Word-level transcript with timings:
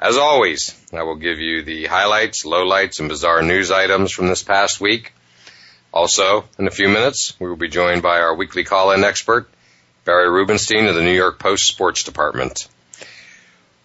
As 0.00 0.16
always, 0.16 0.80
I 0.92 1.02
will 1.02 1.16
give 1.16 1.40
you 1.40 1.62
the 1.62 1.86
highlights, 1.86 2.44
lowlights, 2.44 3.00
and 3.00 3.08
bizarre 3.08 3.42
news 3.42 3.72
items 3.72 4.12
from 4.12 4.28
this 4.28 4.44
past 4.44 4.80
week. 4.80 5.12
Also, 5.92 6.44
in 6.56 6.68
a 6.68 6.70
few 6.70 6.88
minutes, 6.88 7.34
we 7.40 7.48
will 7.48 7.56
be 7.56 7.68
joined 7.68 8.00
by 8.00 8.20
our 8.20 8.36
weekly 8.36 8.62
call-in 8.62 9.02
expert, 9.02 9.50
Barry 10.04 10.30
Rubenstein 10.30 10.86
of 10.86 10.94
the 10.94 11.02
New 11.02 11.14
York 11.14 11.40
Post 11.40 11.66
Sports 11.66 12.04
Department. 12.04 12.68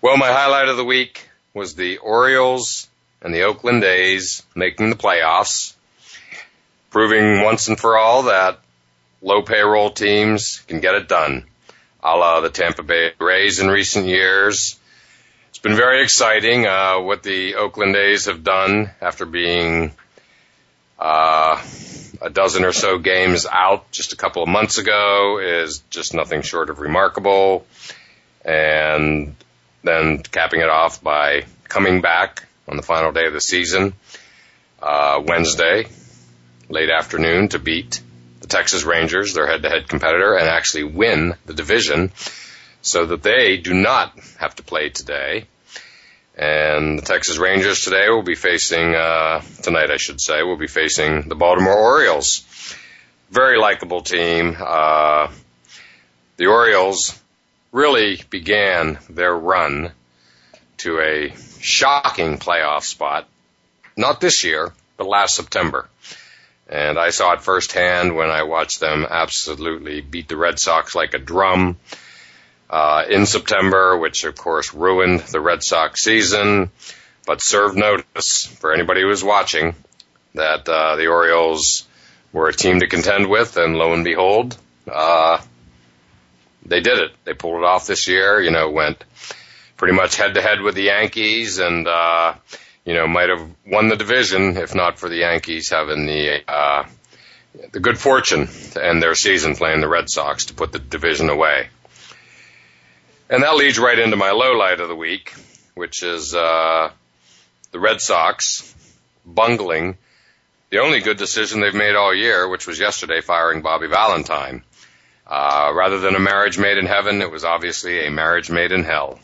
Well, 0.03 0.17
my 0.17 0.31
highlight 0.31 0.67
of 0.67 0.77
the 0.77 0.85
week 0.85 1.27
was 1.51 1.73
the 1.73 1.97
Orioles 1.97 2.87
and 3.23 3.33
the 3.33 3.43
Oakland 3.43 3.83
A's 3.83 4.43
making 4.53 4.91
the 4.91 4.95
playoffs, 4.95 5.73
proving 6.91 7.41
once 7.41 7.69
and 7.69 7.79
for 7.79 7.97
all 7.97 8.23
that 8.23 8.59
low 9.23 9.41
payroll 9.41 9.89
teams 9.89 10.59
can 10.67 10.79
get 10.79 10.93
it 10.93 11.07
done, 11.07 11.45
a 12.03 12.15
la 12.15 12.39
the 12.41 12.51
Tampa 12.51 12.83
Bay 12.83 13.13
Rays 13.19 13.59
in 13.59 13.67
recent 13.67 14.05
years, 14.05 14.77
been 15.63 15.75
very 15.77 16.03
exciting 16.03 16.67
uh, 16.67 16.99
what 16.99 17.23
the 17.23 17.55
Oakland 17.55 17.95
A's 17.95 18.25
have 18.25 18.43
done 18.43 18.91
after 18.99 19.25
being 19.25 19.93
uh, 20.99 21.65
a 22.21 22.29
dozen 22.29 22.65
or 22.65 22.73
so 22.73 22.97
games 22.97 23.47
out 23.49 23.89
just 23.89 24.11
a 24.11 24.17
couple 24.17 24.43
of 24.43 24.49
months 24.49 24.77
ago 24.77 25.39
is 25.39 25.79
just 25.89 26.13
nothing 26.13 26.41
short 26.41 26.69
of 26.69 26.79
remarkable. 26.79 27.65
And 28.43 29.37
then 29.83 30.19
capping 30.19 30.59
it 30.59 30.67
off 30.67 31.01
by 31.01 31.45
coming 31.69 32.01
back 32.01 32.45
on 32.67 32.75
the 32.75 32.83
final 32.83 33.13
day 33.13 33.25
of 33.25 33.33
the 33.33 33.39
season, 33.39 33.93
uh, 34.81 35.23
Wednesday, 35.25 35.85
late 36.67 36.89
afternoon, 36.89 37.47
to 37.49 37.59
beat 37.59 38.01
the 38.41 38.47
Texas 38.47 38.83
Rangers, 38.83 39.33
their 39.33 39.47
head-to-head 39.47 39.87
competitor, 39.87 40.35
and 40.35 40.49
actually 40.49 40.83
win 40.83 41.35
the 41.45 41.53
division 41.53 42.11
so 42.81 43.05
that 43.05 43.23
they 43.23 43.55
do 43.55 43.73
not 43.73 44.13
have 44.39 44.55
to 44.55 44.63
play 44.63 44.89
today. 44.89 45.45
And 46.35 46.97
the 46.97 47.03
Texas 47.03 47.37
Rangers 47.37 47.83
today 47.83 48.09
will 48.09 48.23
be 48.23 48.35
facing, 48.35 48.95
uh, 48.95 49.41
tonight 49.61 49.91
I 49.91 49.97
should 49.97 50.19
say, 50.19 50.41
will 50.41 50.57
be 50.57 50.67
facing 50.67 51.29
the 51.29 51.35
Baltimore 51.35 51.77
Orioles. 51.77 52.43
Very 53.29 53.59
likable 53.59 54.01
team. 54.01 54.57
Uh, 54.59 55.31
the 56.37 56.47
Orioles 56.47 57.19
really 57.71 58.21
began 58.29 58.97
their 59.09 59.35
run 59.35 59.91
to 60.77 60.99
a 60.99 61.33
shocking 61.59 62.39
playoff 62.39 62.83
spot, 62.83 63.27
not 63.95 64.19
this 64.19 64.43
year, 64.43 64.73
but 64.97 65.07
last 65.07 65.35
September. 65.35 65.87
And 66.67 66.97
I 66.97 67.11
saw 67.11 67.33
it 67.33 67.41
firsthand 67.41 68.15
when 68.15 68.29
I 68.29 68.43
watched 68.43 68.79
them 68.79 69.05
absolutely 69.07 70.01
beat 70.01 70.29
the 70.29 70.37
Red 70.37 70.59
Sox 70.59 70.95
like 70.95 71.13
a 71.13 71.19
drum 71.19 71.77
uh, 72.69 73.03
in 73.09 73.25
September, 73.25 73.97
which 73.97 74.23
of 74.23 74.35
course 74.35 74.73
ruined 74.73 75.21
the 75.21 75.39
Red 75.39 75.63
Sox 75.63 76.01
season, 76.01 76.71
but 77.25 77.41
served 77.41 77.77
notice 77.77 78.45
for 78.45 78.73
anybody 78.73 79.01
who 79.01 79.07
was 79.07 79.23
watching 79.23 79.75
that 80.33 80.67
uh, 80.67 80.95
the 80.95 81.07
Orioles 81.07 81.87
were 82.31 82.49
a 82.49 82.53
team 82.53 82.79
to 82.79 82.87
contend 82.87 83.29
with, 83.29 83.57
and 83.57 83.75
lo 83.75 83.93
and 83.93 84.03
behold, 84.03 84.57
uh, 84.91 85.39
they 86.65 86.81
did 86.81 86.97
it. 86.97 87.11
They 87.25 87.33
pulled 87.33 87.57
it 87.57 87.65
off 87.65 87.87
this 87.87 88.07
year. 88.07 88.41
You 88.41 88.51
know, 88.51 88.71
went 88.71 89.03
pretty 89.77 89.93
much 89.93 90.15
head 90.15 90.33
to 90.33 90.41
head 90.41 90.61
with 90.61 90.75
the 90.75 90.83
Yankees, 90.83 91.59
and 91.59 91.87
uh, 91.87 92.33
you 92.85 92.93
know 92.93 93.07
might 93.07 93.29
have 93.29 93.47
won 93.65 93.87
the 93.87 93.95
division 93.95 94.57
if 94.57 94.73
not 94.73 94.99
for 94.99 95.09
the 95.09 95.17
Yankees 95.17 95.69
having 95.69 96.05
the 96.05 96.41
uh, 96.51 96.85
the 97.71 97.79
good 97.79 97.97
fortune 97.97 98.47
to 98.71 98.83
end 98.83 99.01
their 99.01 99.15
season 99.15 99.55
playing 99.55 99.81
the 99.81 99.87
Red 99.87 100.09
Sox 100.09 100.45
to 100.45 100.53
put 100.53 100.71
the 100.71 100.79
division 100.79 101.29
away. 101.29 101.67
And 103.29 103.43
that 103.43 103.55
leads 103.55 103.79
right 103.79 103.97
into 103.97 104.17
my 104.17 104.31
low 104.31 104.53
light 104.53 104.79
of 104.79 104.89
the 104.89 104.95
week, 104.95 105.33
which 105.75 106.03
is 106.03 106.35
uh, 106.35 106.91
the 107.71 107.79
Red 107.79 108.01
Sox 108.01 108.73
bungling 109.25 109.97
the 110.73 110.79
only 110.79 111.01
good 111.01 111.17
decision 111.17 111.61
they've 111.61 111.75
made 111.75 111.95
all 111.95 112.15
year, 112.15 112.49
which 112.49 112.65
was 112.65 112.79
yesterday 112.79 113.21
firing 113.21 113.61
Bobby 113.61 113.85
Valentine. 113.85 114.63
Uh, 115.27 115.71
rather 115.71 115.99
than 115.99 116.15
a 116.15 116.19
marriage 116.19 116.57
made 116.57 116.79
in 116.79 116.87
heaven, 116.87 117.21
it 117.21 117.29
was 117.29 117.45
obviously 117.45 118.07
a 118.07 118.09
marriage 118.09 118.49
made 118.49 118.71
in 118.71 118.83
hell. 118.83 119.19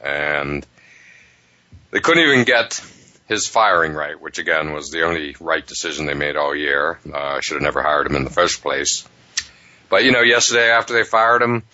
And 0.00 0.64
they 1.90 1.98
couldn't 1.98 2.22
even 2.22 2.44
get 2.44 2.80
his 3.26 3.48
firing 3.48 3.94
right, 3.94 4.20
which 4.20 4.38
again 4.38 4.72
was 4.72 4.90
the 4.90 5.02
only 5.02 5.34
right 5.40 5.66
decision 5.66 6.06
they 6.06 6.14
made 6.14 6.36
all 6.36 6.54
year. 6.54 7.00
Uh, 7.12 7.40
should 7.40 7.54
have 7.54 7.64
never 7.64 7.82
hired 7.82 8.06
him 8.06 8.14
in 8.14 8.22
the 8.22 8.30
first 8.30 8.62
place. 8.62 9.08
But 9.88 10.04
you 10.04 10.12
know, 10.12 10.22
yesterday 10.22 10.70
after 10.70 10.94
they 10.94 11.02
fired 11.02 11.42
him, 11.42 11.64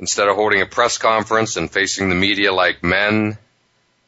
Instead 0.00 0.28
of 0.28 0.36
holding 0.36 0.60
a 0.60 0.66
press 0.66 0.98
conference 0.98 1.56
and 1.56 1.70
facing 1.70 2.08
the 2.08 2.14
media 2.14 2.52
like 2.52 2.84
men, 2.84 3.36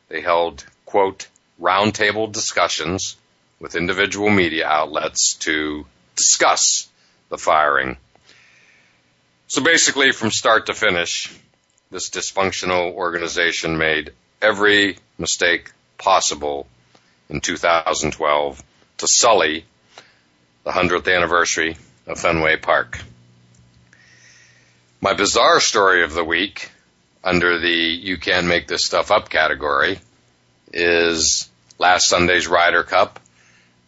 they 0.08 0.20
held, 0.20 0.64
quote, 0.86 1.26
roundtable 1.60 2.30
discussions 2.30 3.16
with 3.58 3.74
individual 3.74 4.30
media 4.30 4.66
outlets 4.66 5.34
to 5.34 5.84
discuss 6.16 6.88
the 7.28 7.38
firing. 7.38 7.96
So 9.48 9.62
basically, 9.62 10.12
from 10.12 10.30
start 10.30 10.66
to 10.66 10.74
finish, 10.74 11.36
this 11.90 12.10
dysfunctional 12.10 12.92
organization 12.92 13.78
made 13.78 14.12
every 14.40 14.96
mistake 15.18 15.72
possible 15.98 16.66
in 17.28 17.40
2012 17.40 18.62
to 18.98 19.08
sully 19.08 19.64
the 20.64 20.70
100th 20.70 21.14
anniversary 21.14 21.76
of 22.06 22.18
Fenway 22.18 22.56
Park. 22.56 23.00
My 25.02 25.14
bizarre 25.14 25.60
story 25.60 26.04
of 26.04 26.12
the 26.12 26.24
week 26.24 26.70
under 27.24 27.58
the 27.58 27.70
you 27.70 28.18
can 28.18 28.46
make 28.46 28.68
this 28.68 28.84
stuff 28.84 29.10
up 29.10 29.30
category 29.30 29.98
is 30.74 31.48
last 31.78 32.06
Sunday's 32.06 32.46
Ryder 32.46 32.82
Cup. 32.82 33.18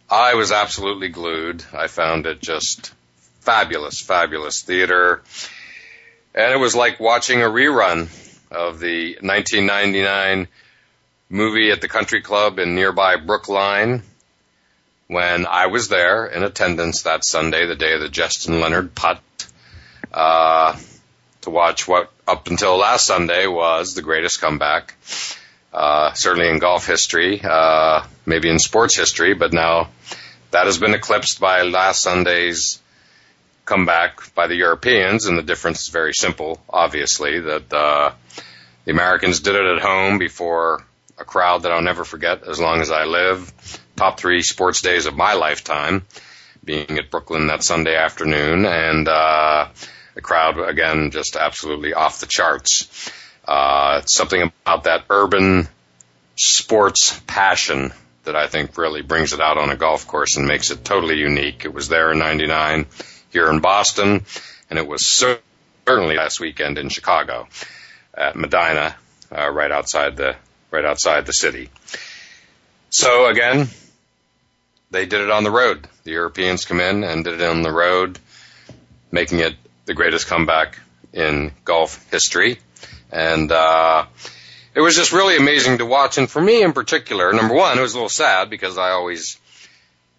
I 0.09 0.33
was 0.33 0.51
absolutely 0.51 1.09
glued. 1.09 1.63
I 1.71 1.85
found 1.85 2.25
it 2.25 2.41
just 2.41 2.91
fabulous, 3.41 4.01
fabulous 4.01 4.63
theater. 4.63 5.21
And 6.33 6.51
it 6.51 6.57
was 6.57 6.73
like 6.75 6.99
watching 6.99 7.43
a 7.43 7.47
rerun 7.47 8.09
of 8.49 8.79
the 8.79 9.17
1999 9.21 10.47
movie 11.29 11.69
at 11.69 11.81
the 11.81 11.87
country 11.87 12.21
club 12.23 12.57
in 12.57 12.73
nearby 12.73 13.17
Brookline 13.17 14.01
when 15.05 15.45
I 15.45 15.67
was 15.67 15.89
there 15.89 16.25
in 16.25 16.41
attendance 16.41 17.03
that 17.03 17.23
Sunday, 17.23 17.67
the 17.67 17.75
day 17.75 17.93
of 17.93 18.01
the 18.01 18.09
Justin 18.09 18.61
Leonard 18.61 18.95
putt, 18.95 19.21
uh, 20.11 20.75
to 21.43 21.49
watch 21.49 21.87
what 21.87 22.11
up 22.27 22.47
until 22.47 22.77
last 22.77 23.05
Sunday 23.05 23.47
was 23.47 23.93
the 23.93 24.01
greatest 24.01 24.41
comeback, 24.41 24.95
uh, 25.71 26.13
certainly 26.13 26.49
in 26.49 26.59
golf 26.59 26.87
history, 26.87 27.41
uh, 27.43 28.05
maybe 28.25 28.49
in 28.49 28.59
sports 28.59 28.95
history, 28.95 29.33
but 29.33 29.53
now 29.53 29.89
that 30.51 30.65
has 30.65 30.77
been 30.77 30.93
eclipsed 30.93 31.39
by 31.39 31.63
last 31.63 32.01
Sunday's 32.01 32.81
comeback 33.65 34.33
by 34.35 34.47
the 34.47 34.55
Europeans, 34.55 35.25
and 35.25 35.37
the 35.37 35.43
difference 35.43 35.81
is 35.81 35.87
very 35.87 36.13
simple, 36.13 36.61
obviously, 36.69 37.39
that, 37.39 37.73
uh, 37.73 38.11
the 38.85 38.91
Americans 38.91 39.39
did 39.39 39.55
it 39.55 39.77
at 39.77 39.81
home 39.81 40.17
before 40.19 40.85
a 41.17 41.23
crowd 41.23 41.63
that 41.63 41.71
I'll 41.71 41.81
never 41.81 42.03
forget 42.03 42.43
as 42.43 42.59
long 42.59 42.81
as 42.81 42.91
I 42.91 43.05
live. 43.05 43.51
Top 43.95 44.19
three 44.19 44.41
sports 44.41 44.81
days 44.81 45.05
of 45.05 45.15
my 45.15 45.33
lifetime, 45.33 46.05
being 46.63 46.97
at 46.97 47.09
Brookline 47.09 47.47
that 47.47 47.63
Sunday 47.63 47.95
afternoon, 47.95 48.65
and 48.65 49.07
uh, 49.07 49.67
the 50.15 50.21
crowd 50.21 50.59
again 50.59 51.11
just 51.11 51.35
absolutely 51.35 51.93
off 51.93 52.19
the 52.19 52.27
charts. 52.27 53.11
Uh, 53.45 54.01
something 54.05 54.51
about 54.65 54.85
that 54.85 55.05
urban 55.09 55.67
sports 56.35 57.19
passion 57.27 57.91
that 58.23 58.35
I 58.35 58.47
think 58.47 58.77
really 58.77 59.01
brings 59.01 59.33
it 59.33 59.41
out 59.41 59.57
on 59.57 59.69
a 59.69 59.75
golf 59.75 60.07
course 60.07 60.37
and 60.37 60.47
makes 60.47 60.71
it 60.71 60.85
totally 60.85 61.17
unique. 61.17 61.65
It 61.65 61.73
was 61.73 61.89
there 61.89 62.11
in 62.11 62.19
'99 62.19 62.85
here 63.31 63.49
in 63.49 63.59
Boston, 63.59 64.25
and 64.69 64.79
it 64.79 64.87
was 64.87 65.05
certainly 65.05 66.15
last 66.15 66.39
weekend 66.39 66.77
in 66.77 66.89
Chicago 66.89 67.47
at 68.13 68.35
Medinah, 68.35 68.95
uh, 69.35 69.49
right 69.49 69.71
outside 69.71 70.15
the 70.15 70.35
right 70.71 70.85
outside 70.85 71.25
the 71.25 71.33
city. 71.33 71.69
So 72.89 73.27
again, 73.27 73.67
they 74.91 75.05
did 75.05 75.21
it 75.21 75.29
on 75.29 75.43
the 75.43 75.51
road. 75.51 75.87
The 76.03 76.11
Europeans 76.11 76.65
come 76.65 76.79
in 76.79 77.03
and 77.03 77.23
did 77.23 77.41
it 77.41 77.49
on 77.49 77.61
the 77.61 77.71
road, 77.71 78.19
making 79.11 79.39
it 79.39 79.55
the 79.85 79.93
greatest 79.93 80.27
comeback 80.27 80.79
in 81.11 81.51
golf 81.63 82.09
history. 82.11 82.59
And 83.11 83.51
uh, 83.51 84.05
it 84.75 84.81
was 84.81 84.95
just 84.95 85.11
really 85.11 85.37
amazing 85.37 85.77
to 85.77 85.85
watch. 85.85 86.17
And 86.17 86.29
for 86.29 86.41
me 86.41 86.63
in 86.63 86.73
particular, 86.73 87.31
number 87.33 87.53
one, 87.53 87.77
it 87.77 87.81
was 87.81 87.93
a 87.93 87.97
little 87.97 88.09
sad 88.09 88.49
because 88.49 88.77
I 88.77 88.91
always 88.91 89.39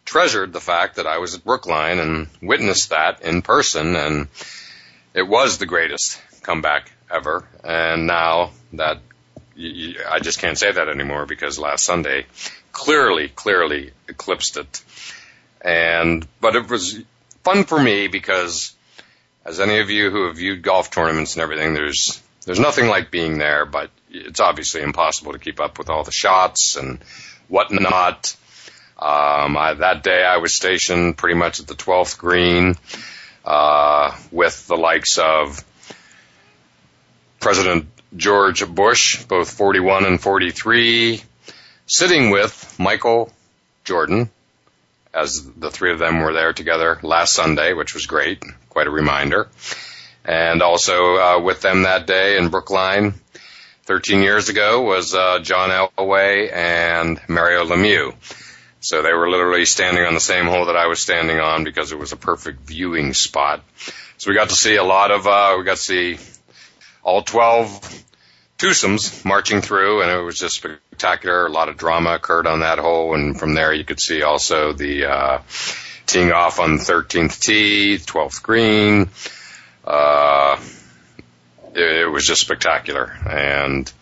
treasured 0.04 0.52
the 0.52 0.60
fact 0.60 0.96
that 0.96 1.06
I 1.06 1.18
was 1.18 1.34
at 1.34 1.44
Brookline 1.44 1.98
and 1.98 2.28
witnessed 2.42 2.90
that 2.90 3.22
in 3.22 3.42
person, 3.42 3.96
and 3.96 4.28
it 5.14 5.22
was 5.22 5.58
the 5.58 5.66
greatest 5.66 6.20
comeback 6.42 6.90
ever. 7.10 7.48
And 7.64 8.06
now 8.06 8.50
that 8.74 9.00
I 9.56 10.18
just 10.20 10.40
can't 10.40 10.58
say 10.58 10.70
that 10.70 10.88
anymore 10.88 11.26
because 11.26 11.58
last 11.58 11.84
Sunday 11.84 12.26
clearly, 12.72 13.28
clearly 13.28 13.92
eclipsed 14.08 14.56
it. 14.56 14.82
And, 15.60 16.26
but 16.40 16.56
it 16.56 16.68
was 16.68 16.98
fun 17.42 17.64
for 17.64 17.80
me 17.80 18.08
because 18.08 18.73
as 19.44 19.60
any 19.60 19.78
of 19.78 19.90
you 19.90 20.10
who 20.10 20.26
have 20.26 20.36
viewed 20.36 20.62
golf 20.62 20.90
tournaments 20.90 21.34
and 21.34 21.42
everything, 21.42 21.74
there's, 21.74 22.22
there's 22.46 22.60
nothing 22.60 22.88
like 22.88 23.10
being 23.10 23.38
there, 23.38 23.66
but 23.66 23.90
it's 24.10 24.40
obviously 24.40 24.82
impossible 24.82 25.32
to 25.32 25.38
keep 25.38 25.60
up 25.60 25.78
with 25.78 25.90
all 25.90 26.04
the 26.04 26.12
shots 26.12 26.76
and 26.76 27.00
whatnot. 27.48 28.36
Um, 28.98 29.56
I, 29.56 29.74
that 29.74 30.02
day 30.02 30.24
I 30.24 30.38
was 30.38 30.54
stationed 30.54 31.16
pretty 31.16 31.34
much 31.36 31.60
at 31.60 31.66
the 31.66 31.74
12th 31.74 32.18
green, 32.18 32.76
uh, 33.44 34.16
with 34.30 34.66
the 34.66 34.76
likes 34.76 35.18
of 35.18 35.62
President 37.40 37.86
George 38.16 38.66
Bush, 38.66 39.22
both 39.24 39.50
41 39.50 40.06
and 40.06 40.20
43, 40.20 41.20
sitting 41.86 42.30
with 42.30 42.76
Michael 42.78 43.30
Jordan, 43.84 44.30
as 45.12 45.44
the 45.56 45.70
three 45.70 45.92
of 45.92 45.98
them 45.98 46.20
were 46.20 46.32
there 46.32 46.52
together 46.52 46.98
last 47.02 47.34
Sunday, 47.34 47.74
which 47.74 47.92
was 47.92 48.06
great, 48.06 48.42
quite 48.74 48.88
a 48.88 48.90
reminder. 48.90 49.48
And 50.24 50.60
also 50.62 51.16
uh, 51.16 51.40
with 51.40 51.60
them 51.62 51.82
that 51.82 52.06
day 52.06 52.36
in 52.36 52.48
Brookline, 52.48 53.14
13 53.84 54.20
years 54.20 54.48
ago, 54.48 54.82
was 54.82 55.14
uh, 55.14 55.38
John 55.38 55.70
Elway 55.70 56.52
and 56.52 57.20
Mario 57.28 57.64
Lemieux. 57.64 58.14
So 58.80 59.02
they 59.02 59.12
were 59.12 59.30
literally 59.30 59.64
standing 59.64 60.04
on 60.04 60.12
the 60.12 60.20
same 60.20 60.46
hole 60.46 60.66
that 60.66 60.76
I 60.76 60.88
was 60.88 61.00
standing 61.00 61.38
on 61.38 61.62
because 61.64 61.92
it 61.92 61.98
was 61.98 62.12
a 62.12 62.16
perfect 62.16 62.66
viewing 62.66 63.14
spot. 63.14 63.62
So 64.18 64.30
we 64.30 64.36
got 64.36 64.48
to 64.48 64.54
see 64.54 64.76
a 64.76 64.84
lot 64.84 65.10
of, 65.10 65.26
uh, 65.26 65.54
we 65.56 65.64
got 65.64 65.76
to 65.76 65.82
see 65.82 66.18
all 67.02 67.22
12 67.22 68.04
twosomes 68.58 69.24
marching 69.24 69.60
through, 69.60 70.02
and 70.02 70.10
it 70.10 70.22
was 70.22 70.38
just 70.38 70.56
spectacular. 70.56 71.46
A 71.46 71.50
lot 71.50 71.68
of 71.68 71.76
drama 71.76 72.14
occurred 72.14 72.46
on 72.46 72.60
that 72.60 72.78
hole, 72.78 73.14
and 73.14 73.38
from 73.38 73.54
there 73.54 73.72
you 73.72 73.84
could 73.84 74.00
see 74.00 74.22
also 74.22 74.72
the 74.72 75.06
uh, 75.06 75.38
teeing 76.06 76.32
off 76.32 76.60
on 76.60 76.76
the 76.76 76.82
13th 76.82 77.40
tee, 77.40 77.98
12th 77.98 78.42
green. 78.42 79.08
Uh, 79.84 80.58
it, 81.74 82.02
it 82.02 82.10
was 82.10 82.26
just 82.26 82.40
spectacular, 82.40 83.12
and 83.28 83.92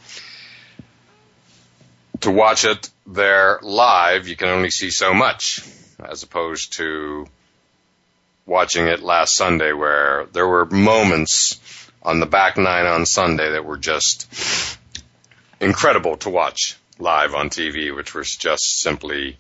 to 2.21 2.31
watch 2.31 2.65
it 2.65 2.89
there 3.07 3.59
live, 3.63 4.29
you 4.29 4.37
can 4.37 4.49
only 4.49 4.71
see 4.71 4.91
so 4.91 5.13
much, 5.13 5.61
as 6.03 6.23
opposed 6.23 6.75
to 6.75 7.27
watching 8.47 8.87
it 8.87 9.01
last 9.01 9.35
Sunday, 9.35 9.73
where 9.73 10.27
there 10.33 10.47
were 10.47 10.67
moments 10.67 11.91
on 12.03 12.21
the 12.21 12.27
back 12.27 12.57
nine 12.57 12.87
on 12.87 13.07
Sunday 13.07 13.53
that 13.53 13.65
were 13.65 13.79
just 13.79 14.79
incredible 15.61 16.17
to 16.19 16.31
watch 16.31 16.77
live 16.99 17.35
on 17.35 17.51
TV, 17.51 17.95
which 17.95 18.15
was 18.15 18.37
just 18.37 18.81
simply 18.81 19.37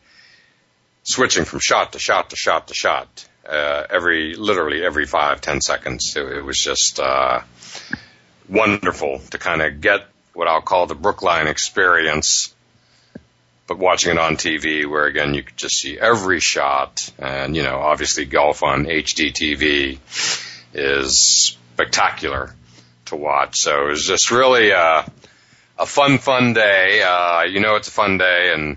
switching 1.02 1.44
from 1.44 1.60
shot 1.60 1.92
to 1.92 1.98
shot 1.98 2.30
to 2.30 2.36
shot 2.36 2.68
to 2.68 2.74
shot 2.74 3.28
uh, 3.48 3.84
every 3.90 4.34
literally 4.34 4.84
every 4.84 5.06
five 5.06 5.40
ten 5.40 5.60
seconds. 5.60 6.14
It, 6.16 6.24
it 6.24 6.44
was 6.44 6.58
just 6.58 7.00
uh, 7.00 7.40
wonderful 8.48 9.20
to 9.30 9.38
kind 9.38 9.62
of 9.62 9.80
get 9.80 10.06
what 10.32 10.48
I'll 10.48 10.62
call 10.62 10.86
the 10.86 10.94
Brookline 10.94 11.46
experience. 11.46 12.54
But 13.66 13.78
watching 13.78 14.12
it 14.12 14.18
on 14.18 14.36
TV, 14.36 14.88
where 14.88 15.06
again 15.06 15.34
you 15.34 15.42
could 15.42 15.56
just 15.56 15.76
see 15.76 15.98
every 15.98 16.40
shot, 16.40 17.10
and 17.18 17.56
you 17.56 17.62
know, 17.62 17.78
obviously 17.78 18.24
golf 18.24 18.62
on 18.62 18.84
HD 18.86 19.32
TV 19.32 19.98
is 20.74 21.56
spectacular 21.74 22.54
to 23.06 23.16
watch. 23.16 23.58
So 23.58 23.86
it 23.86 23.90
was 23.90 24.06
just 24.06 24.30
really 24.30 24.70
a, 24.70 25.10
a 25.78 25.86
fun, 25.86 26.18
fun 26.18 26.54
day. 26.54 27.02
Uh, 27.02 27.42
you 27.42 27.60
know, 27.60 27.76
it's 27.76 27.88
a 27.88 27.92
fun 27.92 28.18
day 28.18 28.52
and, 28.54 28.76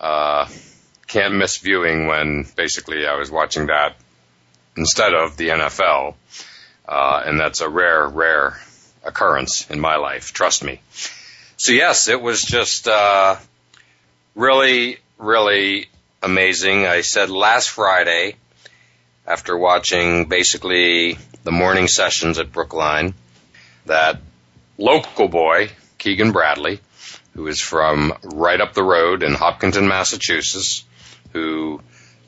uh, 0.00 0.48
can't 1.08 1.34
miss 1.34 1.56
viewing 1.56 2.06
when 2.06 2.46
basically 2.54 3.06
I 3.06 3.16
was 3.16 3.30
watching 3.30 3.66
that 3.66 3.96
instead 4.76 5.14
of 5.14 5.36
the 5.36 5.48
NFL. 5.48 6.14
Uh, 6.86 7.22
and 7.26 7.40
that's 7.40 7.60
a 7.60 7.68
rare, 7.68 8.06
rare 8.06 8.60
occurrence 9.02 9.68
in 9.70 9.80
my 9.80 9.96
life. 9.96 10.32
Trust 10.32 10.62
me. 10.62 10.80
So 11.56 11.72
yes, 11.72 12.08
it 12.08 12.20
was 12.20 12.42
just, 12.42 12.86
uh, 12.86 13.36
really, 14.34 14.98
really 15.18 15.88
amazing. 16.22 16.86
I 16.86 17.00
said 17.00 17.30
last 17.30 17.70
Friday, 17.70 18.36
after 19.26 19.56
watching 19.56 20.26
basically 20.26 21.18
the 21.42 21.52
morning 21.52 21.88
sessions 21.88 22.38
at 22.38 22.52
Brookline 22.52 23.14
that 23.86 24.20
local 24.78 25.28
boy, 25.28 25.70
Keegan 25.98 26.32
Bradley, 26.32 26.80
who 27.34 27.46
is 27.46 27.60
from 27.60 28.14
right 28.22 28.60
up 28.60 28.74
the 28.74 28.82
road 28.82 29.22
in 29.22 29.34
Hopkinton, 29.34 29.88
Massachusetts, 29.88 30.84
who 31.32 31.80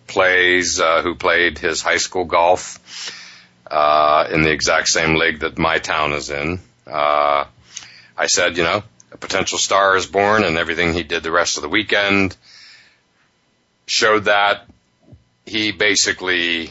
plays, 0.07 0.80
uh, 0.80 1.02
who 1.02 1.14
played 1.14 1.59
his 1.59 1.83
high 1.83 1.99
school 1.99 2.25
golf, 2.25 2.78
uh, 3.71 4.26
in 4.33 4.42
the 4.42 4.50
exact 4.50 4.88
same 4.88 5.14
league 5.14 5.40
that 5.40 5.59
my 5.59 5.78
town 5.78 6.12
is 6.12 6.30
in. 6.30 6.59
Uh, 6.87 7.45
I 8.16 8.26
said, 8.26 8.57
you 8.57 8.64
know, 8.64 8.83
a 9.12 9.16
potential 9.16 9.59
star 9.59 9.97
is 9.97 10.07
born 10.07 10.45
and 10.45 10.57
everything 10.57 10.92
he 10.92 11.02
did 11.02 11.23
the 11.23 11.30
rest 11.30 11.57
of 11.57 11.62
the 11.62 11.69
weekend 11.69 12.37
showed 13.87 14.25
that 14.25 14.66
he 15.47 15.73
basically 15.73 16.71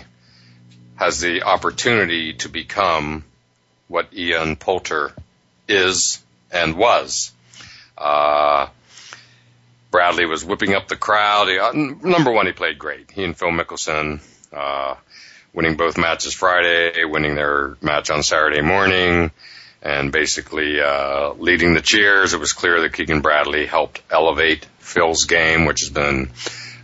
has 0.95 1.19
the 1.19 1.43
opportunity 1.43 2.33
to 2.33 2.49
become 2.49 3.23
what 3.87 4.13
Ian 4.13 4.55
Poulter 4.55 5.13
is 5.67 6.23
and 6.51 6.75
was. 6.75 7.31
Uh, 7.97 8.67
Bradley 9.91 10.25
was 10.25 10.45
whipping 10.45 10.73
up 10.73 10.87
the 10.87 10.95
crowd. 10.95 11.47
He, 11.47 11.57
uh, 11.57 11.71
number 11.73 12.31
one, 12.31 12.45
he 12.45 12.51
played 12.51 12.77
great. 12.77 13.11
He 13.11 13.23
and 13.23 13.37
Phil 13.37 13.49
Mickelson, 13.49 14.21
uh, 14.53 14.95
winning 15.53 15.77
both 15.77 15.97
matches 15.97 16.33
Friday, 16.33 17.03
winning 17.05 17.35
their 17.35 17.77
match 17.81 18.09
on 18.09 18.21
Saturday 18.21 18.61
morning, 18.61 19.31
and 19.81 20.11
basically 20.11 20.79
uh, 20.79 21.33
leading 21.33 21.73
the 21.73 21.81
cheers. 21.81 22.33
It 22.33 22.39
was 22.39 22.53
clear 22.53 22.81
that 22.81 22.93
Keegan 22.93 23.21
Bradley 23.21 23.65
helped 23.65 24.01
elevate 24.11 24.65
Phil's 24.79 25.25
game, 25.25 25.65
which 25.65 25.81
has 25.81 25.89
been 25.89 26.29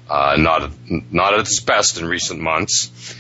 uh, 0.10 0.36
not 0.38 0.72
not 0.88 1.34
at 1.34 1.42
its 1.42 1.60
best 1.60 2.00
in 2.00 2.08
recent 2.08 2.40
months 2.40 3.16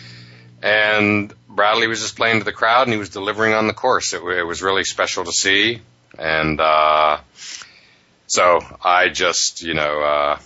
and 0.66 1.32
Bradley 1.48 1.88
was 1.88 2.02
just 2.02 2.16
playing 2.16 2.40
to 2.40 2.44
the 2.44 2.52
crowd 2.52 2.88
and 2.88 2.92
he 2.92 2.98
was 2.98 3.10
delivering 3.10 3.54
on 3.54 3.68
the 3.68 3.74
course. 3.74 4.14
It, 4.14 4.24
it 4.24 4.44
was 4.44 4.64
really 4.64 4.84
special 4.84 5.24
to 5.24 5.32
see. 5.32 5.80
And, 6.18 6.60
uh, 6.60 7.20
so 8.28 8.60
I 8.84 9.10
just, 9.10 9.62
you 9.62 9.74
know, 9.74 10.02
uh, 10.02 10.40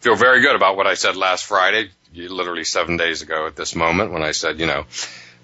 feel 0.00 0.16
very 0.16 0.40
good 0.40 0.56
about 0.56 0.76
what 0.76 0.86
I 0.86 0.94
said 0.94 1.16
last 1.16 1.44
Friday, 1.44 1.90
literally 2.14 2.64
seven 2.64 2.96
days 2.96 3.22
ago 3.22 3.46
at 3.46 3.56
this 3.56 3.74
moment, 3.74 4.12
when 4.12 4.22
I 4.22 4.32
said, 4.32 4.58
you 4.58 4.66
know, 4.66 4.86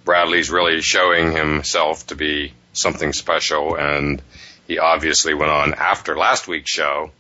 Bradley's 0.05 0.51
really 0.51 0.81
showing 0.83 1.33
himself 1.33 2.07
to 2.09 2.15
be 2.15 2.53
something 2.73 3.13
special, 3.13 3.77
and 3.77 4.23
he 4.67 4.79
obviously 4.79 5.35
went 5.35 5.51
on 5.51 5.75
after 5.75 6.17
last 6.17 6.49
week's 6.49 6.71
show 6.71 7.11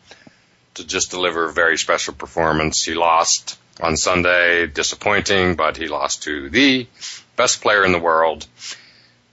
to 0.75 0.87
just 0.87 1.11
deliver 1.11 1.49
a 1.49 1.53
very 1.53 1.79
special 1.79 2.15
performance. 2.15 2.83
He 2.83 2.95
lost 2.95 3.59
on 3.81 3.97
Sunday, 3.97 4.67
disappointing, 4.67 5.57
but 5.57 5.77
he 5.77 5.89
lost 5.89 6.23
to 6.25 6.49
the 6.49 6.87
best 7.37 7.61
player 7.61 7.85
in 7.85 7.93
the 7.93 7.99
world. 7.99 8.47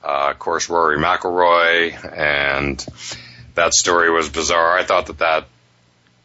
Uh, 0.03 0.32
of 0.32 0.39
course, 0.39 0.70
Rory 0.70 0.98
McIlroy, 0.98 2.18
and 2.18 2.86
that 3.56 3.74
story 3.74 4.12
was 4.12 4.30
bizarre. 4.30 4.78
I 4.78 4.84
thought 4.84 5.08
that 5.08 5.20
that 5.20 5.48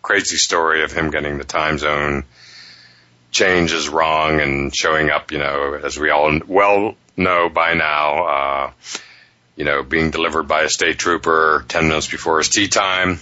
crazy 0.03 0.37
story 0.37 0.83
of 0.85 0.93
him 0.93 1.11
getting 1.11 1.39
the 1.39 1.45
time 1.45 1.79
zone 1.79 2.25
change 3.31 3.73
is 3.73 3.89
wrong 3.89 4.41
and 4.41 4.75
showing 4.75 5.11
up, 5.11 5.33
you 5.33 5.39
know, 5.39 5.75
as 5.75 5.99
we 5.99 6.11
all 6.11 6.39
well 6.47 6.95
know 7.17 7.49
by 7.49 7.75
now, 7.75 8.25
uh, 8.25 8.73
you 9.57 9.65
know, 9.65 9.83
being 9.83 10.11
delivered 10.11 10.45
by 10.45 10.63
a 10.63 10.69
state 10.69 10.99
trooper 10.99 11.65
10 11.69 11.89
minutes 11.89 12.09
before 12.09 12.39
his 12.39 12.49
tee 12.49 12.69
time. 12.69 13.19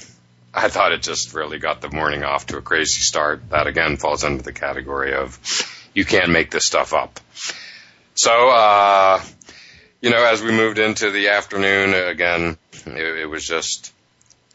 I 0.54 0.68
thought 0.68 0.92
it 0.92 1.02
just 1.02 1.34
really 1.34 1.58
got 1.58 1.80
the 1.80 1.90
morning 1.90 2.24
off 2.24 2.46
to 2.46 2.56
a 2.56 2.62
crazy 2.62 3.00
start. 3.00 3.50
That 3.50 3.66
again 3.66 3.96
falls 3.96 4.24
under 4.24 4.42
the 4.42 4.52
category 4.52 5.14
of 5.14 5.38
you 5.92 6.04
can't 6.04 6.30
make 6.30 6.50
this 6.50 6.64
stuff 6.64 6.94
up. 6.94 7.20
So, 8.14 8.48
uh, 8.48 9.22
you 10.00 10.10
know, 10.10 10.24
as 10.24 10.42
we 10.42 10.52
moved 10.52 10.78
into 10.78 11.10
the 11.10 11.28
afternoon, 11.28 11.92
again, 11.92 12.56
it, 12.86 13.18
it 13.18 13.26
was 13.26 13.46
just 13.46 13.92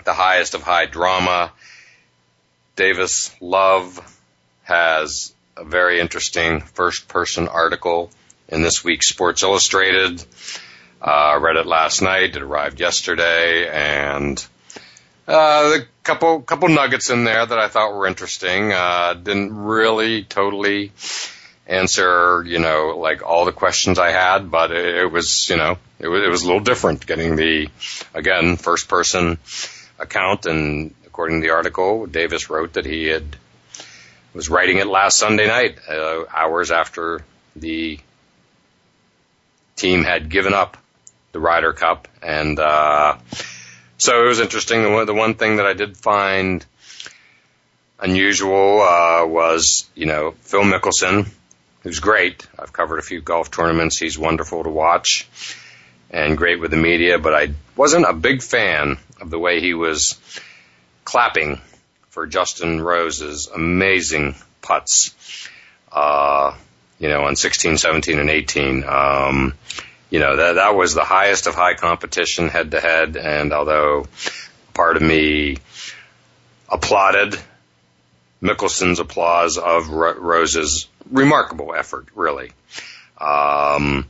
the 0.06 0.14
highest 0.14 0.54
of 0.54 0.64
high 0.64 0.86
drama. 0.86 1.52
Davis 2.76 3.36
Love 3.42 4.00
has 4.64 5.34
a 5.58 5.64
very 5.64 6.00
interesting 6.00 6.62
first 6.62 7.08
person 7.08 7.48
article 7.48 8.10
in 8.48 8.62
this 8.62 8.84
week's 8.84 9.10
Sports 9.10 9.44
Illustrated. 9.44 10.24
Uh, 11.02 11.06
I 11.06 11.36
read 11.36 11.58
it 11.58 11.66
last 11.66 12.02
night. 12.02 12.36
It 12.36 12.42
arrived 12.42 12.80
yesterday 12.80 13.68
and 13.70 14.46
uh, 15.28 15.78
a 15.80 15.86
couple 16.04 16.42
couple 16.42 16.70
nuggets 16.70 17.10
in 17.10 17.24
there 17.24 17.46
that 17.46 17.58
I 17.58 17.68
thought 17.68 17.94
were 17.94 18.08
interesting. 18.08 18.72
Uh, 18.72 19.14
didn't 19.14 19.56
really 19.56 20.24
totally 20.24 20.92
answer, 21.68 22.44
you 22.46 22.60
know, 22.60 22.98
like 22.98 23.24
all 23.24 23.46
the 23.46 23.52
questions 23.52 23.98
I 23.98 24.12
had, 24.12 24.52
but 24.52 24.72
it, 24.72 25.04
it 25.04 25.12
was, 25.12 25.48
you 25.50 25.58
know, 25.58 25.78
it 26.00 26.08
was 26.08 26.24
it 26.24 26.30
was 26.30 26.44
a 26.44 26.48
little 26.48 26.62
different 26.62 27.06
getting 27.06 27.36
the 27.36 27.70
again 28.14 28.58
first 28.58 28.88
person 28.88 29.38
account. 30.02 30.46
And 30.46 30.94
according 31.06 31.42
to 31.42 31.48
the 31.48 31.54
article, 31.54 32.06
Davis 32.06 32.50
wrote 32.50 32.74
that 32.74 32.86
he 32.86 33.06
had 33.06 33.38
was 34.34 34.50
writing 34.50 34.78
it 34.78 34.88
last 34.88 35.18
Sunday 35.18 35.48
night, 35.48 35.78
uh, 35.90 36.24
hours 36.34 36.72
after 36.72 37.22
the 37.56 38.00
team 39.76 40.04
had 40.04 40.30
given 40.30 40.54
up 40.54 40.78
the 41.32 41.40
Ryder 41.40 41.74
Cup, 41.74 42.08
and 42.22 42.60
uh, 42.60 43.18
so 43.98 44.24
it 44.24 44.28
was 44.28 44.40
interesting. 44.40 44.84
The 45.06 45.14
one, 45.14 45.36
thing 45.36 45.58
that 45.58 45.66
I 45.66 45.74
did 45.74 45.98
find 45.98 46.66
unusual 48.00 48.82
uh, 48.82 49.26
was, 49.26 49.90
you 49.96 50.06
know, 50.06 50.32
Phil 50.42 50.64
Mickelson, 50.64 51.30
who's 51.84 52.00
great. 52.00 52.48
I've 52.58 52.74
covered 52.74 53.00
a 53.00 53.04
few 53.04 53.22
golf 53.22 53.52
tournaments. 53.52 53.98
He's 53.98 54.18
wonderful 54.18 54.64
to 54.64 54.70
watch 54.70 55.28
and 56.10 56.38
great 56.38 56.60
with 56.60 56.72
the 56.72 56.78
media, 56.78 57.20
but 57.20 57.34
I 57.34 57.54
wasn't 57.76 58.06
a 58.06 58.14
big 58.14 58.42
fan 58.42 58.98
of 59.22 59.30
the 59.30 59.40
way 59.40 59.62
he 59.62 59.74
was 59.74 60.20
clapping 61.06 61.62
for 62.10 62.28
Justin 62.28 62.82
Rose's 62.82 63.48
amazing 63.48 64.36
putts. 64.62 65.16
Uh, 65.92 66.56
you 67.00 67.08
know, 67.08 67.24
on 67.24 67.36
16, 67.36 67.78
17, 67.78 68.20
and 68.20 68.30
18. 68.30 68.84
Um, 68.84 69.54
you 70.10 70.20
know, 70.20 70.36
that, 70.36 70.54
that 70.54 70.76
was 70.76 70.94
the 70.94 71.04
highest 71.04 71.48
of 71.48 71.56
high 71.56 71.74
competition 71.74 72.48
head 72.48 72.72
to 72.72 72.80
head. 72.80 73.18
And 73.18 73.54
although 73.54 74.08
part 74.74 74.98
of 74.98 75.02
me 75.02 75.58
applauded 76.70 77.40
Mickelson's 78.42 79.00
applause 79.00 79.58
of 79.58 79.90
Rose's 79.90 80.88
remarkable 81.10 81.74
effort, 81.74 82.08
really. 82.16 82.52
Um, 83.18 84.08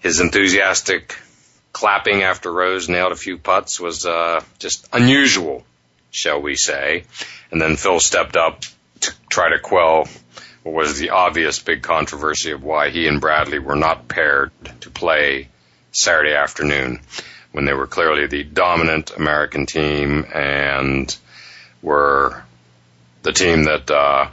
his 0.00 0.20
enthusiastic 0.20 1.16
clapping 1.72 2.22
after 2.22 2.52
Rose 2.52 2.88
nailed 2.88 3.12
a 3.12 3.16
few 3.16 3.38
putts 3.38 3.80
was 3.80 4.06
uh, 4.06 4.42
just 4.58 4.88
unusual, 4.92 5.64
shall 6.10 6.40
we 6.40 6.56
say. 6.56 7.04
And 7.50 7.60
then 7.60 7.76
Phil 7.76 8.00
stepped 8.00 8.36
up 8.36 8.62
to 9.00 9.12
try 9.28 9.50
to 9.50 9.58
quell 9.58 10.06
what 10.62 10.74
was 10.74 10.98
the 10.98 11.10
obvious 11.10 11.58
big 11.58 11.82
controversy 11.82 12.52
of 12.52 12.62
why 12.62 12.90
he 12.90 13.08
and 13.08 13.20
Bradley 13.20 13.58
were 13.58 13.76
not 13.76 14.08
paired 14.08 14.52
to 14.80 14.90
play 14.90 15.48
Saturday 15.90 16.34
afternoon 16.34 17.00
when 17.50 17.64
they 17.64 17.72
were 17.72 17.86
clearly 17.86 18.26
the 18.26 18.44
dominant 18.44 19.10
American 19.16 19.66
team 19.66 20.24
and 20.32 21.14
were 21.82 22.44
the 23.22 23.32
team 23.32 23.64
that, 23.64 23.90
uh, 23.90 24.28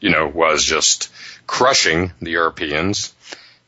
you 0.00 0.10
know, 0.10 0.26
was 0.26 0.64
just 0.64 1.10
crushing 1.46 2.12
the 2.20 2.32
Europeans. 2.32 3.14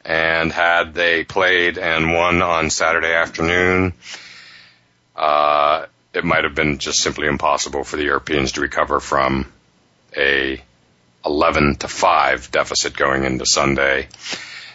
And 0.04 0.52
had 0.52 0.92
they 0.94 1.24
played 1.24 1.78
and 1.78 2.12
won 2.12 2.42
on 2.42 2.70
Saturday 2.70 3.14
afternoon, 3.14 3.94
uh, 5.16 5.86
it 6.12 6.24
might 6.24 6.44
have 6.44 6.54
been 6.54 6.78
just 6.78 7.02
simply 7.02 7.26
impossible 7.26 7.84
for 7.84 7.96
the 7.96 8.04
Europeans 8.04 8.52
to 8.52 8.60
recover 8.60 9.00
from 9.00 9.50
a 10.16 10.62
11 11.24 11.76
to 11.76 11.88
5 11.88 12.50
deficit 12.50 12.96
going 12.96 13.24
into 13.24 13.46
Sunday. 13.46 14.08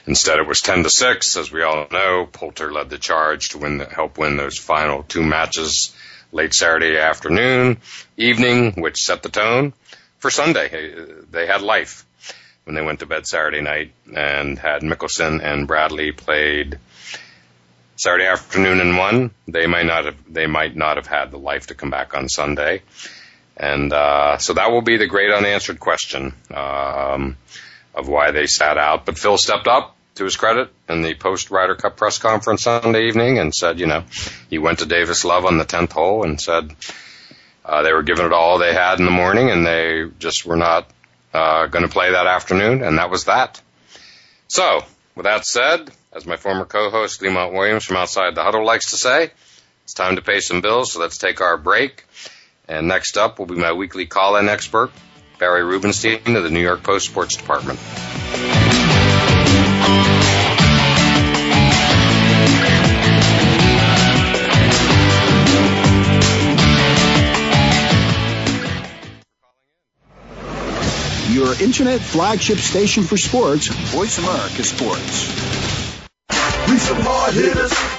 Instead, 0.08 0.40
it 0.40 0.48
was 0.48 0.62
10 0.62 0.84
to 0.84 0.90
6. 0.90 1.38
As 1.38 1.52
we 1.52 1.62
all 1.62 1.88
know, 1.92 2.28
Poulter 2.32 2.72
led 2.72 2.90
the 2.90 2.98
charge 2.98 3.50
to 3.50 3.60
win, 3.60 3.80
help 3.80 4.18
win 4.18 4.38
those 4.38 4.58
final 4.58 5.04
two 5.04 5.24
matches 5.24 5.96
late 6.32 6.54
Saturday 6.54 6.98
afternoon, 6.98 7.78
evening, 8.18 8.82
which 8.82 9.02
set 9.02 9.22
the 9.22 9.30
tone 9.30 9.74
for 10.18 10.32
Sunday. 10.32 10.96
They 11.30 11.46
had 11.46 11.62
life 11.62 12.06
when 12.70 12.76
they 12.76 12.84
went 12.84 13.00
to 13.00 13.08
bed 13.08 13.26
Saturday 13.26 13.62
night 13.62 13.94
and 14.16 14.60
had 14.60 14.84
Mickelson 14.84 15.44
and 15.44 15.68
Bradley 15.68 16.12
played 16.12 16.78
Saturday 17.96 18.28
afternoon 18.28 18.80
and 18.80 18.96
won. 18.96 19.32
They 19.48 19.66
might 19.66 19.88
not 19.88 20.06
have, 20.06 20.16
they 20.32 20.46
might 20.46 20.76
not 20.76 20.98
have 20.98 21.08
had 21.08 21.32
the 21.32 21.40
life 21.40 21.66
to 21.68 21.74
come 21.74 21.90
back 21.90 22.14
on 22.14 22.30
Sunday. 22.30 22.84
And 23.58 23.92
uh, 23.92 24.38
so 24.38 24.54
that 24.54 24.70
will 24.70 24.84
be 24.84 24.98
the 24.98 25.08
great 25.08 25.32
unanswered 25.32 25.80
question 25.80 26.36
um, 26.54 27.38
of 27.96 28.08
why 28.08 28.30
they 28.30 28.46
sat 28.46 28.78
out. 28.78 29.04
But 29.04 29.18
Phil 29.18 29.40
stepped 29.40 29.68
up 29.68 29.96
to 30.14 30.26
his 30.26 30.38
credit 30.38 30.72
in 30.88 31.02
the 31.02 31.16
post 31.16 31.50
Ryder 31.50 31.74
Cup 31.74 31.98
press 31.98 32.20
conference 32.20 32.62
Sunday 32.62 33.08
evening 33.08 33.40
and 33.40 33.52
said, 33.52 33.80
you 33.80 33.88
know, 33.88 34.04
he 34.52 34.60
went 34.60 34.78
to 34.78 34.86
Davis 34.86 35.26
Love 35.26 35.46
on 35.46 35.58
the 35.58 35.66
10th 35.66 35.94
hole 35.94 36.24
and 36.24 36.40
said 36.40 36.76
uh, 37.66 37.82
they 37.82 37.94
were 37.94 38.04
giving 38.04 38.28
it 38.28 38.32
all 38.32 38.60
they 38.60 38.76
had 38.76 39.00
in 39.00 39.06
the 39.06 39.12
morning 39.12 39.50
and 39.50 39.66
they 39.66 40.04
just 40.20 40.46
were 40.46 40.56
not 40.56 40.88
uh, 41.34 41.68
going 41.68 41.86
to 41.86 41.92
play 41.92 42.12
that 42.12 42.28
afternoon. 42.28 42.84
And 42.84 42.98
that 42.98 43.10
was 43.10 43.26
that. 43.26 43.62
So 44.48 44.82
with 45.16 45.26
that 45.26 45.46
said, 45.46 45.92
as 46.12 46.26
my 46.26 46.38
former 46.38 46.66
co-host 46.66 47.22
Lemont 47.22 47.54
Williams 47.54 47.86
from 47.86 47.98
Outside 47.98 48.36
the 48.36 48.44
Huddle 48.44 48.66
likes 48.66 48.92
to 48.92 48.98
say, 48.98 49.32
it's 49.84 49.94
time 49.94 50.16
to 50.16 50.22
pay 50.22 50.40
some 50.40 50.62
bills. 50.62 50.94
So 50.94 51.00
let's 51.00 51.18
take 51.18 51.42
our 51.42 51.58
break. 51.58 52.06
And 52.68 52.88
next 52.88 53.18
up 53.18 53.40
will 53.40 53.48
be 53.48 53.56
my 53.56 53.74
weekly 53.74 54.06
call-in 54.06 54.48
expert, 54.48 54.92
Barry 55.40 55.64
Rubenstein 55.64 56.36
of 56.36 56.44
the 56.44 56.52
New 56.52 56.62
York 56.62 56.84
Post 56.84 57.08
Sports 57.08 57.36
Department. 57.36 57.80
Your 71.39 71.53
internet 71.62 72.01
flagship 72.01 72.58
station 72.58 73.03
for 73.03 73.15
sports, 73.15 73.67
Voice 73.67 74.17
America 74.17 74.62
Sports. 74.62 75.29
We 76.69 76.77
some 76.77 76.98
hard 77.00 77.34
hitters. 77.34 77.99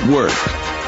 Network. 0.00 0.87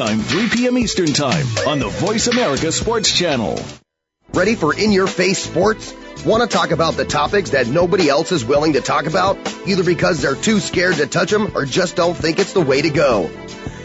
3 0.07 0.49
p.m. 0.49 0.77
Eastern 0.79 1.13
Time 1.13 1.45
on 1.67 1.77
the 1.77 1.87
Voice 1.87 2.27
America 2.27 2.71
Sports 2.71 3.15
Channel. 3.15 3.59
Ready 4.33 4.55
for 4.55 4.73
in 4.73 4.91
your 4.91 5.05
face 5.05 5.43
sports? 5.43 5.93
Want 6.25 6.41
to 6.41 6.57
talk 6.57 6.71
about 6.71 6.95
the 6.95 7.05
topics 7.05 7.51
that 7.51 7.67
nobody 7.67 8.09
else 8.09 8.31
is 8.31 8.43
willing 8.43 8.73
to 8.73 8.81
talk 8.81 9.05
about, 9.05 9.37
either 9.67 9.83
because 9.83 10.19
they're 10.19 10.35
too 10.35 10.59
scared 10.59 10.95
to 10.95 11.05
touch 11.05 11.29
them 11.29 11.55
or 11.55 11.65
just 11.65 11.95
don't 11.95 12.15
think 12.15 12.39
it's 12.39 12.53
the 12.53 12.61
way 12.61 12.81
to 12.81 12.89
go? 12.89 13.29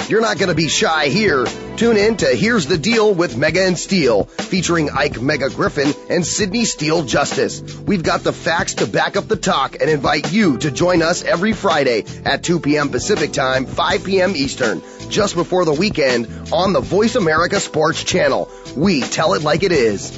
You're 0.08 0.20
not 0.20 0.38
going 0.38 0.50
to 0.50 0.54
be 0.54 0.68
shy 0.68 1.08
here. 1.08 1.46
Tune 1.76 1.96
in 1.96 2.16
to 2.18 2.26
Here's 2.26 2.66
the 2.66 2.78
Deal 2.78 3.12
with 3.12 3.36
Mega 3.36 3.66
and 3.66 3.76
Steel, 3.76 4.25
featuring 4.25 4.88
Ike 4.88 5.20
Mega 5.20 5.50
Griffin 5.50 5.92
and 6.08 6.25
Sydney 6.25 6.64
Steele 6.64 7.02
Justice. 7.02 7.60
We've 7.78 8.04
got 8.04 8.22
the 8.22 8.32
facts 8.32 8.75
to 8.75 8.86
back 8.86 9.16
up 9.16 9.26
the 9.26 9.34
talk 9.34 9.75
and 9.80 9.90
invite 9.90 10.32
you 10.32 10.58
to 10.58 10.70
join 10.70 11.02
us 11.02 11.25
every 11.25 11.52
Friday 11.52 12.04
at 12.25 12.44
2 12.44 12.60
p.m. 12.60 12.90
Pacific 12.90 13.32
Time, 13.32 13.66
5 13.66 14.04
p.m. 14.04 14.36
Eastern, 14.36 14.80
just 15.10 15.34
before 15.34 15.64
the 15.64 15.72
weekend 15.72 16.28
on 16.52 16.72
the 16.72 16.80
Voice 16.80 17.16
America 17.16 17.58
Sports 17.58 18.04
Channel. 18.04 18.48
We 18.76 19.00
tell 19.00 19.34
it 19.34 19.42
like 19.42 19.64
it 19.64 19.72
is. 19.72 20.16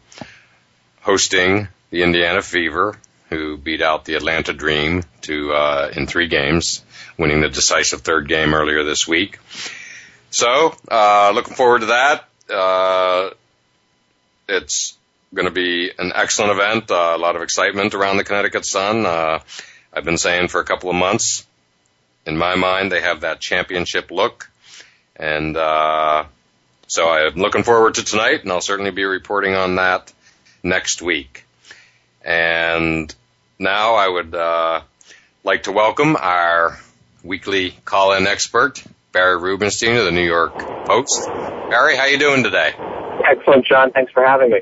hosting 1.03 1.69
the 1.91 2.03
Indiana 2.03 2.41
Fever 2.41 2.97
who 3.29 3.57
beat 3.57 3.83
out 3.83 4.05
the 4.05 4.15
Atlanta 4.15 4.53
Dream 4.53 5.03
to 5.23 5.53
uh, 5.53 5.91
in 5.95 6.07
three 6.07 6.29
games, 6.29 6.85
winning 7.19 7.41
the 7.41 7.49
decisive 7.49 8.03
third 8.03 8.29
game 8.29 8.55
earlier 8.55 8.85
this 8.85 9.07
week. 9.07 9.39
So, 10.31 10.75
uh, 10.91 11.33
looking 11.35 11.55
forward 11.55 11.81
to 11.81 11.87
that. 11.87 12.29
Uh, 12.53 13.31
it's 14.49 14.97
going 15.35 15.47
to 15.47 15.53
be 15.53 15.91
an 15.99 16.13
excellent 16.15 16.53
event. 16.53 16.91
Uh, 16.91 17.15
a 17.15 17.19
lot 17.19 17.37
of 17.37 17.43
excitement 17.43 17.95
around 17.95 18.17
the 18.17 18.25
Connecticut 18.25 18.65
Sun. 18.65 19.07
Uh, 19.07 19.41
I've 19.93 20.05
been 20.05 20.19
saying 20.19 20.49
for 20.49 20.61
a 20.61 20.65
couple 20.65 20.91
of 20.91 20.97
months. 20.97 21.47
In 22.27 22.37
my 22.37 22.57
mind, 22.57 22.91
they 22.91 23.01
have 23.01 23.21
that 23.21 23.41
championship 23.41 24.11
look, 24.11 24.51
and 25.15 25.57
uh, 25.57 26.25
so 26.89 27.09
I'm 27.09 27.37
looking 27.37 27.63
forward 27.63 27.95
to 27.95 28.05
tonight, 28.05 28.43
and 28.43 28.51
I'll 28.51 28.61
certainly 28.61 28.91
be 28.91 29.05
reporting 29.05 29.55
on 29.55 29.77
that 29.77 30.13
next 30.63 31.03
week. 31.03 31.46
And 32.27 33.15
now 33.57 33.95
I 33.95 34.09
would 34.09 34.35
uh, 34.35 34.81
like 35.45 35.63
to 35.63 35.73
welcome 35.73 36.17
our 36.17 36.77
weekly 37.23 37.71
call-in 37.85 38.27
expert, 38.27 38.83
Barry 39.13 39.39
Rubenstein 39.39 39.97
of 39.97 40.05
the 40.07 40.11
New 40.11 40.27
York 40.27 40.59
Post. 40.59 41.25
Barry, 41.29 41.97
how 41.97 42.07
you 42.07 42.19
doing 42.19 42.43
today? 42.43 42.73
Excellent, 43.25 43.65
John. 43.65 43.93
Thanks 43.93 44.11
for 44.11 44.27
having 44.27 44.51
me. 44.51 44.61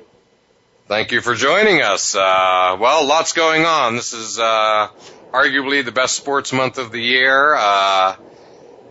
Thank 0.88 1.12
you 1.12 1.22
for 1.22 1.34
joining 1.34 1.80
us. 1.80 2.14
Uh, 2.14 2.76
well, 2.78 3.06
lots 3.06 3.32
going 3.32 3.64
on. 3.64 3.96
This 3.96 4.12
is 4.12 4.38
uh, 4.38 4.88
arguably 5.32 5.82
the 5.82 5.90
best 5.90 6.16
sports 6.16 6.52
month 6.52 6.76
of 6.76 6.92
the 6.92 7.00
year, 7.00 7.54
uh, 7.54 8.16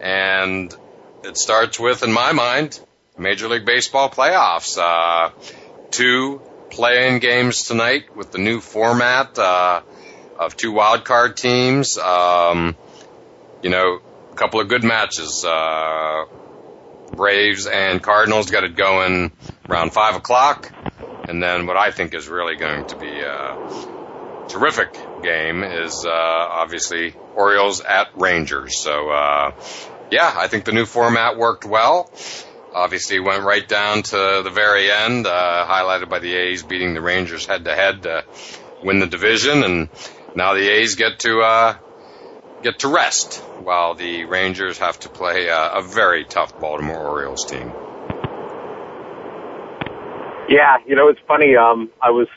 and 0.02 0.76
it 1.24 1.38
starts 1.38 1.80
with, 1.80 2.02
in 2.02 2.12
my 2.12 2.32
mind, 2.32 2.80
Major 3.20 3.48
League 3.50 3.66
Baseball 3.66 4.10
playoffs. 4.10 4.80
Uh, 4.80 5.30
two 5.92 6.42
play-in 6.74 7.20
games 7.20 7.64
tonight 7.64 8.16
with 8.16 8.32
the 8.32 8.40
new 8.40 8.60
format 8.60 9.38
uh, 9.38 9.82
of 10.40 10.58
two 10.58 10.72
wild 10.72 11.06
card 11.06 11.38
teams. 11.38 12.00
Um, 12.00 12.76
you 13.62 13.70
know, 13.70 14.00
a 14.32 14.36
couple 14.36 14.60
of 14.60 14.68
good 14.68 14.84
matches. 14.84 15.46
Uh, 15.46 16.26
Braves 17.16 17.68
and 17.68 18.02
Cardinals 18.02 18.50
got 18.50 18.64
it 18.64 18.76
going 18.76 19.32
around 19.70 19.94
five 19.94 20.16
o'clock, 20.16 20.74
and 21.30 21.44
then 21.44 21.68
what 21.68 21.78
I 21.78 21.92
think 21.92 22.16
is 22.16 22.28
really 22.28 22.56
going 22.56 22.88
to 22.88 22.96
be 22.96 23.20
a 23.20 24.48
terrific 24.48 24.98
game 25.22 25.64
is 25.64 26.04
uh, 26.06 26.10
obviously 26.10 27.16
Orioles 27.36 27.82
at 27.82 28.08
Rangers. 28.16 28.80
So 28.80 29.12
uh, 29.12 29.52
yeah, 30.10 30.34
I 30.36 30.48
think 30.48 30.66
the 30.66 30.72
new 30.72 30.88
format 30.88 31.38
worked 31.38 31.66
well 31.66 32.12
obviously 32.74 33.20
went 33.20 33.44
right 33.44 33.68
down 33.68 34.04
to 34.04 34.42
the 34.44 34.50
very 34.50 34.92
end, 34.92 35.28
uh, 35.28 35.66
highlighted 35.68 36.10
by 36.10 36.20
the 36.20 36.34
A's 36.34 36.64
beating 36.64 36.94
the 36.94 37.02
Rangers 37.02 37.46
head 37.46 37.66
to 37.66 37.76
head 37.76 38.04
to 38.04 38.26
win 38.84 39.00
the 39.00 39.08
division, 39.08 39.64
and 39.64 39.90
now 40.36 40.54
the 40.54 40.68
A's 40.68 40.96
get 40.96 41.20
to 41.20 41.42
uh, 41.42 41.76
get 42.62 42.80
to 42.80 42.88
rest 42.88 43.40
while 43.62 43.94
the 43.94 44.26
Rangers 44.26 44.78
have 44.80 45.00
to 45.02 45.10
play 45.10 45.50
uh, 45.50 45.80
a 45.80 45.82
very 45.82 46.26
tough 46.26 46.60
Baltimore 46.60 47.08
Orioles 47.08 47.46
team. 47.46 47.72
Yeah, 50.50 50.78
you 50.86 50.96
know 50.96 51.08
it's 51.08 51.22
funny. 51.28 51.56
Um, 51.56 51.90
I 52.02 52.12
was, 52.12 52.28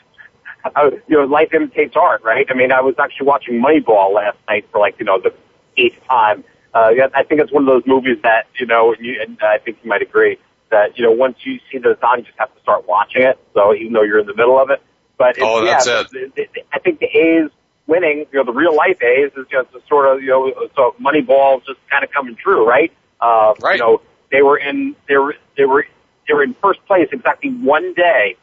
I, 0.75 0.91
you 1.07 1.17
know, 1.17 1.25
life 1.25 1.53
imitates 1.53 1.95
art, 1.95 2.23
right? 2.23 2.45
I 2.49 2.53
mean, 2.53 2.71
I 2.71 2.81
was 2.81 2.95
actually 2.99 3.27
watching 3.27 3.61
Moneyball 3.61 4.13
last 4.13 4.37
night 4.47 4.65
for 4.71 4.79
like 4.79 4.95
you 4.99 5.05
know 5.05 5.19
the 5.19 5.33
eighth 5.77 5.99
time 6.07 6.43
uh, 6.73 6.89
yeah, 6.89 7.07
I 7.13 7.23
think 7.23 7.41
it's 7.41 7.51
one 7.51 7.63
of 7.63 7.67
those 7.67 7.83
movies 7.85 8.17
that 8.23 8.47
you 8.59 8.65
know, 8.65 8.93
and, 8.93 9.05
you, 9.05 9.21
and 9.21 9.37
I 9.41 9.57
think 9.59 9.77
you 9.83 9.89
might 9.89 10.01
agree 10.01 10.37
that 10.69 10.97
you 10.97 11.03
know 11.03 11.11
once 11.11 11.37
you 11.43 11.59
see 11.71 11.77
that 11.77 11.89
it's 11.89 12.03
on, 12.03 12.19
you 12.19 12.25
just 12.25 12.37
have 12.37 12.53
to 12.53 12.61
start 12.61 12.87
watching 12.87 13.23
it. 13.23 13.39
So 13.53 13.73
even 13.73 13.93
though 13.93 14.03
you're 14.03 14.19
in 14.19 14.27
the 14.27 14.35
middle 14.35 14.59
of 14.59 14.69
it, 14.69 14.81
but 15.17 15.37
it's, 15.37 15.39
oh, 15.41 15.65
that's 15.65 15.87
yeah, 15.87 16.01
it. 16.01 16.09
The, 16.11 16.31
the, 16.35 16.47
the, 16.53 16.61
I 16.73 16.79
think 16.79 16.99
the 16.99 17.07
A's 17.07 17.49
winning, 17.87 18.25
you 18.31 18.39
know, 18.39 18.43
the 18.43 18.51
real 18.51 18.75
life 18.75 19.01
A's 19.01 19.31
is 19.37 19.45
just 19.49 19.69
a 19.73 19.81
sort 19.87 20.13
of 20.13 20.21
you 20.21 20.29
know, 20.29 20.53
so 20.75 20.95
Moneyball 21.01 21.65
just 21.65 21.79
kind 21.89 22.03
of 22.03 22.11
coming 22.11 22.35
true, 22.35 22.67
right? 22.67 22.91
Uh, 23.19 23.53
right. 23.61 23.77
You 23.77 23.79
know, 23.79 24.01
they 24.31 24.41
were 24.41 24.57
in 24.57 24.95
they 25.07 25.17
were 25.17 25.35
they 25.57 25.65
were 25.65 25.85
they 26.27 26.33
were 26.33 26.43
in 26.43 26.53
first 26.55 26.85
place 26.85 27.07
exactly 27.11 27.51
one 27.51 27.93
day 27.93 28.35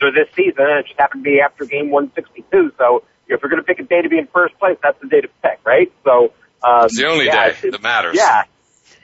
for 0.00 0.10
this 0.10 0.28
season, 0.34 0.64
and 0.66 0.78
it 0.80 0.86
just 0.86 0.98
happened 0.98 1.24
to 1.24 1.30
be 1.30 1.40
after 1.40 1.64
game 1.64 1.90
162. 1.90 2.72
So 2.78 3.04
if 3.28 3.40
you're 3.42 3.50
going 3.50 3.62
to 3.62 3.66
pick 3.66 3.78
a 3.78 3.82
day 3.84 4.02
to 4.02 4.08
be 4.08 4.18
in 4.18 4.26
first 4.28 4.58
place, 4.58 4.76
that's 4.82 5.00
the 5.00 5.08
day 5.08 5.20
to 5.20 5.28
pick, 5.42 5.60
right? 5.64 5.92
So 6.04 6.32
um, 6.64 6.86
it's 6.86 6.96
the 6.96 7.06
only 7.06 7.26
yeah, 7.26 7.50
day 7.50 7.70
that 7.70 7.82
matters. 7.82 8.16
Yeah, 8.16 8.44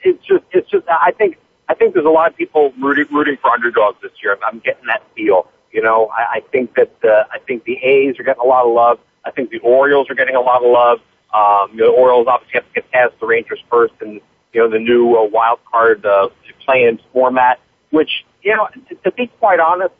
it's 0.03 0.25
just, 0.25 0.43
it's 0.51 0.69
just. 0.69 0.87
I 0.87 1.11
think, 1.11 1.37
I 1.69 1.73
think 1.73 1.93
there's 1.93 2.05
a 2.05 2.09
lot 2.09 2.31
of 2.31 2.37
people 2.37 2.73
rooting, 2.81 3.05
rooting 3.11 3.37
for 3.41 3.51
underdogs 3.51 4.01
this 4.01 4.11
year. 4.23 4.37
I'm 4.45 4.59
getting 4.59 4.87
that 4.87 5.03
feel. 5.15 5.47
You 5.71 5.81
know, 5.81 6.07
I, 6.07 6.37
I 6.37 6.39
think 6.51 6.75
that 6.75 6.99
the, 7.01 7.25
I 7.31 7.39
think 7.39 7.63
the 7.63 7.77
A's 7.77 8.19
are 8.19 8.23
getting 8.23 8.41
a 8.43 8.47
lot 8.47 8.65
of 8.65 8.73
love. 8.73 8.99
I 9.23 9.31
think 9.31 9.51
the 9.51 9.59
Orioles 9.59 10.09
are 10.09 10.15
getting 10.15 10.35
a 10.35 10.41
lot 10.41 10.63
of 10.63 10.71
love. 10.71 10.99
Um, 11.33 11.77
the 11.77 11.85
Orioles 11.85 12.27
obviously 12.27 12.59
have 12.59 12.67
to 12.67 12.73
get 12.73 12.91
past 12.91 13.13
the 13.19 13.27
Rangers 13.27 13.63
first, 13.69 13.93
and 14.01 14.19
you 14.53 14.61
know 14.61 14.69
the 14.69 14.79
new 14.79 15.15
uh, 15.15 15.23
wild 15.25 15.59
card 15.71 16.05
uh, 16.05 16.29
play-in 16.65 16.99
format. 17.13 17.59
Which 17.91 18.25
you 18.41 18.55
know, 18.55 18.67
to, 18.89 18.95
to 18.95 19.11
be 19.11 19.27
quite 19.39 19.59
honest, 19.59 19.93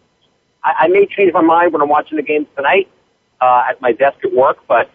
I, 0.63 0.73
I 0.79 0.87
may 0.87 1.05
change 1.05 1.31
my 1.33 1.41
mind 1.41 1.71
when 1.73 1.81
I'm 1.81 1.89
watching 1.89 2.17
the 2.17 2.23
games 2.23 2.47
tonight. 2.55 2.89
uh, 3.41 3.63
at 3.69 3.81
my 3.81 3.91
desk 3.91 4.17
at 4.23 4.33
work, 4.33 4.57
but 4.67 4.89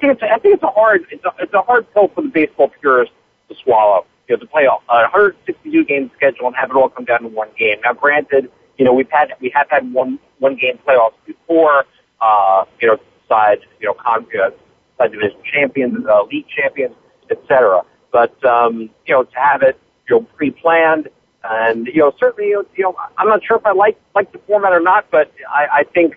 think 0.00 0.12
it's 0.14 0.22
I 0.22 0.38
think 0.38 0.54
it's 0.54 0.62
a 0.62 0.68
hard 0.68 1.04
it's 1.10 1.24
a, 1.24 1.32
it's 1.38 1.52
a 1.52 1.62
hard 1.62 1.92
pill 1.92 2.08
for 2.08 2.22
the 2.22 2.28
baseball 2.28 2.70
purists 2.80 3.14
to 3.48 3.54
swallow. 3.62 4.06
You 4.28 4.36
know, 4.36 4.40
to 4.40 4.46
play 4.46 4.64
a 4.64 4.70
162 4.70 5.84
game 5.84 6.10
schedule 6.16 6.46
and 6.46 6.56
have 6.56 6.70
it 6.70 6.76
all 6.76 6.88
come 6.88 7.04
down 7.04 7.22
to 7.22 7.28
one 7.28 7.48
game. 7.58 7.78
Now, 7.82 7.92
granted, 7.92 8.50
you 8.78 8.84
know 8.84 8.92
we've 8.92 9.10
had 9.10 9.32
we 9.40 9.50
have 9.54 9.66
had 9.70 9.92
one 9.92 10.18
one 10.38 10.56
game 10.56 10.78
playoffs 10.86 11.14
before. 11.26 11.84
Uh, 12.20 12.64
you 12.80 12.88
know, 12.88 12.98
side 13.28 13.60
you 13.80 13.86
know 13.86 13.94
con 13.94 14.26
uh, 14.40 14.50
side 14.98 15.12
division 15.12 15.38
champions, 15.52 16.06
uh, 16.06 16.22
league 16.24 16.46
champions, 16.48 16.94
etc. 17.30 17.82
But 18.12 18.44
um, 18.44 18.90
you 19.06 19.14
know, 19.14 19.24
to 19.24 19.38
have 19.38 19.62
it 19.62 19.78
you 20.08 20.16
know 20.16 20.26
pre-planned 20.36 21.08
and 21.42 21.86
you 21.86 21.98
know 21.98 22.12
certainly 22.18 22.50
you 22.50 22.66
know 22.78 22.94
I'm 23.16 23.28
not 23.28 23.44
sure 23.44 23.56
if 23.56 23.66
I 23.66 23.72
like 23.72 23.98
like 24.14 24.32
the 24.32 24.38
format 24.40 24.72
or 24.72 24.80
not, 24.80 25.10
but 25.10 25.32
I, 25.48 25.80
I 25.80 25.84
think 25.84 26.16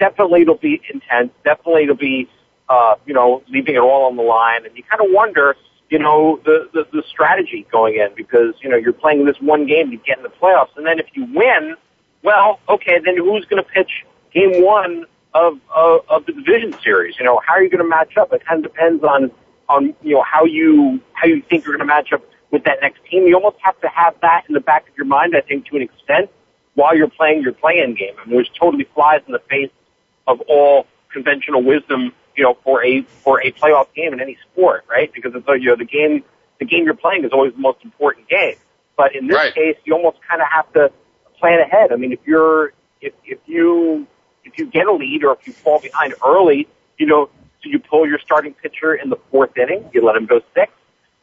definitely 0.00 0.42
it'll 0.42 0.56
be 0.56 0.80
intense. 0.92 1.30
Definitely 1.44 1.84
it'll 1.84 1.94
be, 1.94 2.28
uh, 2.68 2.94
you 3.06 3.14
know, 3.14 3.44
leaving 3.48 3.76
it 3.76 3.78
all 3.78 4.06
on 4.06 4.16
the 4.16 4.22
line. 4.22 4.66
And 4.66 4.76
you 4.76 4.82
kind 4.82 5.00
of 5.00 5.12
wonder, 5.12 5.56
you 5.90 6.00
know, 6.00 6.40
the, 6.44 6.68
the, 6.72 6.86
the 6.92 7.04
strategy 7.08 7.66
going 7.70 7.94
in 7.94 8.08
because, 8.16 8.54
you 8.62 8.68
know, 8.68 8.76
you're 8.76 8.92
playing 8.92 9.26
this 9.26 9.36
one 9.40 9.66
game 9.66 9.90
to 9.92 9.96
get 9.98 10.16
in 10.16 10.24
the 10.24 10.30
playoffs. 10.30 10.76
And 10.76 10.84
then 10.84 10.98
if 10.98 11.06
you 11.14 11.26
win, 11.32 11.76
well, 12.22 12.58
okay, 12.68 12.98
then 13.04 13.16
who's 13.16 13.44
going 13.44 13.62
to 13.62 13.68
pitch 13.70 14.04
game 14.34 14.64
one 14.64 15.04
of, 15.34 15.60
of, 15.74 16.00
of 16.08 16.26
the 16.26 16.32
division 16.32 16.74
series? 16.82 17.14
You 17.18 17.24
know, 17.24 17.40
how 17.46 17.52
are 17.52 17.62
you 17.62 17.70
going 17.70 17.84
to 17.84 17.88
match 17.88 18.16
up? 18.16 18.32
It 18.32 18.44
kind 18.44 18.64
of 18.64 18.72
depends 18.72 19.04
on, 19.04 19.30
on, 19.68 19.94
you 20.02 20.14
know, 20.14 20.24
how 20.24 20.44
you, 20.44 21.00
how 21.12 21.28
you 21.28 21.42
think 21.48 21.64
you're 21.64 21.76
going 21.76 21.86
to 21.86 21.92
match 21.94 22.12
up 22.12 22.22
with 22.50 22.64
that 22.64 22.78
next 22.82 23.00
team. 23.08 23.26
You 23.26 23.36
almost 23.36 23.58
have 23.60 23.80
to 23.80 23.88
have 23.88 24.14
that 24.22 24.42
in 24.48 24.54
the 24.54 24.60
back 24.60 24.88
of 24.88 24.96
your 24.96 25.06
mind, 25.06 25.34
I 25.36 25.40
think, 25.40 25.66
to 25.66 25.76
an 25.76 25.82
extent 25.82 26.30
while 26.74 26.96
you're 26.96 27.10
playing 27.10 27.42
your 27.42 27.52
play-in 27.52 27.94
game, 27.94 28.14
I 28.22 28.26
mean, 28.26 28.36
which 28.36 28.48
totally 28.58 28.86
flies 28.94 29.20
in 29.26 29.32
the 29.32 29.42
face 29.50 29.70
of 30.26 30.40
all 30.48 30.86
conventional 31.12 31.62
wisdom, 31.62 32.12
you 32.36 32.44
know, 32.44 32.56
for 32.64 32.84
a 32.84 33.02
for 33.02 33.42
a 33.42 33.52
playoff 33.52 33.92
game 33.94 34.12
in 34.12 34.20
any 34.20 34.38
sport, 34.50 34.84
right? 34.88 35.12
Because 35.12 35.32
it's 35.34 35.46
you 35.48 35.70
know 35.70 35.76
the 35.76 35.84
game 35.84 36.24
the 36.58 36.66
game 36.66 36.84
you're 36.84 36.94
playing 36.94 37.24
is 37.24 37.32
always 37.32 37.52
the 37.52 37.60
most 37.60 37.78
important 37.84 38.28
game. 38.28 38.56
But 38.96 39.16
in 39.16 39.26
this 39.26 39.36
right. 39.36 39.54
case, 39.54 39.76
you 39.84 39.94
almost 39.94 40.18
kind 40.28 40.42
of 40.42 40.48
have 40.50 40.72
to 40.74 40.92
plan 41.38 41.60
ahead. 41.60 41.92
I 41.92 41.96
mean, 41.96 42.12
if 42.12 42.20
you're 42.26 42.72
if 43.00 43.14
if 43.24 43.38
you 43.46 44.06
if 44.44 44.58
you 44.58 44.66
get 44.66 44.86
a 44.86 44.92
lead 44.92 45.24
or 45.24 45.32
if 45.32 45.46
you 45.46 45.52
fall 45.52 45.80
behind 45.80 46.14
early, 46.24 46.68
you 46.98 47.06
know, 47.06 47.30
so 47.62 47.68
you 47.68 47.78
pull 47.78 48.06
your 48.06 48.18
starting 48.18 48.54
pitcher 48.54 48.94
in 48.94 49.10
the 49.10 49.16
fourth 49.30 49.56
inning, 49.56 49.90
you 49.92 50.04
let 50.04 50.16
him 50.16 50.26
go 50.26 50.40
six. 50.54 50.72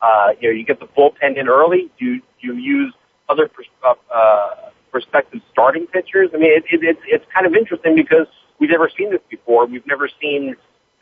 Uh, 0.01 0.33
you 0.39 0.49
know, 0.49 0.55
you 0.55 0.63
get 0.63 0.79
the 0.79 0.85
bullpen 0.85 1.37
in 1.37 1.47
early. 1.47 1.89
Do 1.99 2.05
you 2.05 2.21
you 2.39 2.53
use 2.53 2.93
other 3.29 3.47
pers- 3.47 3.65
uh, 3.83 3.93
uh, 4.13 4.69
prospective 4.91 5.41
starting 5.51 5.85
pitchers. 5.87 6.29
I 6.33 6.37
mean, 6.37 6.51
it, 6.51 6.63
it, 6.71 6.83
it's 6.83 7.01
it's 7.07 7.25
kind 7.33 7.45
of 7.45 7.53
interesting 7.53 7.95
because 7.95 8.27
we've 8.59 8.69
never 8.69 8.89
seen 8.97 9.11
this 9.11 9.21
before. 9.29 9.65
We've 9.65 9.85
never 9.87 10.09
seen, 10.21 10.55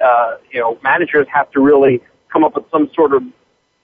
uh, 0.04 0.38
you 0.52 0.60
know, 0.60 0.78
managers 0.84 1.28
have 1.34 1.52
to 1.52 1.60
really 1.60 2.02
come 2.32 2.44
up 2.44 2.56
with 2.56 2.66
some 2.72 2.90
sort 2.94 3.14
of 3.14 3.24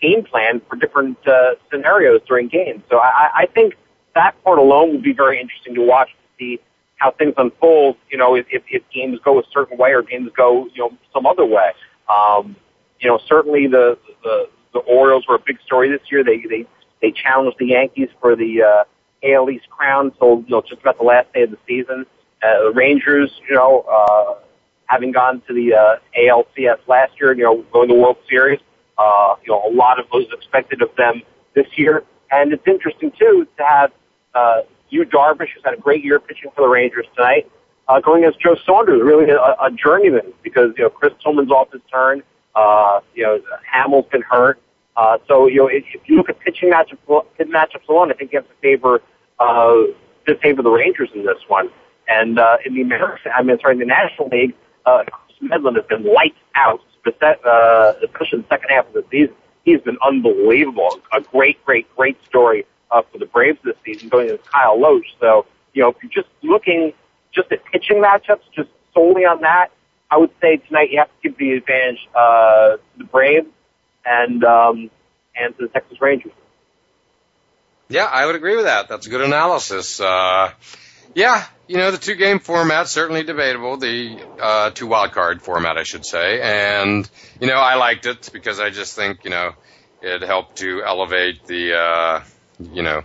game 0.01 0.23
plan 0.23 0.61
for 0.67 0.75
different 0.75 1.17
uh, 1.27 1.55
scenarios 1.71 2.21
during 2.27 2.47
games. 2.47 2.81
So 2.89 2.97
I, 2.97 3.29
I 3.33 3.45
think 3.53 3.75
that 4.15 4.41
part 4.43 4.59
alone 4.59 4.91
would 4.91 5.03
be 5.03 5.13
very 5.13 5.39
interesting 5.39 5.75
to 5.75 5.81
watch 5.81 6.09
to 6.09 6.27
see 6.37 6.59
how 6.97 7.11
things 7.11 7.33
unfold. 7.37 7.97
You 8.09 8.17
know, 8.17 8.35
if, 8.35 8.45
if, 8.49 8.63
if 8.69 8.83
games 8.93 9.19
go 9.23 9.39
a 9.39 9.43
certain 9.53 9.77
way 9.77 9.91
or 9.91 10.01
games 10.01 10.31
go, 10.35 10.67
you 10.73 10.81
know, 10.83 10.97
some 11.13 11.25
other 11.25 11.45
way. 11.45 11.71
Um, 12.09 12.55
you 12.99 13.09
know, 13.09 13.19
certainly 13.27 13.67
the, 13.67 13.97
the 14.23 14.49
the 14.73 14.79
Orioles 14.79 15.25
were 15.27 15.35
a 15.35 15.43
big 15.45 15.59
story 15.65 15.89
this 15.89 16.01
year. 16.11 16.23
They 16.23 16.43
they 16.49 16.65
they 17.01 17.11
challenged 17.11 17.57
the 17.59 17.67
Yankees 17.67 18.09
for 18.19 18.35
the 18.35 18.61
uh, 18.61 18.83
AL 19.27 19.49
East 19.49 19.69
crown. 19.69 20.11
So 20.19 20.39
you 20.39 20.49
know, 20.49 20.61
just 20.61 20.81
about 20.81 20.97
the 20.97 21.03
last 21.03 21.31
day 21.33 21.43
of 21.43 21.51
the 21.51 21.57
season. 21.67 22.05
Uh, 22.43 22.63
the 22.63 22.71
Rangers, 22.71 23.31
you 23.47 23.55
know, 23.55 23.81
uh, 23.81 24.35
having 24.85 25.11
gone 25.11 25.41
to 25.47 25.53
the 25.53 25.73
uh, 25.73 25.95
ALCS 26.19 26.79
last 26.87 27.13
year, 27.19 27.33
you 27.33 27.43
know, 27.43 27.63
going 27.71 27.87
to 27.89 27.95
World 27.95 28.17
Series, 28.29 28.59
uh, 28.97 29.35
you 29.43 29.51
know, 29.51 29.61
a 29.67 29.71
lot 29.73 29.99
of 29.99 30.05
was 30.11 30.27
expected 30.33 30.81
of 30.81 30.89
them 30.97 31.21
this 31.53 31.67
year. 31.75 32.03
And 32.31 32.51
it's 32.53 32.65
interesting 32.67 33.11
too 33.17 33.47
to 33.57 33.63
have 33.63 33.91
uh, 34.33 34.61
Yu 34.89 35.05
Darvish, 35.05 35.49
who's 35.53 35.63
had 35.63 35.73
a 35.73 35.81
great 35.81 36.03
year 36.03 36.19
pitching 36.19 36.51
for 36.55 36.61
the 36.61 36.67
Rangers 36.67 37.05
tonight, 37.15 37.49
uh, 37.87 37.99
going 37.99 38.23
against 38.23 38.41
Joe 38.41 38.55
Saunders, 38.65 39.01
really 39.03 39.29
a, 39.31 39.37
a 39.37 39.71
journeyman 39.71 40.33
because 40.43 40.71
you 40.77 40.83
know 40.83 40.89
Chris 40.89 41.13
Tillman's 41.23 41.51
off 41.51 41.71
his 41.71 41.81
turn. 41.91 42.23
Uh, 42.55 42.99
you 43.15 43.23
know, 43.23 43.39
Hammel's 43.69 44.05
been 44.11 44.21
hurt. 44.21 44.59
Uh, 44.97 45.17
so 45.27 45.47
you 45.47 45.57
know, 45.57 45.67
if, 45.67 45.83
if 45.93 46.01
you 46.05 46.17
look 46.17 46.29
at 46.29 46.39
pitching 46.39 46.71
matchups, 46.71 47.25
matchups 47.39 47.87
alone, 47.87 48.11
I 48.11 48.15
think 48.15 48.33
you 48.33 48.39
have 48.39 48.47
to 48.47 48.55
favor 48.61 49.01
uh, 49.39 49.75
to 50.27 50.35
favor 50.41 50.61
the 50.61 50.69
Rangers 50.69 51.09
in 51.15 51.25
this 51.25 51.39
one. 51.47 51.69
And 52.07 52.39
uh, 52.39 52.57
in 52.65 52.75
the 52.75 52.81
American, 52.81 53.31
I 53.35 53.43
mean, 53.43 53.57
sorry, 53.59 53.73
in 53.73 53.79
the 53.79 53.85
National 53.85 54.27
League, 54.29 54.53
uh, 54.85 55.03
Medlen 55.41 55.75
has 55.75 55.85
been 55.85 56.03
lights 56.03 56.37
out, 56.55 56.81
uh, 57.05 57.93
especially 58.03 58.39
in 58.39 58.41
the 58.41 58.47
second 58.49 58.69
half 58.69 58.87
of 58.87 58.93
the 58.93 59.05
season. 59.09 59.35
He's 59.63 59.81
been 59.81 59.97
unbelievable. 60.05 60.99
A 61.13 61.21
great, 61.21 61.63
great, 61.65 61.93
great 61.95 62.17
story 62.25 62.65
uh, 62.89 63.01
for 63.11 63.17
the 63.17 63.25
Braves 63.25 63.59
this 63.63 63.75
season, 63.85 64.09
going 64.09 64.29
against 64.29 64.49
Kyle 64.51 64.77
Lohse. 64.77 65.03
So, 65.19 65.45
you 65.73 65.83
know, 65.83 65.89
if 65.89 65.97
you're 66.01 66.11
just 66.11 66.29
looking 66.41 66.93
just 67.33 67.51
at 67.51 67.63
pitching 67.65 67.97
matchups, 67.97 68.41
just 68.55 68.69
solely 68.93 69.23
on 69.23 69.41
that, 69.41 69.69
I 70.09 70.17
would 70.17 70.31
say 70.41 70.57
tonight 70.57 70.89
you 70.91 70.99
have 70.99 71.07
to 71.07 71.29
give 71.29 71.37
the 71.37 71.53
advantage 71.53 71.99
uh, 72.13 72.77
to 72.77 72.79
the 72.97 73.03
Braves 73.05 73.47
and 74.05 74.43
um, 74.43 74.89
and 75.35 75.57
to 75.57 75.67
the 75.67 75.69
Texas 75.69 76.01
Rangers. 76.01 76.33
Yeah, 77.87 78.05
I 78.05 78.25
would 78.25 78.35
agree 78.35 78.55
with 78.55 78.65
that. 78.65 78.89
That's 78.89 79.07
a 79.07 79.09
good 79.09 79.21
analysis. 79.21 79.99
Uh, 79.99 80.51
yeah, 81.13 81.45
you 81.67 81.77
know, 81.77 81.91
the 81.91 81.97
two 81.97 82.15
game 82.15 82.39
format 82.39 82.87
certainly 82.87 83.23
debatable. 83.23 83.77
The 83.77 84.17
uh, 84.39 84.69
two 84.71 84.87
wild 84.87 85.11
card 85.11 85.41
format, 85.41 85.77
I 85.77 85.83
should 85.83 86.05
say, 86.05 86.41
and 86.41 87.09
you 87.39 87.47
know, 87.47 87.55
I 87.55 87.75
liked 87.75 88.05
it 88.05 88.29
because 88.33 88.59
I 88.59 88.69
just 88.69 88.95
think 88.95 89.23
you 89.23 89.29
know 89.29 89.53
it 90.01 90.21
helped 90.21 90.57
to 90.57 90.83
elevate 90.83 91.45
the 91.47 91.75
uh, 91.75 92.23
you 92.59 92.83
know 92.83 93.03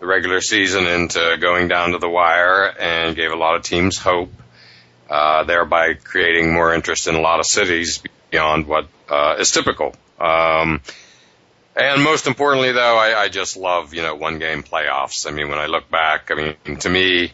the 0.00 0.06
regular 0.06 0.40
season 0.40 0.86
into 0.86 1.36
going 1.40 1.68
down 1.68 1.92
to 1.92 1.98
the 1.98 2.08
wire 2.08 2.66
and 2.78 3.16
gave 3.16 3.32
a 3.32 3.36
lot 3.36 3.56
of 3.56 3.62
teams 3.62 3.98
hope, 3.98 4.32
uh, 5.08 5.44
thereby 5.44 5.94
creating 5.94 6.52
more 6.52 6.74
interest 6.74 7.06
in 7.06 7.14
a 7.14 7.20
lot 7.20 7.40
of 7.40 7.46
cities 7.46 8.02
beyond 8.30 8.66
what 8.66 8.88
uh, 9.08 9.36
is 9.38 9.50
typical. 9.50 9.94
Um, 10.20 10.80
and 11.76 12.02
most 12.02 12.26
importantly, 12.26 12.72
though, 12.72 12.96
I, 12.96 13.22
I 13.22 13.28
just 13.28 13.56
love, 13.56 13.94
you 13.94 14.02
know, 14.02 14.14
one 14.14 14.38
game 14.38 14.62
playoffs. 14.62 15.26
I 15.26 15.30
mean, 15.30 15.48
when 15.48 15.58
I 15.58 15.66
look 15.66 15.90
back, 15.90 16.30
I 16.30 16.34
mean, 16.34 16.76
to 16.78 16.88
me, 16.88 17.32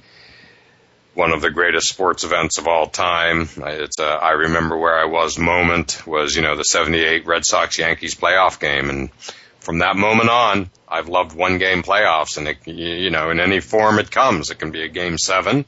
one 1.14 1.32
of 1.32 1.42
the 1.42 1.50
greatest 1.50 1.88
sports 1.88 2.24
events 2.24 2.58
of 2.58 2.66
all 2.66 2.86
time. 2.86 3.48
It's 3.56 3.98
a 3.98 4.04
I 4.04 4.30
remember 4.32 4.76
where 4.76 4.98
I 4.98 5.04
was 5.04 5.38
moment 5.38 6.06
was, 6.06 6.34
you 6.34 6.42
know, 6.42 6.56
the 6.56 6.64
78 6.64 7.26
Red 7.26 7.44
Sox 7.44 7.78
Yankees 7.78 8.14
playoff 8.14 8.58
game. 8.58 8.88
And 8.88 9.12
from 9.60 9.78
that 9.78 9.96
moment 9.96 10.30
on, 10.30 10.70
I've 10.88 11.08
loved 11.08 11.36
one 11.36 11.58
game 11.58 11.82
playoffs 11.82 12.38
and 12.38 12.48
it, 12.48 12.66
you 12.66 13.10
know, 13.10 13.30
in 13.30 13.40
any 13.40 13.60
form 13.60 13.98
it 13.98 14.10
comes. 14.10 14.50
It 14.50 14.58
can 14.58 14.70
be 14.70 14.82
a 14.82 14.88
game 14.88 15.18
seven 15.18 15.66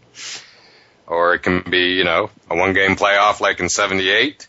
or 1.07 1.35
it 1.35 1.43
can 1.43 1.63
be, 1.71 1.93
you 1.93 2.05
know, 2.05 2.31
a 2.51 2.57
one 2.57 2.73
game 2.73 2.97
playoff 2.97 3.41
like 3.41 3.61
in 3.61 3.69
78, 3.69 4.49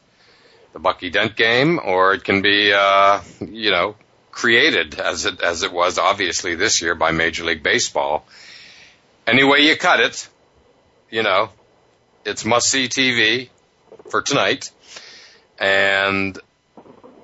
the 0.74 0.80
Bucky 0.80 1.10
Dent 1.10 1.36
game, 1.36 1.80
or 1.84 2.14
it 2.14 2.24
can 2.24 2.42
be, 2.42 2.72
uh, 2.74 3.22
you 3.42 3.72
know, 3.72 3.96
created 4.36 5.00
as 5.00 5.26
it 5.26 5.42
as 5.42 5.64
it 5.64 5.72
was 5.72 5.98
obviously 5.98 6.56
this 6.56 6.82
year 6.82 6.94
by 6.94 7.12
Major 7.12 7.46
League 7.46 7.64
Baseball. 7.64 8.28
Any 9.26 9.44
way 9.44 9.62
you 9.62 9.76
cut 9.76 10.02
it, 10.02 10.28
you 11.10 11.24
know, 11.24 11.50
it's 12.26 12.46
must 12.46 12.70
see 12.70 12.88
TV 12.88 13.50
for 14.12 14.22
tonight, 14.22 14.70
and 15.58 16.38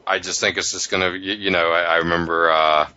I 0.08 0.20
just 0.20 0.40
think 0.40 0.58
it's 0.58 0.72
just 0.72 0.90
going 0.90 1.04
to, 1.04 1.20
you 1.20 1.52
know, 1.52 1.70
I, 1.72 1.82
I 1.82 1.96
remember, 1.98 2.50
uh, 2.50 2.88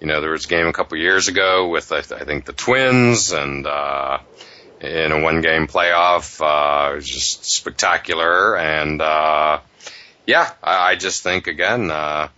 you 0.00 0.06
know, 0.08 0.20
there 0.20 0.32
was 0.32 0.46
a 0.46 0.48
game 0.48 0.66
a 0.66 0.72
couple 0.72 0.98
years 0.98 1.28
ago 1.28 1.68
with 1.68 1.92
I, 1.92 1.98
I 1.98 2.24
think 2.24 2.46
the 2.46 2.52
Twins 2.52 3.30
and. 3.32 3.66
uh 3.66 4.18
in 4.80 5.12
a 5.12 5.20
one 5.20 5.42
game 5.42 5.68
playoff. 5.68 6.40
Uh, 6.40 6.92
it 6.92 6.96
was 6.96 7.08
just 7.08 7.44
spectacular. 7.44 8.56
And, 8.58 9.00
uh, 9.00 9.60
yeah, 10.26 10.50
I, 10.60 10.90
I 10.90 10.94
just 10.96 11.22
think 11.22 11.46
again, 11.46 11.88
uh, 11.88 12.30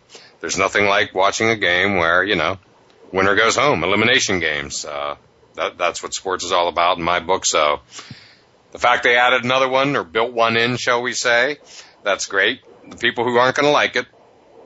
there's 0.44 0.58
nothing 0.58 0.84
like 0.84 1.14
watching 1.14 1.48
a 1.48 1.56
game 1.56 1.96
where, 1.96 2.22
you 2.22 2.36
know, 2.36 2.58
winner 3.10 3.34
goes 3.34 3.56
home, 3.56 3.82
elimination 3.82 4.40
games. 4.40 4.84
Uh, 4.84 5.16
that, 5.54 5.78
that's 5.78 6.02
what 6.02 6.12
sports 6.12 6.44
is 6.44 6.52
all 6.52 6.68
about 6.68 6.98
in 6.98 7.02
my 7.02 7.18
book. 7.18 7.46
So 7.46 7.80
the 8.70 8.78
fact 8.78 9.04
they 9.04 9.16
added 9.16 9.42
another 9.42 9.70
one 9.70 9.96
or 9.96 10.04
built 10.04 10.34
one 10.34 10.58
in, 10.58 10.76
shall 10.76 11.00
we 11.00 11.14
say, 11.14 11.56
that's 12.02 12.26
great. 12.26 12.60
The 12.86 12.98
people 12.98 13.24
who 13.24 13.38
aren't 13.38 13.56
going 13.56 13.64
to 13.64 13.72
like 13.72 13.96
it, 13.96 14.04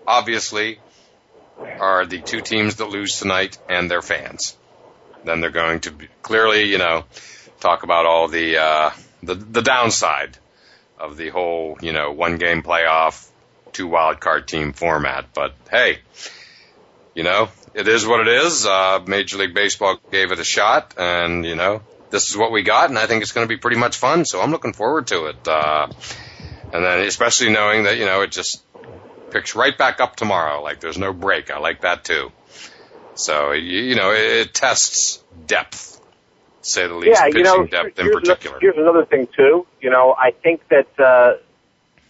obviously, 0.05 0.81
are 1.61 2.05
the 2.07 2.23
two 2.23 2.41
teams 2.41 2.75
that 2.77 2.88
lose 2.88 3.17
tonight 3.17 3.57
and 3.69 3.88
their 3.88 4.03
fans. 4.03 4.57
Then 5.25 5.41
they're 5.41 5.51
going 5.51 5.79
to 5.83 5.93
be, 5.93 6.09
clearly, 6.23 6.64
you 6.64 6.79
know, 6.79 7.05
talk 7.61 7.85
about 7.85 8.05
all 8.05 8.27
the, 8.27 8.57
uh, 8.57 8.91
the, 9.23 9.37
the 9.37 9.62
downside 9.62 10.38
of 10.99 11.17
the 11.17 11.29
whole, 11.29 11.79
you 11.81 11.93
know, 11.93 12.11
one 12.11 12.37
game 12.37 12.64
playoff, 12.64 13.28
two 13.72 13.87
wild 13.87 14.20
card 14.20 14.48
team 14.48 14.72
format. 14.72 15.33
But 15.35 15.54
hey, 15.70 15.98
you 17.14 17.22
know, 17.22 17.48
it 17.74 17.88
is 17.88 18.07
what 18.07 18.20
it 18.20 18.28
is. 18.28 18.66
Uh, 18.66 19.00
Major 19.07 19.38
League 19.38 19.54
Baseball 19.54 19.98
gave 20.11 20.33
it 20.33 20.38
a 20.38 20.44
shot, 20.44 20.94
and 20.96 21.44
you 21.44 21.57
know, 21.57 21.83
this 22.11 22.31
is 22.31 22.37
what 22.37 22.52
we 22.52 22.62
got, 22.62 22.88
and 22.88 22.98
I 22.98 23.07
think 23.07 23.22
it's 23.22 23.33
going 23.33 23.46
to 23.46 23.48
be 23.48 23.59
pretty 23.59 23.78
much 23.78 23.96
fun. 23.96 24.24
So 24.24 24.40
I'm 24.40 24.50
looking 24.50 24.72
forward 24.72 25.09
to 25.09 25.26
it. 25.26 25.46
Uh, 25.46 25.88
and 26.72 26.85
then 26.85 27.00
especially 27.00 27.50
knowing 27.50 27.85
that 27.85 27.96
you 27.96 28.04
know 28.04 28.22
it 28.22 28.33
just 28.33 28.62
picks 29.31 29.54
right 29.54 29.76
back 29.76 30.00
up 30.00 30.16
tomorrow. 30.16 30.62
Like 30.62 30.81
there's 30.81 30.98
no 30.98 31.12
break. 31.12 31.50
I 31.50 31.59
like 31.59 31.83
that 31.83 32.04
too. 32.04 32.33
So 33.14 33.52
you, 33.52 33.81
you 33.81 33.94
know 33.94 34.11
it, 34.12 34.46
it 34.46 34.54
tests 34.54 35.22
depth, 35.46 36.00
say 36.62 36.87
the 36.87 36.94
least. 36.94 37.18
Yeah, 37.18 37.26
pitching 37.26 37.38
you 37.38 37.44
know, 37.44 37.66
depth 37.66 37.98
in 37.98 38.12
particular. 38.12 38.59
Here's 38.61 38.76
another 38.76 39.04
thing 39.04 39.28
too. 39.35 39.66
You 39.81 39.90
know, 39.90 40.14
I 40.16 40.31
think 40.31 40.66
that 40.68 40.88
uh, 40.98 41.38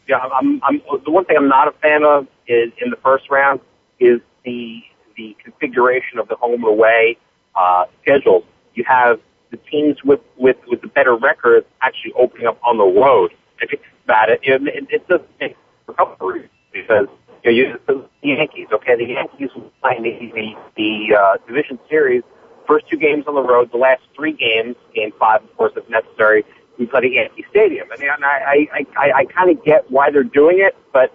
yeah, 0.08 0.16
I'm, 0.16 0.60
I'm 0.64 0.80
the 1.04 1.10
one 1.10 1.26
thing 1.26 1.36
I'm 1.36 1.48
not 1.48 1.68
a 1.68 1.72
fan 1.72 2.02
of 2.02 2.26
is 2.46 2.72
in 2.82 2.90
the 2.90 2.96
first 2.96 3.30
round 3.30 3.60
is 4.00 4.20
the 4.44 4.80
the 5.16 5.36
configuration 5.42 6.18
of 6.18 6.28
the 6.28 6.36
home 6.36 6.64
and 6.64 6.72
away 6.72 7.18
uh, 7.54 7.84
schedules. 8.02 8.44
You 8.74 8.84
have 8.88 9.20
the 9.50 9.58
teams 9.70 10.02
with 10.02 10.20
with 10.36 10.56
with 10.66 10.80
the 10.80 10.88
better 10.88 11.14
records 11.14 11.66
actually 11.82 12.12
opening 12.18 12.46
up 12.46 12.58
on 12.64 12.78
the 12.78 12.84
road. 12.84 13.32
If 13.60 13.72
you 13.72 13.78
think 13.78 13.92
about 14.04 14.30
it, 14.30 14.40
it, 14.42 14.62
it, 14.62 14.86
it 14.88 15.08
doesn't 15.08 15.28
make 15.40 15.56
a 15.88 15.92
couple 15.92 16.28
reasons 16.28 16.50
because 16.72 17.08
you 17.44 17.50
know, 17.50 17.56
you, 17.56 17.80
the 17.86 18.08
Yankees. 18.22 18.68
Okay, 18.72 18.96
the 18.96 19.12
Yankees 19.12 19.50
will 19.54 19.70
play 19.82 19.98
the 19.98 20.30
the, 20.32 20.54
the 20.76 21.16
uh, 21.16 21.36
division 21.46 21.78
series. 21.90 22.22
First 22.66 22.86
two 22.90 22.98
games 22.98 23.24
on 23.26 23.34
the 23.34 23.42
road, 23.42 23.70
the 23.72 23.78
last 23.78 24.02
three 24.14 24.32
games, 24.32 24.76
game 24.94 25.10
five, 25.18 25.42
of 25.42 25.56
course, 25.56 25.72
if 25.74 25.88
necessary, 25.88 26.44
we 26.78 26.86
play 26.86 27.00
at 27.00 27.10
Yankee 27.12 27.44
Stadium. 27.50 27.90
And 27.90 28.24
I, 28.24 28.66
I, 28.72 28.86
I, 28.96 29.12
I 29.20 29.24
kind 29.24 29.50
of 29.50 29.64
get 29.64 29.90
why 29.90 30.10
they're 30.10 30.22
doing 30.22 30.58
it, 30.60 30.76
but 30.92 31.12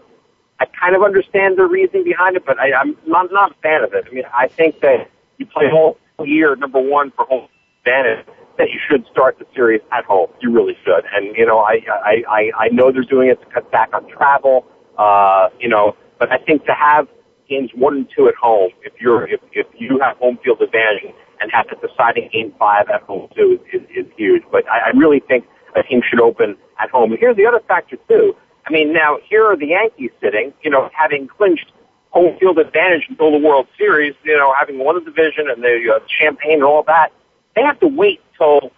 I 0.59 0.65
kind 0.65 0.95
of 0.95 1.03
understand 1.03 1.57
the 1.57 1.65
reasoning 1.65 2.03
behind 2.03 2.35
it, 2.35 2.45
but 2.45 2.59
I, 2.59 2.73
I'm 2.73 2.97
not, 3.07 3.31
not 3.31 3.51
a 3.51 3.55
fan 3.61 3.83
of 3.83 3.93
it. 3.93 4.05
I 4.09 4.13
mean, 4.13 4.23
I 4.33 4.47
think 4.47 4.81
that 4.81 5.09
you 5.37 5.45
play 5.45 5.65
whole 5.69 5.97
year, 6.23 6.55
number 6.55 6.79
one, 6.79 7.11
for 7.11 7.25
home 7.25 7.47
advantage, 7.79 8.25
that 8.57 8.69
you 8.69 8.79
should 8.87 9.05
start 9.11 9.39
the 9.39 9.45
series 9.55 9.81
at 9.91 10.05
home. 10.05 10.29
You 10.41 10.51
really 10.51 10.77
should. 10.85 11.05
And, 11.13 11.35
you 11.35 11.45
know, 11.45 11.59
I, 11.59 11.79
I, 11.89 12.23
I, 12.29 12.51
I 12.65 12.67
know 12.69 12.91
they're 12.91 13.03
doing 13.03 13.29
it 13.29 13.41
to 13.41 13.47
cut 13.47 13.71
back 13.71 13.89
on 13.93 14.07
travel, 14.09 14.65
uh, 14.97 15.49
you 15.59 15.67
know, 15.67 15.95
but 16.19 16.31
I 16.31 16.37
think 16.37 16.65
to 16.65 16.73
have 16.73 17.07
games 17.49 17.71
one 17.75 17.95
and 17.95 18.09
two 18.15 18.27
at 18.27 18.35
home, 18.35 18.71
if 18.83 18.93
you're, 19.01 19.27
if, 19.27 19.41
if 19.53 19.67
you 19.77 19.99
have 19.99 20.17
home 20.17 20.37
field 20.43 20.61
advantage 20.61 21.13
and 21.41 21.51
have 21.51 21.65
the 21.67 21.87
deciding 21.87 22.29
game 22.31 22.53
five 22.59 22.89
at 22.93 23.01
home 23.01 23.27
too 23.35 23.59
is, 23.73 23.81
is, 23.81 24.05
is 24.05 24.11
huge. 24.15 24.43
But 24.51 24.69
I, 24.69 24.89
I 24.89 24.89
really 24.95 25.19
think 25.19 25.45
a 25.75 25.83
team 25.83 26.01
should 26.07 26.21
open 26.21 26.57
at 26.79 26.89
home. 26.89 27.11
And 27.11 27.19
here's 27.19 27.37
the 27.37 27.45
other 27.45 27.61
factor 27.67 27.97
too. 28.07 28.35
I 28.65 28.71
mean, 28.71 28.93
now 28.93 29.17
here 29.27 29.45
are 29.45 29.57
the 29.57 29.67
Yankees 29.67 30.11
sitting, 30.21 30.53
you 30.63 30.69
know, 30.69 30.89
having 30.93 31.27
clinched 31.27 31.71
home 32.11 32.37
field 32.39 32.59
advantage 32.59 33.05
until 33.09 33.31
the 33.31 33.45
World 33.45 33.67
Series, 33.77 34.13
you 34.23 34.37
know, 34.37 34.53
having 34.57 34.79
won 34.79 34.95
the 34.95 35.01
division 35.01 35.49
and 35.49 35.63
the 35.63 35.95
uh, 35.95 35.99
champagne 36.07 36.55
and 36.55 36.63
all 36.63 36.83
that. 36.83 37.11
They 37.55 37.61
have 37.61 37.79
to 37.81 37.87
wait 37.87 38.21
till 38.37 38.71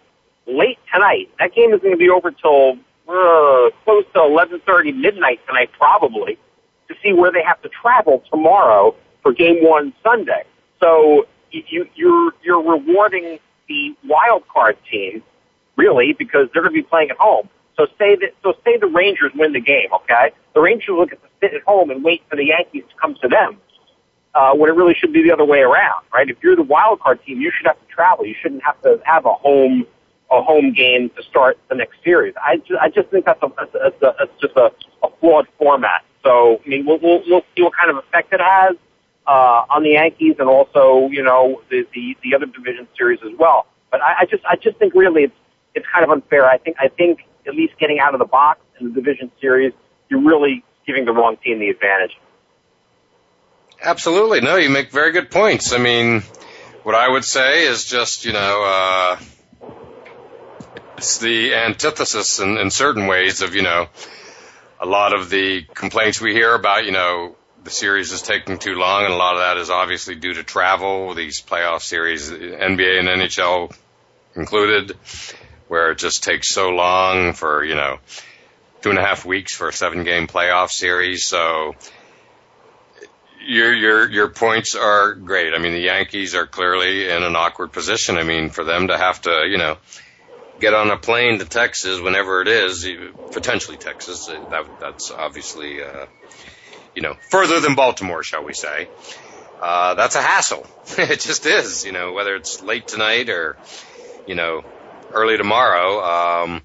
late 0.47 0.79
tonight. 0.93 1.29
That 1.39 1.53
game 1.53 1.73
is 1.73 1.81
going 1.81 1.93
to 1.93 1.97
be 1.97 2.09
over 2.09 2.31
till 2.31 2.77
uh, 3.07 3.69
close 3.83 4.05
to 4.13 4.19
11:30 4.19 4.95
midnight 4.95 5.39
tonight, 5.47 5.69
probably, 5.77 6.37
to 6.87 6.95
see 7.03 7.13
where 7.13 7.31
they 7.31 7.43
have 7.43 7.61
to 7.61 7.69
travel 7.69 8.23
tomorrow 8.31 8.95
for 9.21 9.33
Game 9.33 9.63
One 9.63 9.93
Sunday. 10.03 10.43
So 10.79 11.27
you, 11.51 11.87
you're 11.95 12.31
you're 12.43 12.61
rewarding 12.61 13.39
the 13.67 13.95
wild 14.05 14.47
card 14.47 14.77
team 14.89 15.23
really 15.75 16.13
because 16.13 16.47
they're 16.53 16.61
going 16.61 16.73
to 16.73 16.81
be 16.81 16.87
playing 16.87 17.09
at 17.11 17.17
home. 17.17 17.49
So 17.77 17.87
say 17.99 18.15
that 18.15 18.31
so 18.41 18.53
say 18.63 18.77
the 18.77 18.87
Rangers 18.87 19.31
win 19.35 19.53
the 19.53 19.59
game, 19.59 19.87
okay? 19.93 20.31
The 20.53 20.61
Rangers 20.61 20.95
look 20.97 21.11
at 21.11 21.21
the 21.21 21.27
sit 21.41 21.53
at 21.53 21.61
home 21.63 21.89
and 21.89 22.03
wait 22.03 22.23
for 22.29 22.35
the 22.35 22.45
Yankees 22.45 22.83
to 22.89 22.95
come 23.01 23.15
to 23.21 23.27
them. 23.27 23.57
Uh, 24.33 24.53
when 24.53 24.69
it 24.69 24.73
really 24.73 24.93
should 24.93 25.13
be 25.13 25.23
the 25.23 25.31
other 25.31 25.45
way 25.45 25.59
around, 25.59 26.03
right? 26.13 26.29
If 26.29 26.35
you're 26.43 26.57
the 26.57 26.63
wild 26.63 26.99
card 26.99 27.23
team, 27.25 27.39
you 27.39 27.53
should 27.55 27.67
have 27.67 27.79
to 27.79 27.85
travel. 27.87 28.25
You 28.25 28.35
shouldn't 28.41 28.63
have 28.63 28.81
to 28.81 28.99
have 29.05 29.25
a 29.25 29.33
home 29.33 29.85
a 30.31 30.41
home 30.41 30.73
game 30.73 31.09
to 31.11 31.23
start 31.23 31.57
the 31.69 31.75
next 31.75 31.97
series. 32.03 32.33
I 32.43 32.57
just, 32.57 32.81
I 32.81 32.89
just 32.89 33.09
think 33.09 33.25
that's 33.25 33.41
a, 33.41 33.51
that's 33.57 34.01
a, 34.01 34.15
that's 34.19 34.41
just 34.41 34.55
a, 34.57 34.71
a 35.03 35.09
flawed 35.19 35.47
format. 35.57 36.03
So 36.23 36.59
I 36.65 36.67
mean, 36.67 36.85
we'll, 36.85 36.99
we'll 36.99 37.23
we'll 37.27 37.45
see 37.55 37.61
what 37.61 37.73
kind 37.77 37.91
of 37.91 37.97
effect 37.97 38.33
it 38.33 38.41
has 38.41 38.75
uh, 39.27 39.65
on 39.69 39.83
the 39.83 39.91
Yankees 39.91 40.35
and 40.39 40.49
also 40.49 41.07
you 41.11 41.23
know 41.23 41.61
the 41.69 41.87
the, 41.93 42.17
the 42.23 42.35
other 42.35 42.47
division 42.47 42.87
series 42.97 43.19
as 43.23 43.37
well. 43.37 43.67
But 43.91 44.01
I, 44.01 44.21
I 44.21 44.25
just 44.25 44.43
I 44.45 44.55
just 44.55 44.77
think 44.77 44.93
really 44.95 45.23
it's 45.23 45.35
it's 45.75 45.85
kind 45.93 46.03
of 46.03 46.09
unfair. 46.09 46.45
I 46.45 46.57
think 46.57 46.77
I 46.79 46.87
think 46.87 47.19
at 47.47 47.53
least 47.53 47.77
getting 47.79 47.99
out 47.99 48.13
of 48.13 48.19
the 48.19 48.25
box 48.25 48.61
in 48.79 48.87
the 48.87 48.93
division 48.93 49.31
series, 49.39 49.73
you're 50.09 50.21
really 50.21 50.63
giving 50.87 51.05
the 51.05 51.13
wrong 51.13 51.37
team 51.43 51.59
the 51.59 51.69
advantage. 51.69 52.17
Absolutely. 53.81 54.41
No, 54.41 54.55
you 54.55 54.69
make 54.69 54.91
very 54.91 55.11
good 55.11 55.29
points. 55.29 55.73
I 55.73 55.77
mean, 55.77 56.23
what 56.83 56.95
I 56.95 57.07
would 57.07 57.25
say 57.25 57.67
is 57.67 57.85
just, 57.85 58.25
you 58.25 58.33
know, 58.33 58.63
uh, 58.63 59.19
it's 60.97 61.17
the 61.19 61.53
antithesis 61.53 62.39
in, 62.39 62.57
in 62.57 62.71
certain 62.71 63.07
ways 63.07 63.41
of, 63.41 63.53
you 63.53 63.63
know, 63.63 63.87
a 64.79 64.85
lot 64.85 65.13
of 65.13 65.29
the 65.29 65.63
complaints 65.73 66.21
we 66.21 66.33
hear 66.33 66.53
about, 66.53 66.85
you 66.85 66.91
know, 66.91 67.35
the 67.63 67.71
series 67.71 68.11
is 68.11 68.21
taking 68.21 68.59
too 68.59 68.75
long, 68.75 69.05
and 69.05 69.13
a 69.13 69.17
lot 69.17 69.33
of 69.33 69.39
that 69.39 69.57
is 69.57 69.69
obviously 69.69 70.15
due 70.15 70.33
to 70.33 70.43
travel, 70.43 71.13
these 71.15 71.41
playoff 71.41 71.81
series, 71.81 72.29
NBA 72.29 72.99
and 72.99 73.07
NHL 73.07 73.75
included, 74.35 74.95
where 75.67 75.91
it 75.91 75.97
just 75.97 76.23
takes 76.23 76.49
so 76.49 76.69
long 76.69 77.33
for, 77.33 77.63
you 77.63 77.75
know, 77.75 77.99
two 78.81 78.89
and 78.89 78.99
a 78.99 79.01
half 79.01 79.25
weeks 79.25 79.53
for 79.53 79.69
a 79.69 79.73
seven 79.73 80.03
game 80.03 80.27
playoff 80.27 80.69
series. 80.69 81.25
So 81.25 81.73
your, 83.45 83.73
your, 83.73 84.09
your 84.09 84.29
points 84.29 84.75
are 84.75 85.13
great. 85.13 85.53
I 85.53 85.59
mean, 85.59 85.73
the 85.73 85.79
Yankees 85.79 86.35
are 86.35 86.47
clearly 86.47 87.09
in 87.09 87.23
an 87.23 87.35
awkward 87.35 87.71
position. 87.71 88.17
I 88.17 88.23
mean, 88.23 88.49
for 88.49 88.63
them 88.63 88.87
to 88.87 88.97
have 88.97 89.21
to, 89.23 89.45
you 89.47 89.57
know, 89.57 89.77
get 90.59 90.73
on 90.73 90.89
a 90.89 90.97
plane 90.97 91.39
to 91.39 91.45
Texas 91.45 91.99
whenever 91.99 92.41
it 92.41 92.47
is, 92.47 92.87
potentially 93.31 93.77
Texas, 93.77 94.27
that, 94.27 94.65
that's 94.79 95.11
obviously, 95.11 95.83
uh, 95.83 96.05
you 96.95 97.01
know, 97.01 97.15
further 97.29 97.59
than 97.59 97.75
Baltimore, 97.75 98.23
shall 98.23 98.43
we 98.43 98.53
say. 98.53 98.87
Uh, 99.61 99.95
that's 99.95 100.15
a 100.15 100.21
hassle. 100.21 100.65
it 100.97 101.19
just 101.19 101.45
is, 101.45 101.85
you 101.85 101.91
know, 101.91 102.13
whether 102.13 102.35
it's 102.35 102.61
late 102.61 102.87
tonight 102.87 103.29
or, 103.29 103.57
you 104.27 104.35
know, 104.35 104.63
early 105.11 105.37
tomorrow, 105.37 106.43
um, 106.43 106.61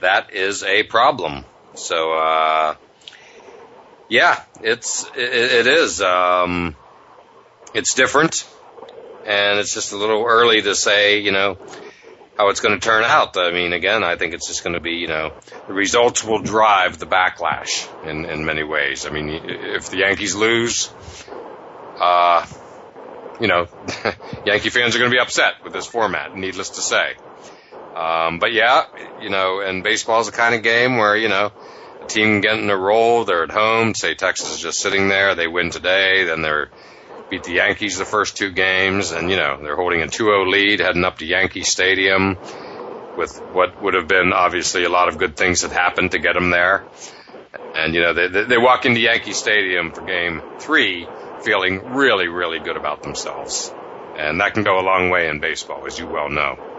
that 0.00 0.32
is 0.32 0.62
a 0.62 0.82
problem. 0.82 1.44
So, 1.74 2.12
uh, 2.12 2.74
yeah, 4.08 4.42
it's, 4.62 5.04
it, 5.16 5.16
it 5.16 5.66
is, 5.66 6.00
um, 6.00 6.76
it's 7.72 7.94
different 7.94 8.46
and 9.26 9.58
it's 9.58 9.74
just 9.74 9.92
a 9.92 9.96
little 9.96 10.24
early 10.24 10.62
to 10.62 10.74
say, 10.74 11.20
you 11.20 11.32
know, 11.32 11.56
how 12.36 12.48
it's 12.48 12.60
going 12.60 12.78
to 12.78 12.84
turn 12.84 13.04
out. 13.04 13.36
I 13.36 13.52
mean, 13.52 13.72
again, 13.72 14.04
I 14.04 14.16
think 14.16 14.34
it's 14.34 14.46
just 14.46 14.62
going 14.62 14.74
to 14.74 14.80
be, 14.80 14.92
you 14.92 15.08
know, 15.08 15.32
the 15.66 15.72
results 15.72 16.24
will 16.24 16.40
drive 16.40 16.98
the 16.98 17.06
backlash 17.06 17.88
in, 18.04 18.24
in 18.24 18.44
many 18.44 18.64
ways. 18.64 19.06
I 19.06 19.10
mean, 19.10 19.28
if 19.28 19.90
the 19.90 19.98
Yankees 19.98 20.34
lose, 20.34 20.90
uh, 21.98 22.44
you 23.40 23.48
know, 23.48 23.68
Yankee 24.44 24.70
fans 24.70 24.94
are 24.94 24.98
going 24.98 25.10
to 25.10 25.14
be 25.14 25.20
upset 25.20 25.54
with 25.62 25.72
this 25.72 25.86
format, 25.86 26.36
needless 26.36 26.70
to 26.70 26.80
say. 26.80 27.14
Um, 27.94 28.38
but 28.38 28.52
yeah, 28.52 28.86
you 29.20 29.30
know, 29.30 29.60
and 29.60 29.82
baseball 29.82 30.20
is 30.20 30.26
the 30.26 30.32
kind 30.32 30.54
of 30.54 30.62
game 30.62 30.96
where, 30.96 31.16
you 31.16 31.28
know, 31.28 31.52
a 32.02 32.06
team 32.06 32.40
getting 32.40 32.68
a 32.70 32.76
roll, 32.76 33.24
they're 33.24 33.44
at 33.44 33.50
home, 33.50 33.94
say 33.94 34.14
Texas 34.14 34.54
is 34.54 34.60
just 34.60 34.80
sitting 34.80 35.08
there, 35.08 35.34
they 35.34 35.46
win 35.46 35.70
today, 35.70 36.24
then 36.24 36.42
they're 36.42 36.70
beat 37.30 37.44
the 37.44 37.52
Yankees 37.52 37.98
the 37.98 38.04
first 38.04 38.36
two 38.36 38.50
games, 38.50 39.12
and 39.12 39.30
you 39.30 39.36
know 39.36 39.58
they're 39.62 39.76
holding 39.76 40.02
a 40.02 40.06
2-0 40.06 40.50
lead, 40.50 40.80
heading 40.80 41.04
up 41.04 41.18
to 41.18 41.26
Yankee 41.26 41.62
Stadium, 41.62 42.36
with 43.16 43.38
what 43.52 43.80
would 43.82 43.94
have 43.94 44.08
been 44.08 44.32
obviously 44.32 44.84
a 44.84 44.88
lot 44.88 45.08
of 45.08 45.18
good 45.18 45.36
things 45.36 45.62
that 45.62 45.72
happened 45.72 46.12
to 46.12 46.18
get 46.18 46.34
them 46.34 46.50
there. 46.50 46.84
And 47.74 47.94
you 47.94 48.02
know 48.02 48.12
they 48.12 48.28
they 48.44 48.58
walk 48.58 48.86
into 48.86 49.00
Yankee 49.00 49.32
Stadium 49.32 49.92
for 49.92 50.02
Game 50.02 50.42
Three 50.58 51.08
feeling 51.42 51.94
really 51.94 52.28
really 52.28 52.58
good 52.58 52.76
about 52.76 53.02
themselves, 53.02 53.72
and 54.16 54.40
that 54.40 54.54
can 54.54 54.62
go 54.62 54.78
a 54.78 54.82
long 54.82 55.10
way 55.10 55.28
in 55.28 55.40
baseball, 55.40 55.86
as 55.86 55.98
you 55.98 56.06
well 56.06 56.30
know. 56.30 56.73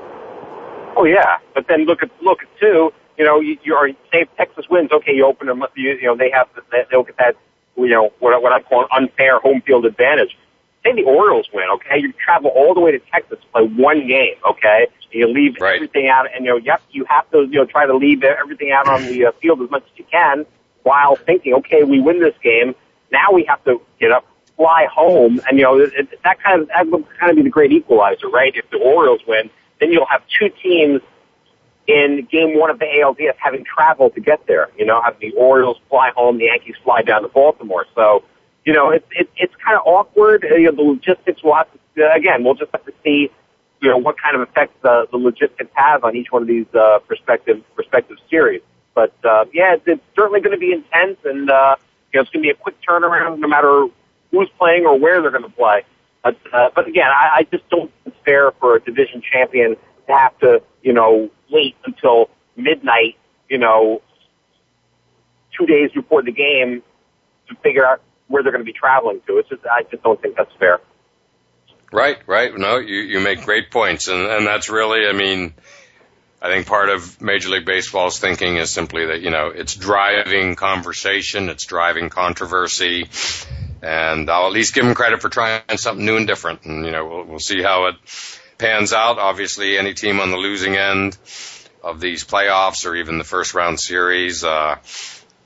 Oh 0.95 1.05
yeah, 1.05 1.37
but 1.53 1.67
then 1.67 1.85
look 1.85 2.01
at 2.01 2.09
look 2.21 2.41
at 2.41 2.59
two. 2.59 2.91
You 3.17 3.23
know, 3.23 3.39
you, 3.39 3.57
you 3.63 3.73
are 3.75 3.89
say 4.11 4.25
Texas 4.37 4.65
wins, 4.69 4.91
okay, 4.91 5.13
you 5.13 5.25
open 5.25 5.47
them. 5.47 5.63
You, 5.75 5.91
you 5.93 6.03
know, 6.03 6.17
they 6.17 6.29
have 6.31 6.47
they'll 6.89 7.03
get 7.03 7.17
that 7.17 7.35
you 7.77 7.89
know, 7.89 8.13
what, 8.19 8.41
what 8.41 8.51
I 8.51 8.61
call 8.61 8.83
an 8.83 8.87
unfair 8.91 9.39
home 9.39 9.61
field 9.61 9.85
advantage. 9.85 10.37
Say 10.83 10.93
the 10.93 11.03
Orioles 11.03 11.49
win, 11.53 11.65
okay? 11.75 11.97
You 11.99 12.13
travel 12.13 12.51
all 12.51 12.73
the 12.73 12.79
way 12.79 12.91
to 12.91 12.99
Texas 13.11 13.39
to 13.41 13.47
play 13.47 13.63
one 13.63 14.07
game, 14.07 14.35
okay? 14.47 14.87
You 15.11 15.27
leave 15.27 15.55
right. 15.59 15.75
everything 15.75 16.09
out, 16.09 16.27
and 16.33 16.45
you 16.45 16.51
know, 16.51 16.57
yep, 16.57 16.81
you 16.91 17.05
have 17.05 17.29
to, 17.31 17.43
you 17.43 17.59
know, 17.59 17.65
try 17.65 17.85
to 17.85 17.95
leave 17.95 18.23
everything 18.23 18.71
out 18.71 18.87
on 18.87 19.03
the 19.05 19.27
uh, 19.27 19.31
field 19.41 19.61
as 19.61 19.71
much 19.71 19.83
as 19.83 19.97
you 19.97 20.05
can, 20.11 20.45
while 20.83 21.15
thinking, 21.15 21.53
okay, 21.55 21.83
we 21.83 21.99
win 21.99 22.19
this 22.19 22.35
game. 22.43 22.75
Now 23.11 23.31
we 23.31 23.45
have 23.45 23.63
to 23.63 23.81
get 23.99 24.11
up, 24.11 24.25
fly 24.57 24.87
home, 24.93 25.39
and 25.47 25.57
you 25.57 25.63
know, 25.63 25.79
it, 25.79 25.93
it, 25.95 26.19
that 26.23 26.43
kind 26.43 26.61
of 26.61 26.67
that 26.67 26.87
would 26.87 27.05
kind 27.17 27.29
of 27.29 27.37
be 27.37 27.43
the 27.43 27.49
great 27.49 27.71
equalizer, 27.71 28.27
right? 28.27 28.53
If 28.53 28.69
the 28.71 28.77
Orioles 28.77 29.21
win, 29.25 29.49
then 29.79 29.91
you'll 29.91 30.05
have 30.05 30.23
two 30.27 30.49
teams 30.61 31.01
in 31.87 32.27
game 32.31 32.57
one 32.59 32.69
of 32.69 32.79
the 32.79 32.85
ALDS 32.85 33.35
having 33.37 33.63
traveled 33.63 34.15
to 34.15 34.21
get 34.21 34.45
there. 34.47 34.69
You 34.77 34.85
know, 34.85 35.01
have 35.01 35.19
the 35.19 35.31
Orioles 35.33 35.77
fly 35.89 36.11
home, 36.15 36.37
the 36.37 36.45
Yankees 36.45 36.75
fly 36.83 37.01
down 37.01 37.21
to 37.21 37.27
Baltimore. 37.27 37.85
So, 37.93 38.23
you 38.65 38.73
know, 38.73 38.89
it's 38.89 39.05
it, 39.11 39.29
it's 39.37 39.53
kind 39.63 39.77
of 39.77 39.85
awkward. 39.85 40.43
You 40.43 40.71
know, 40.71 40.75
the 40.75 40.81
logistics 40.81 41.43
will 41.43 41.55
have 41.55 41.67
to, 41.95 42.13
again, 42.13 42.43
we'll 42.43 42.55
just 42.55 42.71
have 42.71 42.85
to 42.85 42.93
see 43.03 43.29
you 43.81 43.89
know, 43.89 43.97
what 43.97 44.15
kind 44.19 44.35
of 44.35 44.41
effect 44.41 44.81
the, 44.81 45.07
the 45.11 45.17
logistics 45.17 45.69
have 45.73 46.03
on 46.03 46.15
each 46.15 46.31
one 46.31 46.41
of 46.41 46.47
these 46.47 46.65
uh, 46.73 46.99
prospective 47.07 47.61
prospective 47.75 48.17
series. 48.29 48.61
But 48.93 49.13
uh, 49.23 49.45
yeah, 49.53 49.75
it's, 49.75 49.83
it's 49.85 50.01
certainly 50.15 50.39
going 50.39 50.53
to 50.53 50.59
be 50.59 50.71
intense, 50.71 51.17
and 51.25 51.49
uh, 51.49 51.75
you 52.11 52.17
know, 52.17 52.21
it's 52.21 52.31
going 52.31 52.41
to 52.41 52.47
be 52.47 52.49
a 52.49 52.55
quick 52.55 52.75
turnaround, 52.81 53.39
no 53.39 53.47
matter 53.47 53.87
who's 54.31 54.49
playing 54.57 54.85
or 54.85 54.97
where 54.97 55.21
they're 55.21 55.31
going 55.31 55.43
to 55.43 55.49
play. 55.49 55.83
But 56.25 56.37
uh, 56.51 56.69
but 56.73 56.87
again, 56.87 57.05
I, 57.05 57.41
I 57.41 57.43
just 57.43 57.69
don't 57.69 57.91
think 58.03 58.15
it's 58.15 58.25
fair 58.25 58.51
for 58.59 58.75
a 58.75 58.81
division 58.81 59.21
champion 59.31 59.75
to 60.07 60.11
have 60.11 60.37
to 60.39 60.63
you 60.81 60.91
know 60.91 61.29
wait 61.51 61.75
until 61.85 62.31
midnight, 62.55 63.15
you 63.47 63.59
know, 63.59 64.01
two 65.55 65.67
days 65.67 65.91
before 65.93 66.23
the 66.23 66.31
game 66.31 66.81
to 67.47 67.55
figure 67.61 67.85
out 67.85 68.01
where 68.27 68.41
they're 68.41 68.51
going 68.51 68.65
to 68.65 68.71
be 68.71 68.73
traveling 68.73 69.21
to. 69.27 69.37
It's 69.37 69.49
just 69.49 69.61
I 69.65 69.83
just 69.83 70.01
don't 70.01 70.19
think 70.19 70.35
that's 70.35 70.51
fair. 70.57 70.79
Right, 71.91 72.17
right. 72.25 72.57
No, 72.57 72.77
you, 72.77 73.01
you 73.01 73.19
make 73.19 73.45
great 73.45 73.71
points. 73.71 74.07
And, 74.07 74.19
and 74.19 74.45
that's 74.45 74.69
really, 74.69 75.07
I 75.07 75.13
mean, 75.13 75.53
I 76.41 76.49
think 76.49 76.67
part 76.67 76.89
of 76.89 77.21
Major 77.21 77.49
League 77.49 77.65
Baseball's 77.65 78.19
thinking 78.19 78.57
is 78.57 78.71
simply 78.71 79.05
that, 79.05 79.21
you 79.21 79.29
know, 79.29 79.47
it's 79.47 79.75
driving 79.75 80.55
conversation, 80.55 81.49
it's 81.49 81.65
driving 81.65 82.09
controversy, 82.09 83.09
and 83.85 84.29
I'll 84.29 84.47
at 84.47 84.51
least 84.51 84.73
give 84.73 84.83
them 84.83 84.95
credit 84.95 85.21
for 85.21 85.29
trying 85.29 85.61
something 85.77 86.03
new 86.03 86.17
and 86.17 86.25
different. 86.25 86.65
And, 86.65 86.85
you 86.85 86.91
know, 86.91 87.05
we'll, 87.05 87.23
we'll 87.25 87.39
see 87.39 87.61
how 87.61 87.85
it 87.85 87.95
pans 88.57 88.93
out. 88.93 89.19
Obviously, 89.19 89.77
any 89.77 89.93
team 89.93 90.19
on 90.19 90.31
the 90.31 90.37
losing 90.37 90.75
end 90.75 91.15
of 91.83 92.01
these 92.01 92.23
playoffs 92.23 92.87
or 92.87 92.95
even 92.95 93.19
the 93.19 93.23
first 93.23 93.53
round 93.53 93.79
series, 93.79 94.43
uh, 94.43 94.77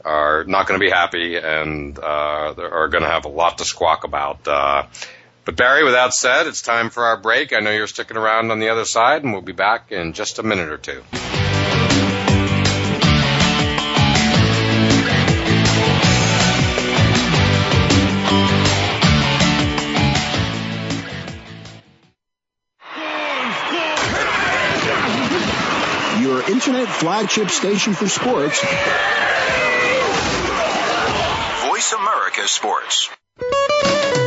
are 0.05 0.45
not 0.45 0.65
going 0.65 0.79
to 0.79 0.83
be 0.83 0.89
happy 0.89 1.35
and, 1.35 1.99
uh, 1.99 2.53
are 2.57 2.87
going 2.87 3.03
to 3.03 3.09
have 3.09 3.25
a 3.25 3.29
lot 3.29 3.57
to 3.57 3.65
squawk 3.65 4.05
about. 4.05 4.47
Uh, 4.47 4.85
but 5.43 5.57
Barry, 5.57 5.83
with 5.83 5.93
that 5.93 6.13
said, 6.13 6.47
it's 6.47 6.61
time 6.61 6.89
for 6.89 7.03
our 7.03 7.17
break. 7.17 7.51
I 7.51 7.59
know 7.59 7.71
you're 7.71 7.87
sticking 7.87 8.15
around 8.15 8.51
on 8.51 8.59
the 8.59 8.69
other 8.69 8.85
side, 8.85 9.23
and 9.23 9.33
we'll 9.33 9.41
be 9.41 9.51
back 9.51 9.91
in 9.91 10.13
just 10.13 10.39
a 10.39 10.43
minute 10.43 10.69
or 10.69 10.77
two. 10.77 11.03
Flagship 26.89 27.49
station 27.49 27.93
for 27.93 28.07
sports. 28.07 28.61
Voice 31.67 31.93
America 31.93 32.47
Sports. 32.47 33.09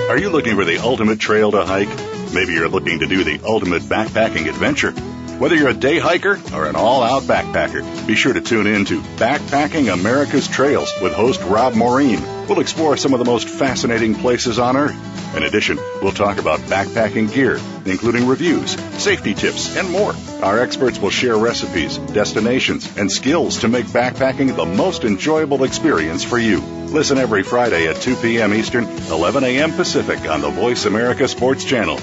Are 0.09 0.19
you 0.19 0.31
looking 0.31 0.57
for 0.57 0.65
the 0.65 0.79
ultimate 0.83 1.21
trail 1.21 1.51
to 1.53 1.65
hike? 1.65 1.89
Maybe 2.33 2.55
you're 2.55 2.69
looking 2.69 3.01
to 3.01 3.07
do 3.07 3.25
the 3.25 3.41
ultimate 3.45 3.83
backpacking 3.83 4.49
adventure. 4.49 4.93
Whether 5.39 5.57
you're 5.57 5.71
a 5.71 5.75
day 5.75 5.99
hiker 5.99 6.41
or 6.55 6.67
an 6.67 6.77
all 6.77 7.03
out 7.03 7.25
backpacker, 7.25 8.07
be 8.07 8.15
sure 8.15 8.33
to 8.33 8.41
tune 8.41 8.67
in 8.67 8.85
to 8.85 9.01
Backpacking 9.17 9.93
America's 9.93 10.47
Trails 10.47 10.93
with 11.03 11.15
host 11.15 11.43
Rob 11.43 11.75
Maureen. 11.75 12.21
We'll 12.47 12.61
explore 12.61 12.97
some 12.97 13.13
of 13.13 13.19
the 13.19 13.25
most 13.25 13.49
fascinating 13.49 14.15
places 14.15 14.59
on 14.59 14.77
Earth. 14.77 15.37
In 15.37 15.43
addition, 15.43 15.79
we'll 16.01 16.13
talk 16.13 16.39
about 16.39 16.61
backpacking 16.61 17.33
gear, 17.33 17.59
including 17.87 18.29
reviews, 18.29 18.73
safety 19.03 19.35
tips, 19.35 19.77
and 19.77 19.91
more. 19.91 20.15
Our 20.43 20.59
experts 20.59 20.99
will 20.99 21.11
share 21.11 21.37
recipes, 21.37 21.99
destinations, 21.99 22.97
and 22.99 23.11
skills 23.11 23.61
to 23.61 23.69
make 23.69 23.87
backpacking 23.87 24.57
the 24.57 24.67
most 24.67 25.05
enjoyable 25.05 25.63
experience 25.63 26.25
for 26.25 26.37
you. 26.37 26.61
Listen 26.61 27.17
every 27.17 27.45
Friday 27.45 27.87
at 27.87 28.03
2 28.03 28.17
p.m. 28.17 28.53
Eastern, 28.53 28.85
11 28.85 29.45
a.m. 29.45 29.73
Pacific 29.73 30.29
on 30.29 30.41
the 30.41 30.51
Voice 30.51 30.85
America 30.85 31.29
Sports 31.29 31.65
Channel. 31.65 32.01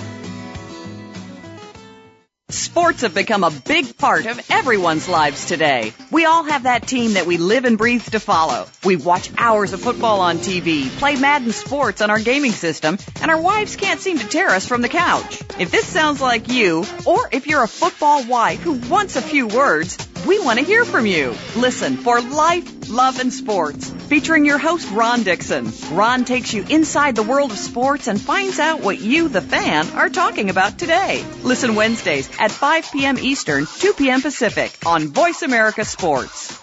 Sports 2.52 3.02
have 3.02 3.14
become 3.14 3.44
a 3.44 3.52
big 3.52 3.96
part 3.96 4.26
of 4.26 4.50
everyone's 4.50 5.08
lives 5.08 5.46
today. 5.46 5.94
We 6.10 6.26
all 6.26 6.44
have 6.46 6.64
that 6.64 6.88
team 6.88 7.14
that 7.14 7.28
we 7.28 7.38
live 7.38 7.64
and 7.64 7.78
breathe 7.78 8.04
to 8.06 8.20
follow. 8.20 8.66
We 8.84 8.96
watch 8.96 9.30
hours 9.38 9.74
of 9.74 9.82
football 9.82 10.22
on 10.22 10.40
TV, 10.40 10.90
play 10.98 11.16
Madden 11.16 11.52
Sports 11.52 12.02
on 12.02 12.10
our 12.10 12.20
gaming 12.20 12.52
system, 12.52 12.98
and 13.22 13.30
our 13.30 13.40
wives 13.40 13.76
can't 13.76 14.00
seem 14.00 14.18
to 14.18 14.28
tear 14.28 14.50
us 14.50 14.66
from 14.66 14.82
the 14.82 14.90
couch. 14.90 15.44
If 15.60 15.70
this 15.70 15.86
sounds 15.86 16.22
like 16.22 16.48
you, 16.48 16.86
or 17.06 17.30
if 17.32 17.46
you're 17.46 17.64
a 17.64 17.68
football 17.68 18.26
wife 18.26 18.62
who 18.62 18.74
wants 18.90 19.16
a 19.16 19.22
few 19.22 19.46
words, 19.46 20.00
we 20.26 20.40
want 20.40 20.60
to 20.60 20.66
hear 20.66 20.86
from 20.86 21.06
you. 21.06 21.36
Listen 21.56 21.98
for 21.98 22.20
Life, 22.20 22.90
Love, 22.90 23.20
and 23.20 23.32
Sports, 23.32 23.90
featuring 24.10 24.44
your 24.44 24.58
host, 24.58 24.90
Ron 24.92 25.24
Dixon. 25.24 25.72
Ron 25.92 26.26
takes 26.26 26.54
you 26.54 26.66
inside 26.70 27.16
the 27.16 27.24
world 27.24 27.52
of 27.52 27.58
sports 27.58 28.08
and 28.08 28.20
finds 28.20 28.60
out 28.60 28.82
what 28.82 29.00
you, 29.00 29.30
the 29.30 29.42
fan, 29.42 29.88
are 29.92 30.10
talking 30.10 30.50
about 30.50 30.78
today. 30.78 31.24
Listen 31.44 31.76
Wednesdays 31.76 32.30
at 32.40 32.52
5 32.52 32.92
p.m. 32.92 33.18
Eastern, 33.20 33.66
2 33.66 33.94
p.m. 33.94 34.22
Pacific 34.22 34.76
on 34.86 35.08
Voice 35.08 35.42
America 35.42 35.84
Sports. 35.86 36.58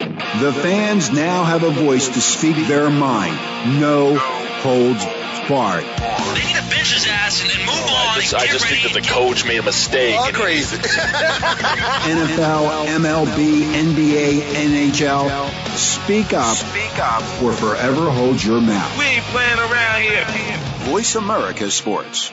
The 0.00 0.52
fans 0.52 1.10
now 1.10 1.44
have 1.44 1.62
a 1.62 1.70
voice 1.70 2.08
to 2.08 2.20
speak 2.20 2.56
their 2.66 2.90
mind. 2.90 3.80
No 3.80 4.16
holds 4.16 5.04
barred. 5.48 5.84
They 5.84 6.44
need 6.44 6.56
to 6.56 6.70
bench 6.70 6.92
his 6.92 7.06
ass 7.06 7.42
and, 7.42 7.50
and 7.52 7.60
move 7.60 7.84
on. 7.84 7.94
I 7.94 8.20
just, 8.20 8.34
I 8.34 8.46
just 8.46 8.66
think 8.66 8.82
that 8.82 8.92
the 8.92 9.06
coach 9.06 9.46
made 9.46 9.58
a 9.58 9.62
mistake. 9.62 10.16
All 10.18 10.32
crazy. 10.32 10.76
NFL, 10.78 12.86
MLB, 12.86 13.72
NBA, 13.72 14.40
NHL. 14.90 15.76
Speak 15.76 16.32
up. 16.32 16.56
Speak 16.56 16.98
up. 16.98 17.22
Or 17.42 17.52
forever 17.52 18.10
hold 18.10 18.42
your 18.42 18.60
mouth. 18.60 18.98
We 18.98 19.04
ain't 19.04 19.24
playing 19.26 19.58
around 19.58 20.02
here. 20.02 20.24
Voice 20.90 21.14
America 21.14 21.70
Sports. 21.70 22.32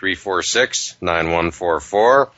1-888-346-9144. 0.00 2.30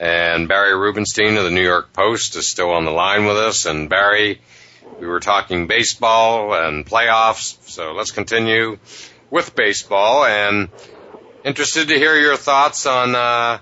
And 0.00 0.48
Barry 0.48 0.76
Rubenstein 0.76 1.36
of 1.36 1.44
the 1.44 1.50
New 1.50 1.62
York 1.62 1.92
Post 1.92 2.36
is 2.36 2.46
still 2.48 2.70
on 2.70 2.84
the 2.84 2.90
line 2.92 3.24
with 3.26 3.36
us. 3.36 3.66
And 3.66 3.88
Barry, 3.90 4.40
we 5.00 5.06
were 5.06 5.20
talking 5.20 5.66
baseball 5.66 6.54
and 6.54 6.86
playoffs, 6.86 7.58
so 7.68 7.92
let's 7.92 8.12
continue 8.12 8.78
with 9.30 9.56
baseball. 9.56 10.24
And 10.24 10.68
interested 11.44 11.88
to 11.88 11.94
hear 11.98 12.14
your 12.16 12.36
thoughts 12.36 12.86
on 12.86 13.14
uh, 13.16 13.58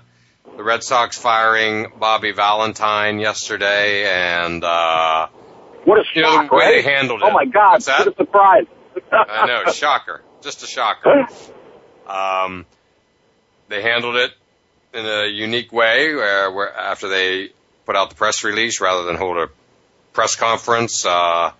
the 0.55 0.63
Red 0.63 0.83
Sox 0.83 1.17
firing 1.17 1.87
Bobby 1.99 2.31
Valentine 2.33 3.19
yesterday 3.19 4.07
and 4.07 4.63
uh, 4.63 5.27
What 5.85 5.99
a 5.99 6.03
you 6.13 6.21
know, 6.21 6.33
shock, 6.33 6.49
the 6.49 6.55
way 6.55 6.65
right? 6.65 6.83
they 6.83 6.85
handled 6.89 7.21
it. 7.23 7.25
Oh 7.25 7.31
my 7.31 7.45
God! 7.45 7.81
What 7.83 8.07
a 8.07 8.15
surprise! 8.15 8.65
I 9.11 9.45
know, 9.47 9.63
shocker, 9.71 10.21
just 10.41 10.61
a 10.63 10.67
shocker. 10.67 11.27
Um, 12.07 12.65
they 13.69 13.81
handled 13.81 14.15
it 14.15 14.31
in 14.93 15.05
a 15.05 15.27
unique 15.27 15.71
way, 15.71 16.13
where, 16.15 16.51
where 16.51 16.75
after 16.75 17.07
they 17.07 17.51
put 17.85 17.95
out 17.95 18.09
the 18.09 18.15
press 18.15 18.43
release, 18.43 18.81
rather 18.81 19.03
than 19.03 19.15
hold 19.15 19.37
a 19.37 19.49
press 20.13 20.35
conference, 20.35 21.05
uh, 21.05 21.51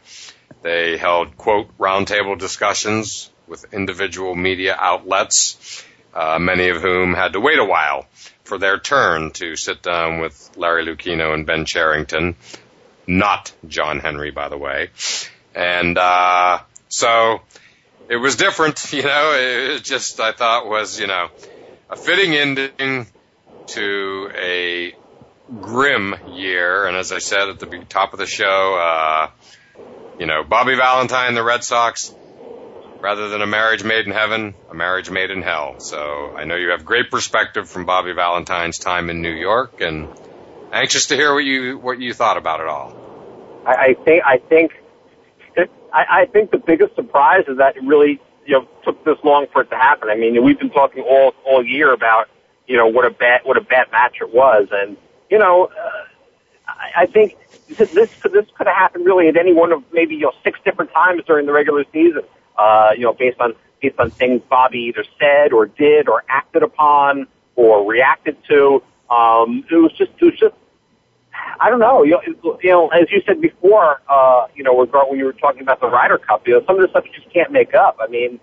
they 0.61 0.97
held 0.97 1.37
quote 1.37 1.77
roundtable 1.77 2.37
discussions 2.37 3.29
with 3.47 3.73
individual 3.73 4.35
media 4.35 4.75
outlets, 4.77 5.83
uh, 6.13 6.39
many 6.39 6.69
of 6.69 6.81
whom 6.81 7.13
had 7.13 7.33
to 7.33 7.39
wait 7.39 7.59
a 7.59 7.65
while 7.65 8.05
for 8.43 8.57
their 8.57 8.79
turn 8.79 9.31
to 9.31 9.55
sit 9.55 9.81
down 9.81 10.19
with 10.19 10.51
Larry 10.55 10.85
Lucchino 10.85 11.33
and 11.33 11.45
Ben 11.45 11.65
Cherington, 11.65 12.35
not 13.05 13.53
John 13.67 13.99
Henry, 13.99 14.31
by 14.31 14.49
the 14.49 14.57
way, 14.57 14.89
and 15.53 15.97
uh, 15.97 16.59
so 16.89 17.41
it 18.09 18.17
was 18.17 18.35
different, 18.35 18.81
you 18.93 19.03
know. 19.03 19.33
It 19.35 19.83
just 19.83 20.19
I 20.19 20.31
thought 20.31 20.67
was 20.67 20.99
you 20.99 21.07
know 21.07 21.29
a 21.89 21.95
fitting 21.95 22.33
ending 22.33 23.07
to 23.67 24.31
a 24.35 24.95
grim 25.61 26.15
year, 26.33 26.85
and 26.85 26.97
as 26.97 27.11
I 27.11 27.19
said 27.19 27.49
at 27.49 27.59
the 27.59 27.85
top 27.89 28.13
of 28.13 28.19
the 28.19 28.25
show, 28.25 28.75
uh, 28.75 29.29
you 30.19 30.25
know 30.25 30.43
Bobby 30.43 30.75
Valentine, 30.75 31.33
the 31.35 31.43
Red 31.43 31.63
Sox, 31.63 32.13
rather 32.99 33.29
than 33.29 33.41
a 33.41 33.47
marriage 33.47 33.83
made 33.83 34.05
in 34.05 34.11
heaven, 34.11 34.53
a 34.69 34.73
marriage 34.73 35.09
made 35.09 35.31
in 35.31 35.41
hell. 35.41 35.79
So 35.79 36.33
I 36.35 36.45
know 36.45 36.55
you 36.55 36.69
have 36.69 36.85
great 36.85 37.09
perspective 37.09 37.69
from 37.69 37.85
Bobby 37.85 38.13
Valentine's 38.13 38.77
time 38.77 39.09
in 39.09 39.21
New 39.21 39.33
York, 39.33 39.81
and 39.81 40.09
anxious 40.71 41.07
to 41.07 41.15
hear 41.15 41.33
what 41.33 41.45
you 41.45 41.77
what 41.77 41.99
you 41.99 42.13
thought 42.13 42.37
about 42.37 42.59
it 42.59 42.67
all. 42.67 42.95
I, 43.65 43.71
I 43.71 43.93
think 44.03 44.23
I 44.25 44.37
think 44.37 44.71
I, 45.93 46.21
I 46.21 46.25
think 46.25 46.51
the 46.51 46.57
biggest 46.57 46.95
surprise 46.95 47.45
is 47.47 47.57
that 47.57 47.77
it 47.77 47.83
really 47.83 48.19
you 48.47 48.53
know 48.53 48.67
took 48.83 49.03
this 49.03 49.17
long 49.23 49.45
for 49.51 49.61
it 49.61 49.69
to 49.69 49.75
happen. 49.75 50.09
I 50.09 50.15
mean, 50.15 50.43
we've 50.43 50.57
been 50.57 50.71
talking 50.71 51.03
all 51.03 51.33
all 51.45 51.63
year 51.63 51.93
about 51.93 52.27
you 52.65 52.77
know 52.77 52.87
what 52.87 53.05
a 53.05 53.11
bad 53.11 53.41
what 53.43 53.57
a 53.57 53.61
bad 53.61 53.91
match 53.91 54.17
it 54.21 54.33
was, 54.33 54.67
and 54.71 54.97
you 55.29 55.37
know, 55.37 55.65
uh, 55.65 56.67
I, 56.67 57.03
I 57.03 57.05
think 57.05 57.35
this 57.67 57.89
this 57.91 58.09
could 58.23 58.67
have 58.67 58.75
happened 58.75 59.05
really 59.05 59.27
at 59.27 59.37
any 59.37 59.53
one 59.53 59.71
of 59.71 59.83
maybe 59.91 60.15
you 60.15 60.21
know 60.21 60.31
six 60.43 60.59
different 60.63 60.91
times 60.91 61.21
during 61.27 61.45
the 61.45 61.51
regular 61.51 61.83
season. 61.93 62.23
Uh, 62.57 62.89
you 62.95 63.03
know, 63.03 63.13
based 63.13 63.39
on 63.39 63.53
based 63.81 63.99
on 63.99 64.11
things 64.11 64.41
Bobby 64.49 64.79
either 64.79 65.03
said 65.19 65.53
or 65.53 65.67
did 65.67 66.07
or 66.09 66.23
acted 66.29 66.63
upon 66.63 67.27
or 67.55 67.85
reacted 67.89 68.37
to. 68.49 68.81
Um, 69.09 69.65
it 69.69 69.75
was 69.75 69.91
just 69.97 70.11
it 70.19 70.25
was 70.25 70.39
just 70.39 70.55
I 71.59 71.69
don't 71.69 71.79
know. 71.79 72.03
You 72.03 72.19
know, 72.63 72.87
as 72.89 73.07
you 73.11 73.21
said 73.25 73.41
before, 73.41 74.01
uh, 74.09 74.47
you 74.55 74.63
know, 74.63 74.73
when 74.73 75.19
you 75.19 75.25
were 75.25 75.33
talking 75.33 75.61
about 75.61 75.79
the 75.79 75.87
Ryder 75.87 76.17
Cup, 76.19 76.47
you 76.47 76.53
know, 76.53 76.65
some 76.65 76.75
of 76.75 76.81
the 76.81 76.89
stuff 76.89 77.05
you 77.05 77.11
just 77.13 77.33
can't 77.33 77.51
make 77.51 77.73
up. 77.73 77.97
I 77.99 78.07
mean, 78.07 78.39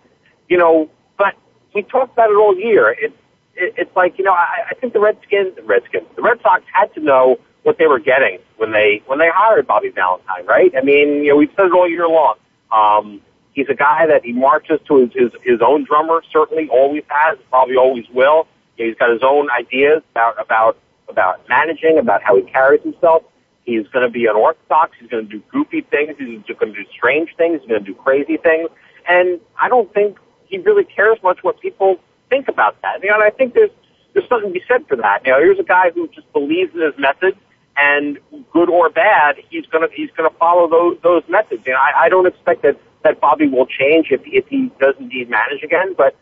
you 0.48 0.58
know, 0.58 0.90
but 1.16 1.34
we 1.74 1.82
talked 1.82 2.12
about 2.12 2.30
it 2.30 2.34
all 2.34 2.56
year. 2.56 2.90
It, 2.90 3.12
it 3.54 3.74
it's 3.76 3.96
like 3.96 4.18
you 4.18 4.24
know, 4.24 4.32
I, 4.32 4.68
I 4.70 4.74
think 4.74 4.92
the 4.92 5.00
Redskins, 5.00 5.54
the 5.56 5.62
Redskins, 5.62 6.06
the 6.16 6.22
Red 6.22 6.38
Sox 6.42 6.64
had 6.72 6.92
to 6.94 7.00
know 7.00 7.38
what 7.62 7.78
they 7.78 7.86
were 7.86 7.98
getting 7.98 8.38
when 8.56 8.72
they 8.72 9.02
when 9.06 9.18
they 9.18 9.28
hired 9.32 9.66
Bobby 9.66 9.90
Valentine, 9.90 10.46
right? 10.46 10.72
I 10.76 10.82
mean, 10.82 11.24
you 11.24 11.30
know, 11.30 11.36
we've 11.36 11.52
said 11.56 11.66
it 11.66 11.72
all 11.72 11.88
year 11.88 12.08
long. 12.08 12.36
Um, 12.72 13.20
he's 13.52 13.68
a 13.68 13.74
guy 13.74 14.06
that 14.06 14.24
he 14.24 14.32
marches 14.32 14.80
to 14.88 14.96
his 14.98 15.10
his, 15.14 15.30
his 15.42 15.60
own 15.64 15.84
drummer. 15.84 16.22
Certainly, 16.32 16.68
always 16.70 17.04
has, 17.08 17.38
probably 17.50 17.76
always 17.76 18.04
will. 18.12 18.46
You 18.76 18.84
know, 18.84 18.90
he's 18.90 18.98
got 18.98 19.10
his 19.10 19.22
own 19.22 19.48
ideas 19.50 20.02
about 20.10 20.40
about 20.40 20.78
about 21.08 21.48
managing, 21.48 21.98
about 21.98 22.22
how 22.22 22.36
he 22.36 22.42
carries 22.42 22.82
himself. 22.82 23.22
He's 23.64 23.86
going 23.88 24.04
to 24.04 24.10
be 24.10 24.26
unorthodox. 24.26 24.92
He's 25.00 25.08
going 25.08 25.26
to 25.26 25.30
do 25.30 25.42
goofy 25.50 25.80
things. 25.82 26.16
He's 26.18 26.56
going 26.56 26.72
to 26.74 26.84
do 26.84 26.88
strange 26.90 27.30
things. 27.36 27.60
He's 27.60 27.68
going 27.68 27.82
to 27.82 27.86
do 27.86 27.94
crazy 27.94 28.36
things. 28.36 28.68
And 29.08 29.40
I 29.60 29.68
don't 29.68 29.92
think 29.94 30.18
he 30.46 30.58
really 30.58 30.84
cares 30.84 31.18
much 31.22 31.38
what 31.42 31.60
people 31.60 31.98
think 32.28 32.48
about 32.48 32.80
that. 32.82 33.02
You 33.02 33.08
know, 33.08 33.16
and 33.16 33.24
I 33.24 33.30
think 33.30 33.54
there's 33.54 33.70
there's 34.12 34.28
something 34.28 34.50
to 34.50 34.54
be 34.54 34.64
said 34.68 34.86
for 34.86 34.96
that. 34.96 35.22
You 35.24 35.32
know, 35.32 35.38
here's 35.38 35.58
a 35.58 35.64
guy 35.64 35.90
who 35.90 36.08
just 36.08 36.30
believes 36.32 36.74
in 36.74 36.80
his 36.80 36.94
method, 36.98 37.36
and 37.76 38.18
good 38.52 38.68
or 38.68 38.88
bad, 38.88 39.36
he's 39.50 39.66
gonna 39.66 39.88
he's 39.92 40.10
gonna 40.16 40.30
follow 40.38 40.68
those 40.68 40.98
those 41.02 41.22
methods. 41.28 41.66
You 41.66 41.72
know, 41.72 41.78
I, 41.78 42.04
I 42.04 42.08
don't 42.08 42.26
expect 42.26 42.62
that 42.62 42.78
that 43.02 43.20
Bobby 43.20 43.48
will 43.48 43.66
change 43.66 44.08
if 44.10 44.20
if 44.24 44.46
he 44.48 44.70
does 44.80 44.94
indeed 44.98 45.28
manage 45.28 45.62
again, 45.62 45.94
but 45.96 46.16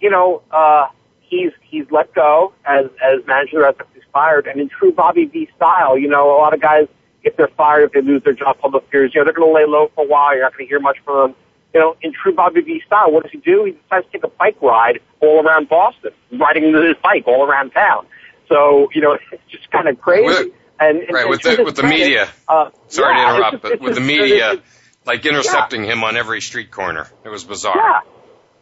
you 0.00 0.10
know, 0.10 0.42
uh, 0.50 0.86
he's 1.30 1.52
he's 1.62 1.84
let 1.90 2.12
go 2.14 2.52
as 2.66 2.86
as 3.02 3.24
manager 3.26 3.56
of 3.56 3.62
the 3.62 3.64
Red 3.64 3.76
Sox. 3.78 3.88
He's 3.94 4.02
fired, 4.12 4.46
and 4.46 4.60
in 4.60 4.68
true 4.68 4.92
Bobby 4.92 5.24
V 5.24 5.48
style, 5.56 5.96
you 5.96 6.08
know, 6.08 6.36
a 6.36 6.38
lot 6.38 6.52
of 6.52 6.60
guys 6.60 6.86
if 7.22 7.36
they're 7.36 7.48
fired, 7.56 7.84
if 7.84 7.92
they 7.92 8.00
lose 8.02 8.22
their 8.24 8.32
job, 8.32 8.58
public 8.60 8.84
figures, 8.84 9.12
you 9.14 9.20
know, 9.20 9.24
they're 9.26 9.34
going 9.34 9.46
to 9.48 9.54
lay 9.54 9.66
low 9.66 9.90
for 9.94 10.04
a 10.04 10.08
while. 10.08 10.34
You're 10.34 10.42
not 10.42 10.52
going 10.56 10.64
to 10.66 10.68
hear 10.68 10.80
much 10.80 10.96
from 11.04 11.30
them. 11.32 11.36
You 11.74 11.80
know, 11.80 11.96
in 12.02 12.12
true 12.12 12.34
Bobby 12.34 12.62
V 12.62 12.82
style, 12.86 13.12
what 13.12 13.22
does 13.24 13.32
he 13.32 13.38
do? 13.38 13.64
He 13.66 13.72
decides 13.72 14.06
to 14.06 14.12
take 14.12 14.24
a 14.24 14.28
bike 14.28 14.60
ride 14.62 15.00
all 15.20 15.44
around 15.46 15.68
Boston, 15.68 16.10
riding 16.40 16.64
his 16.74 16.96
bike 17.02 17.24
all 17.26 17.44
around 17.46 17.70
town. 17.70 18.06
So, 18.48 18.88
you 18.94 19.00
know, 19.02 19.12
it's 19.32 19.42
just 19.50 19.70
kind 19.70 19.86
of 19.88 20.00
crazy. 20.00 20.24
With, 20.24 20.52
and, 20.80 20.98
and 20.98 21.12
right, 21.12 21.20
and 21.22 21.30
with 21.30 21.42
the 21.42 21.62
with 21.62 21.76
the 21.76 21.82
credit, 21.82 21.98
media. 22.00 22.28
Uh, 22.48 22.70
Sorry 22.88 23.14
yeah, 23.14 23.20
to 23.22 23.28
it's 23.28 23.36
interrupt, 23.36 23.52
just- 23.52 23.62
but 23.62 23.72
it's 23.72 23.82
with 23.82 23.94
the 23.96 24.00
media, 24.00 24.52
it's- 24.54 24.76
like 25.06 25.24
intercepting 25.26 25.84
him 25.84 26.02
on 26.04 26.16
every 26.16 26.40
street 26.40 26.70
corner, 26.70 27.06
it 27.24 27.28
was 27.28 27.44
bizarre. 27.44 27.74
Yeah, 27.76 28.00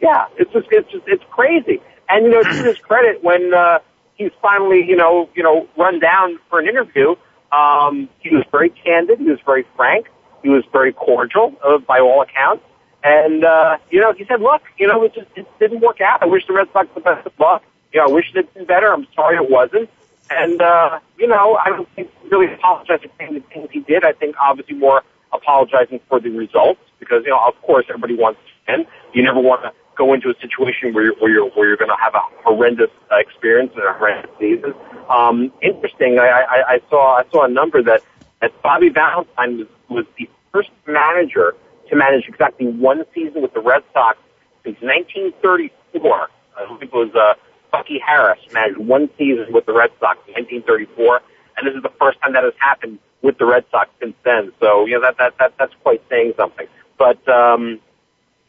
yeah. 0.00 0.24
It's 0.36 0.52
just 0.52 0.66
it's 0.70 0.90
just 0.90 1.04
it's 1.06 1.24
crazy. 1.30 1.80
And 2.08 2.24
you 2.26 2.30
know, 2.30 2.42
to 2.42 2.62
his 2.64 2.78
credit, 2.78 3.22
when 3.22 3.52
uh, 3.54 3.80
he's 4.14 4.32
finally 4.40 4.84
you 4.86 4.96
know 4.96 5.28
you 5.34 5.42
know 5.42 5.68
run 5.76 6.00
down 6.00 6.38
for 6.48 6.58
an 6.58 6.68
interview, 6.68 7.14
um, 7.52 8.08
he 8.20 8.34
was 8.34 8.44
very 8.50 8.70
candid. 8.70 9.18
He 9.18 9.24
was 9.24 9.40
very 9.44 9.64
frank. 9.76 10.06
He 10.42 10.48
was 10.48 10.64
very 10.72 10.92
cordial, 10.92 11.54
uh, 11.64 11.78
by 11.78 11.98
all 11.98 12.22
accounts. 12.22 12.64
And 13.02 13.44
uh, 13.44 13.78
you 13.90 14.00
know, 14.00 14.12
he 14.12 14.24
said, 14.24 14.40
"Look, 14.40 14.62
you 14.78 14.86
know, 14.86 15.02
it 15.04 15.14
just 15.14 15.28
it 15.36 15.46
didn't 15.58 15.80
work 15.80 16.00
out. 16.00 16.22
I 16.22 16.26
wish 16.26 16.46
the 16.46 16.52
Red 16.52 16.68
Sox 16.72 16.88
the 16.94 17.00
best 17.00 17.26
of 17.26 17.32
luck. 17.38 17.62
You 17.92 18.00
know, 18.00 18.06
I 18.06 18.10
wish 18.10 18.30
it 18.30 18.36
had 18.36 18.54
been 18.54 18.64
better. 18.66 18.92
I'm 18.92 19.06
sorry 19.14 19.36
it 19.36 19.50
wasn't." 19.50 19.88
And 20.30 20.60
uh, 20.60 20.98
you 21.16 21.26
know, 21.26 21.58
I 21.64 21.70
don't 21.70 21.88
think 21.94 22.10
really 22.30 22.52
apologized 22.52 23.02
for 23.02 23.32
the 23.32 23.40
things 23.40 23.68
he 23.72 23.80
did. 23.80 24.04
I 24.04 24.12
think 24.12 24.36
obviously 24.40 24.74
more 24.74 25.02
apologizing 25.32 26.00
for 26.08 26.20
the 26.20 26.30
results 26.30 26.80
because 26.98 27.22
you 27.24 27.30
know, 27.30 27.40
of 27.46 27.60
course, 27.62 27.86
everybody 27.88 28.16
wants 28.16 28.40
to 28.40 28.72
win. 28.72 28.86
You 29.14 29.22
never 29.22 29.40
want 29.40 29.62
to 29.62 29.72
go 29.98 30.14
into 30.14 30.30
a 30.30 30.34
situation 30.40 30.94
where 30.94 31.04
you're 31.04 31.16
where 31.16 31.30
you're 31.30 31.50
where 31.50 31.68
you're 31.68 31.76
going 31.76 31.90
to 31.90 32.00
have 32.00 32.14
a 32.14 32.22
horrendous 32.44 32.90
uh, 33.12 33.16
experience 33.18 33.72
and 33.74 33.84
a 33.84 33.92
horrendous 33.92 34.30
season. 34.38 34.72
Um, 35.10 35.52
interesting. 35.60 36.18
I, 36.18 36.28
I, 36.28 36.74
I 36.74 36.80
saw 36.88 37.18
I 37.18 37.24
saw 37.30 37.44
a 37.44 37.48
number 37.48 37.82
that 37.82 38.02
that 38.40 38.52
Bobby 38.62 38.88
Valentine 38.88 39.58
was 39.58 39.66
was 39.90 40.06
the 40.16 40.30
first 40.52 40.70
manager 40.86 41.54
to 41.90 41.96
manage 41.96 42.26
exactly 42.28 42.66
one 42.66 43.04
season 43.14 43.42
with 43.42 43.52
the 43.52 43.60
Red 43.60 43.82
Sox 43.92 44.18
since 44.64 44.76
1934. 44.80 46.28
I 46.56 46.66
think 46.78 46.82
it 46.82 46.92
was 46.92 47.14
uh, 47.14 47.34
Bucky 47.72 47.98
Harris 47.98 48.38
managed 48.52 48.78
one 48.78 49.10
season 49.18 49.52
with 49.52 49.66
the 49.66 49.72
Red 49.72 49.90
Sox 50.00 50.18
in 50.28 50.34
1934, 50.34 51.22
and 51.56 51.66
this 51.66 51.74
is 51.74 51.82
the 51.82 51.92
first 52.00 52.20
time 52.20 52.32
that 52.34 52.44
has 52.44 52.54
happened 52.58 52.98
with 53.22 53.38
the 53.38 53.46
Red 53.46 53.64
Sox 53.70 53.90
since 54.00 54.14
then. 54.24 54.52
So 54.60 54.86
you 54.86 54.94
know 54.94 55.02
that 55.02 55.18
that, 55.18 55.34
that 55.38 55.54
that's 55.58 55.74
quite 55.82 56.02
saying 56.08 56.34
something. 56.36 56.66
But 56.98 57.26
um, 57.28 57.80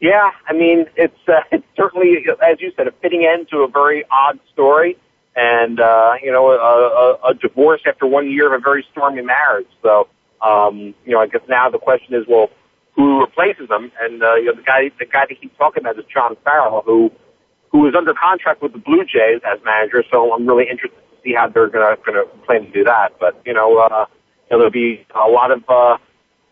yeah, 0.00 0.30
I 0.46 0.52
mean 0.52 0.86
it's 0.96 1.28
uh, 1.28 1.42
it's 1.52 1.66
certainly 1.76 2.24
as 2.42 2.60
you 2.60 2.72
said 2.76 2.88
a 2.88 2.92
fitting 3.02 3.24
end 3.24 3.48
to 3.50 3.58
a 3.58 3.68
very 3.68 4.04
odd 4.10 4.38
story, 4.52 4.96
and 5.36 5.80
uh, 5.80 6.14
you 6.22 6.32
know 6.32 6.50
a, 6.50 6.56
a, 6.56 7.30
a 7.30 7.34
divorce 7.34 7.82
after 7.86 8.06
one 8.06 8.30
year 8.30 8.52
of 8.52 8.60
a 8.60 8.62
very 8.62 8.84
stormy 8.90 9.22
marriage. 9.22 9.68
So 9.82 10.08
um, 10.42 10.94
you 11.04 11.12
know 11.12 11.20
I 11.20 11.26
guess 11.26 11.42
now 11.48 11.70
the 11.70 11.78
question 11.78 12.14
is 12.14 12.24
well 12.28 12.50
who 12.96 13.20
replaces 13.20 13.70
him? 13.70 13.92
And 14.00 14.22
uh, 14.22 14.34
you 14.34 14.46
know 14.46 14.54
the 14.54 14.62
guy 14.62 14.90
the 14.98 15.06
guy 15.06 15.26
that 15.28 15.40
keeps 15.40 15.56
talking 15.56 15.82
about 15.82 15.98
is 15.98 16.04
John 16.12 16.36
Farrell 16.44 16.82
who 16.84 17.10
who 17.70 17.86
is 17.88 17.94
under 17.96 18.14
contract 18.14 18.62
with 18.62 18.72
the 18.72 18.78
Blue 18.78 19.04
Jays 19.04 19.40
as 19.46 19.58
manager. 19.64 20.04
So 20.10 20.32
I'm 20.34 20.46
really 20.46 20.68
interested 20.68 20.96
to 20.96 21.22
see 21.22 21.34
how 21.34 21.48
they're 21.48 21.68
gonna 21.68 21.96
gonna 22.04 22.24
plan 22.46 22.64
to 22.64 22.70
do 22.70 22.84
that. 22.84 23.18
But 23.20 23.40
you 23.44 23.54
know, 23.54 23.78
uh, 23.78 24.06
you 24.50 24.56
know 24.56 24.58
there'll 24.58 24.70
be 24.70 25.06
a 25.14 25.28
lot 25.28 25.50
of 25.50 25.62
uh, 25.68 25.98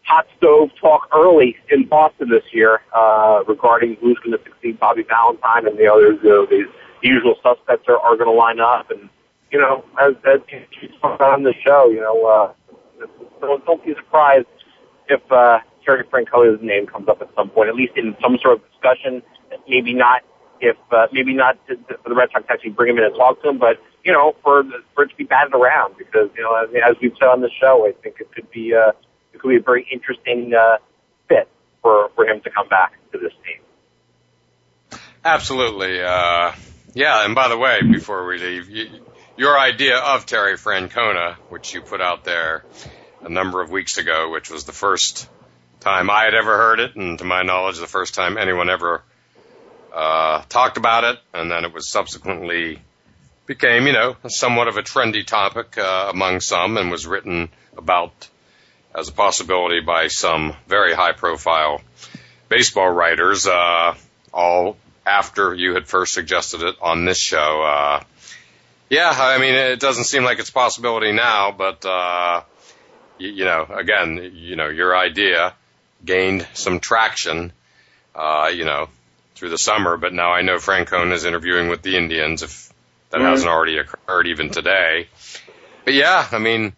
hot 0.09 0.27
stove 0.39 0.71
talk 0.81 1.09
early 1.15 1.57
in 1.71 1.87
Boston 1.87 2.31
this 2.31 2.45
year 2.53 2.81
uh, 2.97 3.43
regarding 3.47 3.97
who's 4.01 4.19
going 4.25 4.37
to 4.37 4.43
succeed 4.43 4.81
Bobby 4.81 5.05
Valentine 5.07 5.67
and 5.67 5.79
the 5.79 5.87
others. 5.87 6.19
You 6.23 6.29
know, 6.31 6.47
the 6.47 6.65
usual 7.03 7.37
suspects 7.43 7.85
are, 7.89 7.99
are 7.99 8.17
going 8.17 8.29
to 8.29 8.33
line 8.33 8.59
up. 8.59 8.91
And 8.91 9.11
you 9.53 9.61
know, 9.61 9.85
as 10.01 10.15
as 10.27 10.41
talked 11.01 11.21
on 11.21 11.43
the 11.43 11.53
show, 11.65 11.91
you 11.91 12.01
know, 12.01 12.25
uh, 12.25 13.07
don't, 13.41 13.65
don't 13.67 13.85
be 13.85 13.95
surprised 13.95 14.47
if 15.09 15.21
uh, 15.31 15.59
Terry 15.85 16.05
Francona's 16.11 16.61
name 16.63 16.87
comes 16.87 17.09
up 17.09 17.21
at 17.21 17.29
some 17.37 17.51
point, 17.51 17.69
at 17.69 17.75
least 17.75 17.93
in 17.97 18.17
some 18.23 18.39
sort 18.41 18.59
of 18.59 18.71
discussion. 18.73 19.23
Maybe 19.69 19.93
not 19.93 20.23
if 20.61 20.77
uh, 20.91 21.07
maybe 21.13 21.35
not 21.35 21.59
to, 21.69 21.77
to, 21.77 21.99
for 22.03 22.09
the 22.09 22.15
Red 22.15 22.31
Sox 22.33 22.47
to 22.47 22.53
actually 22.53 22.71
bring 22.71 22.91
him 22.91 22.99
in 22.99 23.05
and 23.05 23.15
talk 23.15 23.43
to 23.43 23.51
him, 23.51 23.59
but 23.59 23.77
you 24.05 24.13
know, 24.13 24.35
for 24.43 24.65
for 24.95 25.05
it 25.05 25.11
to 25.11 25.17
be 25.17 25.25
batted 25.25 25.53
around 25.53 25.97
because 25.99 26.31
you 26.35 26.43
know, 26.43 26.55
as, 26.55 26.69
as 26.83 26.97
we've 27.03 27.13
said 27.21 27.29
on 27.29 27.43
the 27.43 27.51
show, 27.61 27.87
I 27.87 27.93
think 28.03 28.17
it 28.21 28.33
could 28.33 28.51
be 28.51 28.75
uh, 28.75 28.93
it 29.33 29.41
could 29.41 29.49
be 29.49 29.57
a 29.57 29.61
very 29.61 29.87
interesting 29.91 30.53
uh, 30.55 30.79
fit 31.29 31.49
for 31.83 32.11
for 32.15 32.27
him 32.27 32.41
to 32.43 32.51
come 32.51 32.69
back 32.69 32.93
to 33.13 33.19
this 33.19 33.33
team. 33.45 35.01
Absolutely. 35.25 36.01
Uh, 36.03 36.53
yeah, 36.95 37.25
and 37.25 37.35
by 37.35 37.49
the 37.49 37.59
way, 37.59 37.81
before 37.83 38.27
we 38.27 38.39
leave, 38.39 38.71
you, 38.71 38.87
your 39.37 39.59
idea 39.59 39.99
of 39.99 40.27
Terry 40.27 40.57
Francona, 40.57 41.35
which 41.49 41.75
you 41.75 41.81
put 41.81 42.01
out 42.01 42.25
there 42.25 42.65
a 43.23 43.29
number 43.29 43.61
of 43.61 43.71
weeks 43.71 43.99
ago, 43.99 44.31
which 44.31 44.51
was 44.51 44.65
the 44.65 44.73
first 44.73 45.29
time 45.81 46.11
I 46.11 46.25
had 46.25 46.35
ever 46.35 46.57
heard 46.57 46.81
it, 46.81 46.97
and 46.97 47.19
to 47.19 47.25
my 47.25 47.43
knowledge, 47.43 47.79
the 47.79 47.87
first 47.87 48.15
time 48.15 48.39
anyone 48.39 48.69
ever 48.69 49.03
uh, 49.95 50.43
talked 50.49 50.77
about 50.77 51.05
it, 51.05 51.19
and 51.33 51.51
then 51.51 51.65
it 51.65 51.73
was 51.73 51.89
subsequently 51.89 52.81
became, 53.47 53.87
you 53.87 53.93
know, 53.93 54.17
somewhat 54.29 54.69
of 54.69 54.77
a 54.77 54.83
trendy 54.83 55.25
topic 55.25 55.79
uh, 55.79 56.11
among 56.13 56.41
some, 56.41 56.77
and 56.77 56.91
was 56.91 57.07
written 57.07 57.49
about 57.77 58.29
as 58.95 59.09
a 59.09 59.13
possibility 59.13 59.81
by 59.81 60.09
some 60.09 60.55
very 60.67 60.95
high-profile 60.95 61.81
baseball 62.49 62.91
writers, 62.91 63.47
uh, 63.47 63.95
all 64.33 64.77
after 65.07 65.55
you 65.55 65.75
had 65.75 65.87
first 65.87 66.13
suggested 66.15 66.63
it 66.63 66.77
on 66.81 67.05
this 67.05 67.19
show. 67.19 67.63
Uh, 67.63 68.03
yeah, 68.91 69.11
I 69.11 69.39
mean, 69.39 69.55
it 69.55 69.81
doesn't 69.81 70.05
seem 70.05 70.25
like 70.25 70.39
it's 70.39 70.49
a 70.49 70.53
possibility 70.53 71.13
now, 71.13 71.53
but 71.53 71.85
uh, 71.85 72.43
you, 73.19 73.29
you 73.31 73.45
know, 73.45 73.67
again, 73.69 74.33
you 74.35 74.57
know, 74.57 74.69
your 74.69 74.97
idea 74.97 75.55
gained 76.05 76.47
some 76.55 76.81
traction, 76.81 77.53
uh, 78.15 78.51
you 78.55 78.65
know, 78.65 78.89
through 79.35 79.51
the 79.51 79.59
summer, 79.59 79.97
but 79.97 80.13
now 80.13 80.33
I 80.33 80.43
know 80.43 80.57
Francona 80.57 81.13
is 81.13 81.25
interviewing 81.25 81.69
with 81.69 81.83
the 81.83 81.97
Indians, 81.97 82.43
if 82.43 82.73
that 83.11 83.21
Mhm. 83.21 83.31
hasn't 83.31 83.51
already 83.51 83.79
occurred 83.79 84.27
even 84.27 84.51
today. 84.51 85.09
But 85.85 85.95
yeah, 85.95 86.27
I 86.33 86.39
mean, 86.39 86.75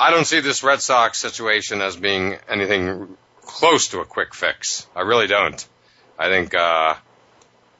I 0.00 0.10
don't 0.10 0.26
see 0.26 0.40
this 0.40 0.62
Red 0.62 0.80
Sox 0.80 1.18
situation 1.18 1.80
as 1.80 1.96
being 1.96 2.36
anything 2.48 3.16
close 3.42 3.88
to 3.88 4.00
a 4.00 4.04
quick 4.04 4.34
fix. 4.34 4.86
I 4.94 5.00
really 5.00 5.26
don't. 5.26 5.66
I 6.18 6.28
think, 6.28 6.54
uh, 6.54 6.94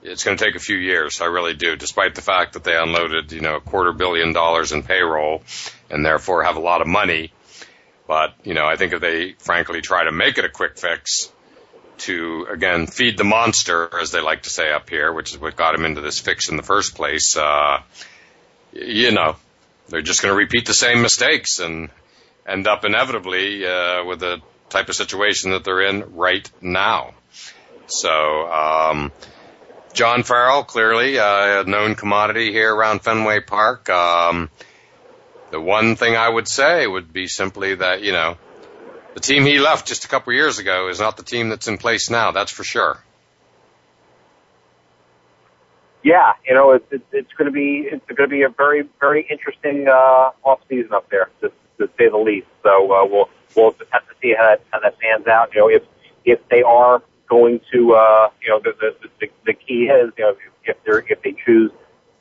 it's 0.03 0.25
going 0.25 0.37
to 0.37 0.45
take 0.45 0.55
a 0.55 0.61
few 0.61 0.77
years. 0.77 1.21
I 1.21 1.27
really 1.27 1.55
do, 1.55 1.77
despite 1.77 2.14
the 2.14 2.23
fact 2.23 2.55
that 2.55 2.64
they 2.64 2.77
unloaded, 2.77 3.33
you 3.33 3.41
know, 3.41 3.57
a 3.57 3.61
quarter 3.61 3.93
billion 3.93 4.33
dollars 4.33 4.73
in 4.73 4.83
payroll 4.83 5.43
and 5.91 6.05
therefore 6.05 6.45
have 6.45 6.57
a 6.57 6.61
lot 6.61 6.81
of 6.81 6.87
money. 6.87 7.33
But, 8.07 8.35
you 8.45 8.55
know, 8.55 8.66
I 8.66 8.77
think 8.77 8.93
if 8.93 9.01
they 9.01 9.33
frankly 9.39 9.81
try 9.81 10.05
to 10.05 10.12
make 10.12 10.39
it 10.39 10.45
a 10.45 10.49
quick 10.49 10.79
fix, 10.79 11.31
to 11.99 12.47
again 12.51 12.87
feed 12.87 13.19
the 13.19 13.25
monster, 13.25 13.99
as 14.01 14.12
they 14.12 14.21
like 14.21 14.43
to 14.43 14.51
say 14.51 14.73
up 14.73 14.89
here, 14.89 15.12
which 15.12 15.33
is 15.33 15.39
what 15.39 15.57
got 15.57 15.73
them 15.73 15.85
into 15.85 16.01
this 16.01 16.21
fix 16.21 16.49
in 16.49 16.57
the 16.57 16.62
first 16.62 16.95
place. 16.95 17.37
Uh, 17.37 17.83
you 18.73 19.12
know, 19.12 19.37
they're 19.89 20.03
just 20.03 20.23
going 20.23 20.33
to 20.33 20.39
repeat 20.39 20.66
the 20.66 20.75
same 20.75 21.03
mistakes 21.03 21.59
and 21.59 21.91
end 22.49 22.66
up 22.66 22.84
inevitably 22.84 23.66
uh, 23.66 24.05
with 24.05 24.20
the 24.20 24.40
type 24.70 24.88
of 24.88 24.96
situation 24.96 25.51
that 25.53 25.64
they're 25.64 25.82
in 25.82 26.14
right 26.14 26.51
now. 26.61 27.14
So, 27.86 28.11
um, 28.51 29.12
John 29.92 30.22
Farrell, 30.22 30.64
clearly 30.64 31.18
uh, 31.18 31.62
a 31.62 31.64
known 31.64 31.94
commodity 31.94 32.53
here 32.53 32.74
around 32.74 33.01
Fenway 33.01 33.40
Park. 33.40 33.88
Um, 33.88 34.51
the 35.51 35.61
one 35.61 35.96
thing 35.96 36.16
I 36.16 36.28
would 36.28 36.49
say 36.49 36.86
would 36.86 37.12
be 37.12 37.26
simply 37.26 37.74
that, 37.76 38.03
you 38.03 38.12
know, 38.12 38.36
the 39.14 39.20
team 39.20 39.44
he 39.44 39.59
left 39.59 39.86
just 39.86 40.05
a 40.05 40.09
couple 40.09 40.32
years 40.32 40.59
ago 40.59 40.88
is 40.88 41.01
not 41.01 41.16
the 41.16 41.22
team 41.22 41.49
that's 41.49 41.66
in 41.66 41.78
place 41.78 42.11
now. 42.11 42.30
That's 42.30 42.53
for 42.53 42.64
sure. 42.64 43.03
Yeah, 46.05 46.34
you 46.46 46.55
know, 46.55 46.72
it's 46.72 46.86
it's, 46.92 47.05
it's 47.12 47.32
going 47.32 47.46
to 47.46 47.53
be 47.53 47.88
it's 47.90 48.07
going 48.07 48.30
to 48.30 48.34
be 48.34 48.42
a 48.42 48.49
very 48.49 48.88
very 49.01 49.26
interesting 49.28 49.88
uh, 49.88 50.30
off 50.44 50.61
season 50.68 50.92
up 50.92 51.11
there, 51.11 51.28
to 51.79 51.89
say 51.99 52.09
the 52.09 52.18
least. 52.18 52.47
So 52.62 52.93
uh, 52.93 53.07
we'll 53.07 53.29
we'll 53.57 53.72
just 53.72 53.91
have 53.91 54.07
to 54.09 54.14
see 54.20 54.35
how 54.37 54.45
that 54.45 54.62
how 54.70 54.81
that 54.81 54.99
pans 54.99 55.26
out. 55.26 55.55
You 55.55 55.61
know, 55.61 55.68
if 55.68 55.83
if 56.24 56.41
they 56.49 56.62
are 56.62 57.03
going 57.29 57.61
to, 57.72 57.95
uh, 57.95 58.31
you 58.43 58.49
know, 58.49 58.61
the 58.61 58.72
the 58.81 59.09
the, 59.20 59.29
the 59.47 59.55
key 59.55 59.85
is, 59.85 60.12
you 60.16 60.24
know, 60.24 60.35
if 60.64 60.76
they're 60.85 61.05
if 61.09 61.22
they 61.22 61.35
choose 61.45 61.70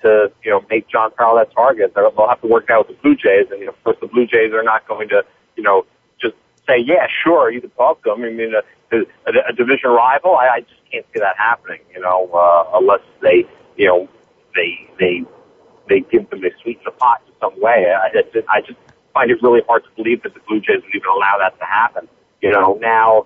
to, 0.03 0.32
you 0.43 0.51
know, 0.51 0.64
make 0.70 0.88
John 0.88 1.12
Farrell 1.18 1.36
that 1.38 1.51
target, 1.53 1.93
they'll, 1.95 2.12
they'll 2.12 2.28
have 2.28 2.41
to 2.41 2.47
work 2.47 2.70
out 2.70 2.88
with 2.88 2.97
the 2.97 3.01
Blue 3.01 3.16
Jays, 3.16 3.47
and 3.51 3.60
you 3.60 3.66
know, 3.66 3.72
of 3.72 3.84
course 3.84 3.97
the 3.99 4.08
Blue 4.08 4.28
Jays 4.28 4.53
are 4.53 4.64
not 4.64 4.88
going 4.88 5.10
to, 5.10 5.24
you 5.55 5.64
know, 5.64 5.86
just 6.22 6.36
say, 6.68 6.78
yeah, 6.78 7.08
sure, 7.24 7.51
you 7.51 7.62
can 7.62 7.72
talk 7.72 8.03
to 8.03 8.12
them. 8.12 8.24
I 8.24 8.30
mean, 8.30 8.53
a, 8.53 8.95
a, 8.95 9.32
a 9.49 9.53
division 9.53 9.89
rival, 9.89 10.36
I, 10.36 10.47
I 10.47 10.60
just 10.62 10.82
can't 10.91 11.05
see 11.14 11.20
that 11.20 11.36
happening, 11.38 11.80
you 11.93 12.01
know, 12.01 12.30
uh, 12.34 12.78
unless 12.78 13.01
they, 13.22 13.45
you 13.76 13.88
know, 13.88 14.10
they 14.55 14.89
they 14.99 15.24
they 15.89 15.99
give 16.12 16.30
them 16.30 16.41
they 16.41 16.51
sweeten 16.62 16.84
the 16.86 16.91
pot 16.91 17.22
in 17.28 17.34
some 17.39 17.60
way. 17.62 17.88
I, 17.91 18.10
I 18.49 18.62
just 18.62 18.80
find 19.18 19.32
it 19.32 19.41
really 19.41 19.61
hard 19.68 19.84
to 19.84 19.89
believe 19.95 20.22
that 20.24 20.34
the 20.36 20.39
Blue 20.47 20.59
Jays 20.59 20.84
would 20.84 20.93
even 20.93 21.09
allow 21.09 21.38
that 21.39 21.57
to 21.59 21.65
happen. 21.65 22.07
You 22.41 22.51
know, 22.51 22.78
now 22.80 23.26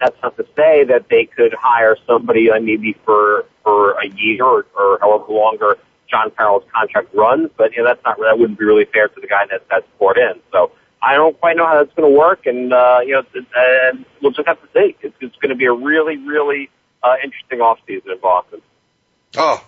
that's 0.00 0.16
not 0.22 0.36
to 0.36 0.46
say 0.56 0.84
that 0.84 1.06
they 1.10 1.24
could 1.24 1.52
hire 1.58 1.96
somebody 2.06 2.50
uh, 2.50 2.60
maybe 2.60 2.96
for 3.04 3.46
for 3.64 3.92
a 3.98 4.06
year 4.16 4.44
or, 4.44 4.66
or 4.78 4.98
however 5.00 5.32
longer 5.32 5.78
John 6.08 6.30
Farrell's 6.36 6.62
contract 6.72 7.08
runs, 7.14 7.50
but 7.56 7.72
you 7.72 7.82
know 7.82 7.88
that's 7.88 8.04
not 8.04 8.18
that 8.18 8.38
wouldn't 8.38 8.58
be 8.58 8.64
really 8.64 8.84
fair 8.84 9.08
to 9.08 9.20
the 9.20 9.26
guy 9.26 9.44
that 9.50 9.62
that's 9.68 9.86
brought 9.98 10.18
in. 10.18 10.40
So 10.52 10.70
I 11.02 11.14
don't 11.14 11.38
quite 11.40 11.56
know 11.56 11.66
how 11.66 11.82
that's 11.82 11.94
going 11.94 12.10
to 12.10 12.16
work, 12.16 12.46
and 12.46 12.72
uh, 12.72 13.00
you 13.04 13.14
know, 13.14 13.22
and 13.34 14.04
we'll 14.22 14.32
just 14.32 14.46
have 14.46 14.60
to 14.62 14.68
see. 14.72 14.96
It's, 15.02 15.16
it's 15.20 15.36
going 15.36 15.50
to 15.50 15.56
be 15.56 15.66
a 15.66 15.72
really, 15.72 16.16
really 16.16 16.70
uh, 17.02 17.16
interesting 17.24 17.60
off 17.60 17.78
season 17.88 18.12
in 18.12 18.20
Boston. 18.20 18.62
Oh, 19.36 19.64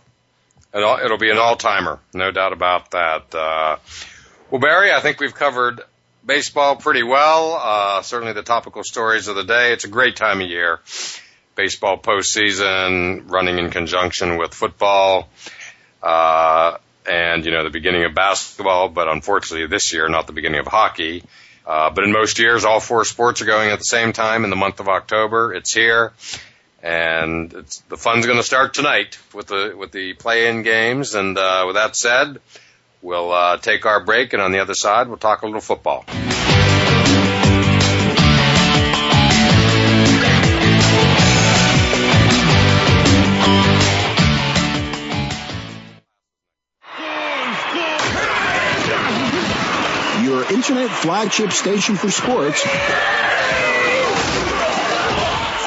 it'll 0.73 1.19
be 1.19 1.31
an 1.31 1.39
all 1.39 1.57
timer, 1.57 1.99
no 2.15 2.31
doubt 2.31 2.53
about 2.53 2.93
that. 2.93 3.35
Uh, 3.35 3.79
well, 4.51 4.61
Barry, 4.61 4.93
I 4.93 5.01
think 5.01 5.21
we've 5.21 5.35
covered 5.35 5.81
baseball 6.25 6.77
pretty 6.77 7.03
well. 7.03 7.61
Uh, 7.63 8.03
certainly 8.03 8.33
the 8.33 8.43
topical 8.43 8.83
stories 8.85 9.29
of 9.29 9.37
the 9.37 9.45
day. 9.45 9.73
It's 9.73 9.85
a 9.85 9.89
great 9.89 10.17
time 10.17 10.41
of 10.41 10.49
year. 10.49 10.81
Baseball 11.55 11.99
postseason 11.99 13.31
running 13.31 13.59
in 13.59 13.71
conjunction 13.71 14.37
with 14.37 14.53
football. 14.53 15.29
Uh, 16.03 16.77
and, 17.07 17.45
you 17.45 17.53
know, 17.53 17.63
the 17.63 17.71
beginning 17.71 18.05
of 18.05 18.15
basketball, 18.15 18.89
but 18.89 19.09
unfortunately 19.09 19.67
this 19.67 19.93
year, 19.93 20.09
not 20.09 20.27
the 20.27 20.33
beginning 20.33 20.61
of 20.61 20.67
hockey. 20.67 21.23
Uh, 21.67 21.91
but 21.91 22.05
in 22.05 22.13
most 22.13 22.39
years, 22.39 22.65
all 22.65 22.81
four 22.81 23.05
sports 23.05 23.41
are 23.43 23.47
going 23.47 23.71
at 23.71 23.79
the 23.79 23.85
same 23.85 24.13
time 24.13 24.45
in 24.45 24.51
the 24.51 24.57
month 24.57 24.81
of 24.81 24.89
October. 24.89 25.55
It's 25.55 25.73
here. 25.73 26.13
And 26.83 27.53
it's, 27.53 27.81
the 27.89 27.97
fun's 27.97 28.27
going 28.27 28.39
to 28.39 28.45
start 28.45 28.75
tonight 28.75 29.19
with 29.35 29.49
the, 29.49 29.75
with 29.77 29.91
the 29.91 30.13
play-in 30.15 30.63
games. 30.63 31.15
And, 31.15 31.37
uh, 31.37 31.65
with 31.67 31.75
that 31.77 31.97
said, 31.97 32.39
We'll 33.07 33.31
uh, 33.31 33.57
take 33.59 33.87
our 33.87 34.05
break, 34.05 34.33
and 34.33 34.43
on 34.43 34.51
the 34.51 34.59
other 34.59 34.75
side, 34.75 35.07
we'll 35.07 35.17
talk 35.17 35.43
a 35.43 35.47
little 35.47 35.61
football. 35.61 36.05
Your 50.25 50.53
internet 50.53 50.91
flagship 50.91 51.53
station 51.53 51.95
for 51.95 52.11
sports. 52.11 52.65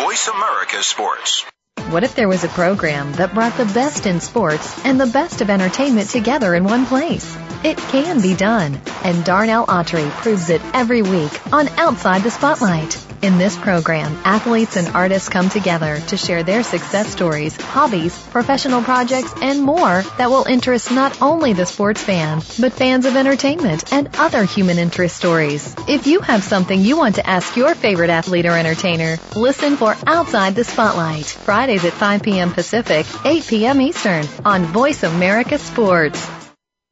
Voice 0.03 0.27
America 0.27 0.83
Sports. 0.83 1.45
What 1.89 2.03
if 2.03 2.13
there 2.13 2.27
was 2.27 2.43
a 2.43 2.49
program 2.49 3.13
that 3.13 3.33
brought 3.33 3.57
the 3.57 3.65
best 3.65 4.05
in 4.05 4.21
sports 4.21 4.85
and 4.85 5.01
the 5.01 5.07
best 5.07 5.41
of 5.41 5.49
entertainment 5.49 6.07
together 6.11 6.53
in 6.53 6.63
one 6.63 6.85
place? 6.85 7.35
It 7.63 7.77
can 7.77 8.21
be 8.21 8.35
done, 8.35 8.79
and 9.03 9.25
Darnell 9.25 9.65
Autry 9.65 10.07
proves 10.21 10.51
it 10.51 10.61
every 10.75 11.01
week 11.01 11.31
on 11.51 11.67
Outside 11.79 12.21
the 12.21 12.29
Spotlight. 12.29 13.03
In 13.21 13.37
this 13.37 13.57
program, 13.57 14.17
athletes 14.23 14.77
and 14.77 14.87
artists 14.95 15.27
come 15.27 15.49
together 15.49 15.99
to 16.07 16.15
share 16.15 16.41
their 16.41 16.63
success 16.63 17.09
stories, 17.09 17.59
hobbies, 17.59 18.17
professional 18.27 18.81
projects, 18.81 19.33
and 19.41 19.61
more 19.61 20.03
that 20.17 20.29
will 20.29 20.45
interest 20.45 20.89
not 20.89 21.21
only 21.21 21.51
the 21.51 21.65
sports 21.65 22.01
fan, 22.01 22.41
but 22.61 22.71
fans 22.71 23.05
of 23.05 23.17
entertainment 23.17 23.91
and 23.91 24.07
other 24.17 24.45
human 24.45 24.77
interest 24.79 25.17
stories. 25.17 25.75
If 25.85 26.07
you 26.07 26.21
have 26.21 26.45
something 26.45 26.79
you 26.79 26.95
want 26.95 27.15
to 27.15 27.29
ask 27.29 27.57
your 27.57 27.75
favorite 27.75 28.09
athlete 28.09 28.45
or 28.45 28.57
entertainer, 28.57 29.17
listen 29.35 29.75
for 29.75 29.97
Outside 30.07 30.55
the 30.55 30.63
Spotlight, 30.63 31.37
At 31.85 31.93
5 31.93 32.23
p.m. 32.23 32.51
Pacific, 32.51 33.05
8 33.25 33.47
p.m. 33.47 33.81
Eastern 33.81 34.25
on 34.43 34.65
Voice 34.65 35.03
America 35.03 35.57
Sports. 35.57 36.38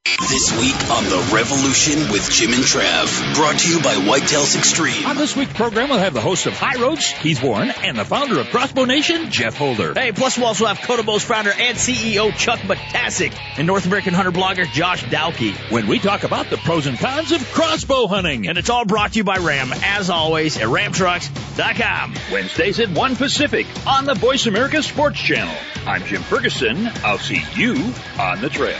This 0.08 0.52
week 0.58 0.90
on 0.90 1.04
The 1.04 1.32
Revolution 1.36 2.12
with 2.12 2.32
Jim 2.32 2.54
and 2.54 2.64
Trav, 2.64 3.36
brought 3.36 3.60
to 3.60 3.70
you 3.70 3.82
by 3.82 3.94
Whitetails 3.96 4.58
Extreme. 4.58 5.06
On 5.06 5.18
this 5.18 5.36
week's 5.36 5.52
program, 5.52 5.90
we'll 5.90 6.00
have 6.00 6.14
the 6.14 6.22
host 6.22 6.46
of 6.46 6.54
High 6.54 6.82
Roads, 6.82 7.14
Keith 7.20 7.44
Warren, 7.44 7.70
and 7.84 8.00
the 8.00 8.06
founder 8.06 8.40
of 8.40 8.48
Crossbow 8.48 8.86
Nation, 8.86 9.30
Jeff 9.32 9.58
Holder. 9.58 9.94
Hey, 9.94 10.14
plus 10.14 10.38
we'll 10.38 10.48
also 10.48 10.66
have 10.66 10.78
Kotobo's 10.80 11.24
founder 11.24 11.52
and 11.52 11.78
CEO 11.78 12.34
Chuck 12.34 12.60
Batasic 12.60 13.38
and 13.58 13.68
North 13.68 13.86
American 13.86 14.14
hunter 14.14 14.32
blogger 14.32 14.66
Josh 14.72 15.04
Dowkey. 15.04 15.54
When 15.72 15.88
we 15.88 16.00
talk 16.00 16.24
about 16.24 16.50
the 16.50 16.58
pros 16.58 16.88
and 16.88 16.98
cons 16.98 17.34
of 17.34 17.44
crossbow 17.52 18.08
hunting. 18.08 18.48
And 18.48 18.58
it's 18.58 18.70
all 18.70 18.86
brought 18.86 19.12
to 19.12 19.18
you 19.18 19.24
by 19.26 19.38
Ram, 19.38 19.74
as 19.84 20.10
always, 20.10 20.56
at 20.56 20.68
ramtrucks.com. 20.68 22.16
Wednesdays 22.32 22.80
at 22.80 22.90
1 22.90 23.16
Pacific 23.18 23.68
on 23.86 24.06
the 24.06 24.16
Voice 24.16 24.46
America 24.46 24.82
Sports 24.82 25.20
Channel. 25.20 25.56
I'm 25.86 26.04
Jim 26.06 26.22
Ferguson. 26.22 26.88
I'll 27.04 27.20
see 27.20 27.44
you 27.56 27.94
on 28.18 28.40
the 28.40 28.50
trail. 28.50 28.80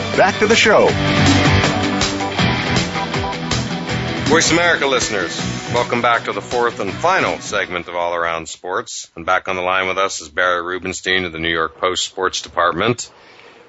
back 0.17 0.37
to 0.39 0.47
the 0.47 0.55
show. 0.55 0.87
Voice 4.29 4.51
America 4.51 4.87
listeners, 4.87 5.37
welcome 5.73 6.01
back 6.01 6.23
to 6.25 6.31
the 6.31 6.41
fourth 6.41 6.79
and 6.79 6.91
final 6.93 7.37
segment 7.39 7.87
of 7.89 7.95
All 7.95 8.15
Around 8.15 8.47
Sports. 8.47 9.11
And 9.15 9.25
back 9.25 9.49
on 9.49 9.57
the 9.57 9.61
line 9.61 9.87
with 9.87 9.97
us 9.97 10.21
is 10.21 10.29
Barry 10.29 10.61
Rubenstein 10.61 11.25
of 11.25 11.33
the 11.33 11.39
New 11.39 11.51
York 11.51 11.77
Post 11.77 12.05
Sports 12.05 12.41
Department. 12.41 13.11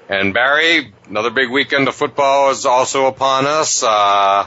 And 0.09 0.33
Barry, 0.33 0.93
another 1.09 1.31
big 1.31 1.51
weekend 1.51 1.89
of 1.89 1.95
football 1.97 2.51
is 2.51 2.65
also 2.65 3.07
upon 3.07 3.47
us. 3.47 3.83
Uh, 3.83 4.47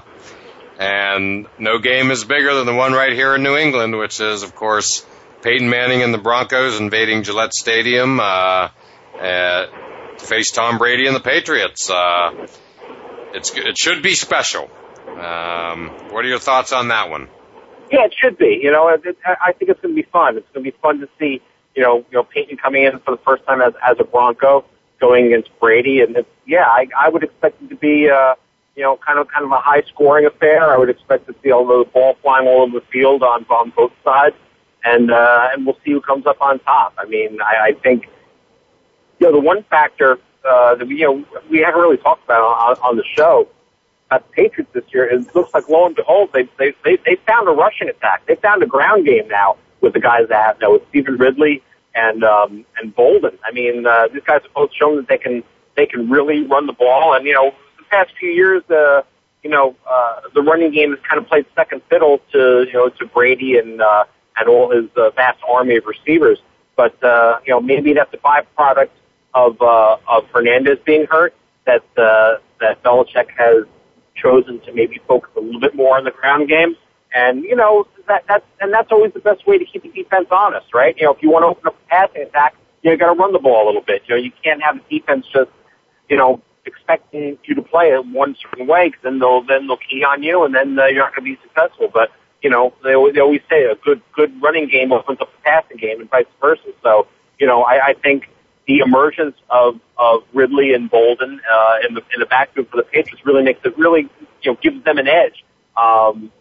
And 0.77 1.47
no 1.57 1.79
game 1.79 2.11
is 2.11 2.25
bigger 2.25 2.53
than 2.53 2.65
the 2.65 2.73
one 2.73 2.91
right 2.91 3.13
here 3.13 3.33
in 3.35 3.43
New 3.43 3.55
England, 3.55 3.97
which 3.97 4.19
is, 4.19 4.43
of 4.43 4.55
course, 4.55 5.05
Peyton 5.41 5.69
Manning 5.69 6.03
and 6.03 6.13
the 6.13 6.17
Broncos 6.17 6.79
invading 6.81 7.23
Gillette 7.23 7.53
Stadium 7.53 8.19
uh, 8.19 8.67
uh, 9.17 9.65
to 10.17 10.25
face 10.25 10.51
Tom 10.51 10.77
Brady 10.77 11.07
and 11.07 11.15
the 11.15 11.21
Patriots. 11.21 11.89
Uh, 11.89 12.47
it's 13.33 13.51
it 13.55 13.77
should 13.77 14.01
be 14.01 14.15
special. 14.15 14.69
Um, 15.07 15.89
what 16.11 16.25
are 16.25 16.27
your 16.27 16.39
thoughts 16.39 16.73
on 16.73 16.89
that 16.89 17.09
one? 17.09 17.27
Yeah, 17.91 18.05
it 18.05 18.15
should 18.19 18.37
be. 18.37 18.59
You 18.61 18.71
know, 18.71 18.89
it, 18.89 19.17
I 19.25 19.53
think 19.53 19.69
it's 19.69 19.79
going 19.81 19.95
to 19.95 20.01
be 20.01 20.07
fun. 20.11 20.37
It's 20.37 20.47
going 20.53 20.65
to 20.65 20.71
be 20.71 20.77
fun 20.81 20.99
to 20.99 21.09
see, 21.19 21.41
you 21.75 21.83
know, 21.83 21.97
you 21.97 22.13
know 22.13 22.23
Peyton 22.23 22.57
coming 22.57 22.83
in 22.83 22.99
for 22.99 23.11
the 23.11 23.21
first 23.23 23.45
time 23.45 23.61
as 23.61 23.73
as 23.87 23.97
a 23.99 24.03
Bronco, 24.03 24.65
going 24.99 25.27
against 25.27 25.49
Brady, 25.59 26.01
and 26.01 26.15
it's, 26.17 26.29
yeah, 26.47 26.65
I, 26.65 26.87
I 26.97 27.09
would 27.09 27.23
expect 27.23 27.61
it 27.61 27.69
to 27.69 27.75
be, 27.75 28.09
uh, 28.09 28.35
you 28.75 28.83
know, 28.83 28.97
kind 28.97 29.19
of 29.19 29.27
kind 29.27 29.45
of 29.45 29.51
a 29.51 29.59
high 29.59 29.83
scoring 29.93 30.25
affair. 30.25 30.63
I 30.63 30.77
would 30.77 30.89
expect 30.89 31.27
to 31.27 31.35
see 31.43 31.51
all 31.51 31.65
the 31.65 31.85
ball 31.93 32.15
flying 32.21 32.47
all 32.47 32.61
over 32.63 32.79
the 32.79 32.85
field 32.91 33.23
on 33.23 33.45
on 33.45 33.71
both 33.75 33.91
sides, 34.03 34.35
and 34.83 35.11
uh, 35.11 35.49
and 35.53 35.65
we'll 35.65 35.77
see 35.85 35.91
who 35.91 36.01
comes 36.01 36.25
up 36.25 36.41
on 36.41 36.59
top. 36.59 36.93
I 36.97 37.05
mean, 37.05 37.39
I, 37.41 37.69
I 37.69 37.71
think, 37.73 38.07
you 39.19 39.27
know, 39.27 39.33
the 39.33 39.39
one 39.39 39.63
factor 39.63 40.19
uh, 40.47 40.75
that 40.75 40.87
we 40.87 40.97
you 40.99 41.05
know 41.05 41.41
we 41.49 41.59
haven't 41.59 41.81
really 41.81 41.97
talked 41.97 42.23
about 42.25 42.41
on, 42.41 42.77
on 42.83 42.97
the 42.97 43.03
show 43.15 43.47
at 44.11 44.25
the 44.27 44.33
Patriots 44.33 44.71
this 44.73 44.83
year, 44.93 45.05
it 45.05 45.35
looks 45.35 45.53
like 45.53 45.67
lo 45.69 45.85
and 45.85 45.95
behold, 45.95 46.29
they 46.33 46.43
they 46.57 46.73
they, 46.83 46.97
they 47.05 47.15
found 47.27 47.47
a 47.47 47.51
rushing 47.51 47.89
attack. 47.89 48.25
They 48.27 48.35
found 48.35 48.61
a 48.63 48.67
ground 48.67 49.05
game 49.05 49.27
now 49.27 49.57
with 49.81 49.93
the 49.93 49.99
guys 49.99 50.27
that 50.29 50.45
have 50.45 50.61
now 50.61 50.73
with 50.73 50.87
Stevan 50.89 51.17
Ridley 51.17 51.63
and 51.93 52.23
um, 52.23 52.65
and 52.77 52.95
Bolden. 52.95 53.37
I 53.43 53.51
mean, 53.51 53.85
uh, 53.85 54.07
these 54.13 54.23
guys 54.23 54.41
have 54.43 54.53
both 54.53 54.71
shown 54.73 54.97
that 54.97 55.07
they 55.07 55.17
can 55.17 55.43
they 55.75 55.85
can 55.85 56.09
really 56.09 56.43
run 56.45 56.67
the 56.67 56.73
ball. 56.73 57.15
And 57.15 57.25
you 57.25 57.33
know, 57.33 57.51
the 57.77 57.83
past 57.85 58.11
few 58.19 58.29
years, 58.29 58.63
uh, 58.69 59.01
you 59.43 59.49
know, 59.49 59.75
uh, 59.89 60.21
the 60.33 60.41
running 60.41 60.71
game 60.71 60.91
has 60.91 60.99
kind 61.07 61.21
of 61.21 61.27
played 61.27 61.45
second 61.55 61.81
fiddle 61.89 62.19
to 62.31 62.65
you 62.67 62.73
know 62.73 62.89
to 62.89 63.05
Brady 63.07 63.57
and 63.57 63.81
uh, 63.81 64.05
and 64.37 64.47
all 64.47 64.69
his 64.69 64.89
uh, 64.95 65.09
vast 65.11 65.39
army 65.47 65.77
of 65.77 65.85
receivers. 65.85 66.39
But 66.75 67.01
uh, 67.03 67.39
you 67.45 67.51
know, 67.51 67.61
maybe 67.61 67.93
that's 67.93 68.13
a 68.13 68.17
byproduct 68.17 68.89
of 69.35 69.61
uh, 69.61 69.97
of 70.07 70.23
Hernandez 70.33 70.79
being 70.85 71.05
hurt. 71.09 71.35
That 71.65 71.83
uh, 71.97 72.37
that 72.61 72.81
Belichick 72.83 73.29
has 73.37 73.65
chosen 74.15 74.61
to 74.61 74.73
maybe 74.73 74.99
focus 75.07 75.31
a 75.35 75.41
little 75.41 75.59
bit 75.59 75.75
more 75.75 75.97
on 75.97 76.05
the 76.05 76.11
ground 76.11 76.47
game. 76.47 76.75
And 77.13 77.43
you 77.43 77.55
know 77.55 77.87
that 78.07 78.23
that's 78.27 78.45
and 78.59 78.73
that's 78.73 78.91
always 78.91 79.13
the 79.13 79.19
best 79.19 79.45
way 79.45 79.57
to 79.57 79.65
keep 79.65 79.83
the 79.83 79.89
defense 79.89 80.27
honest, 80.31 80.73
right? 80.73 80.95
You 80.97 81.05
know, 81.05 81.13
if 81.13 81.21
you 81.21 81.29
want 81.29 81.43
to 81.43 81.47
open 81.47 81.67
up 81.67 81.75
a 81.75 81.89
passing 81.89 82.23
attack, 82.23 82.55
you, 82.81 82.95
got 82.97 83.13
to 83.13 83.19
run 83.19 83.33
the 83.33 83.39
ball 83.39 83.65
a 83.65 83.67
little 83.67 83.81
bit. 83.85 84.03
You 84.07 84.15
know, 84.15 84.21
you 84.21 84.31
can't 84.43 84.61
have 84.63 84.77
the 84.77 84.99
defense 84.99 85.25
just 85.31 85.51
you 86.09 86.17
know 86.17 86.41
expecting 86.65 87.37
you 87.45 87.55
to 87.55 87.61
play 87.61 87.89
it 87.89 88.05
one 88.07 88.35
certain 88.41 88.67
way 88.67 88.89
because 88.89 89.01
then 89.03 89.19
they'll 89.19 89.43
then 89.43 89.67
they'll 89.67 89.77
key 89.77 90.03
on 90.03 90.23
you 90.23 90.43
and 90.43 90.53
then 90.53 90.77
uh, 90.77 90.85
you're 90.85 91.03
not 91.03 91.15
going 91.15 91.25
to 91.25 91.35
be 91.35 91.41
successful. 91.41 91.89
But 91.91 92.09
you 92.41 92.49
know, 92.49 92.73
they 92.83 92.93
always, 92.93 93.15
they 93.15 93.21
always 93.21 93.41
say 93.49 93.63
a 93.63 93.75
good 93.75 94.01
good 94.13 94.31
running 94.41 94.67
game 94.67 94.91
opens 94.91 95.19
up 95.21 95.29
a 95.29 95.41
passing 95.41 95.77
game 95.77 96.01
and 96.01 96.09
vice 96.09 96.25
versa. 96.41 96.73
So 96.83 97.07
you 97.39 97.47
know, 97.47 97.63
I, 97.63 97.87
I 97.87 97.93
think 97.93 98.29
the 98.67 98.79
emergence 98.79 99.35
of 99.49 99.79
of 99.97 100.23
Ridley 100.33 100.73
and 100.73 100.89
Bolden 100.89 101.39
uh, 101.51 101.87
in 101.87 101.95
the 101.95 102.01
in 102.13 102.19
the 102.19 102.25
backfield 102.25 102.69
for 102.69 102.77
the 102.77 102.83
Patriots 102.83 103.25
really 103.25 103.43
makes 103.43 103.61
it 103.63 103.77
really 103.77 104.09
you 104.41 104.51
know 104.51 104.57
gives 104.61 104.83
them 104.83 104.97
an 104.97 105.07
edge. 105.07 105.43
Um, 105.77 106.31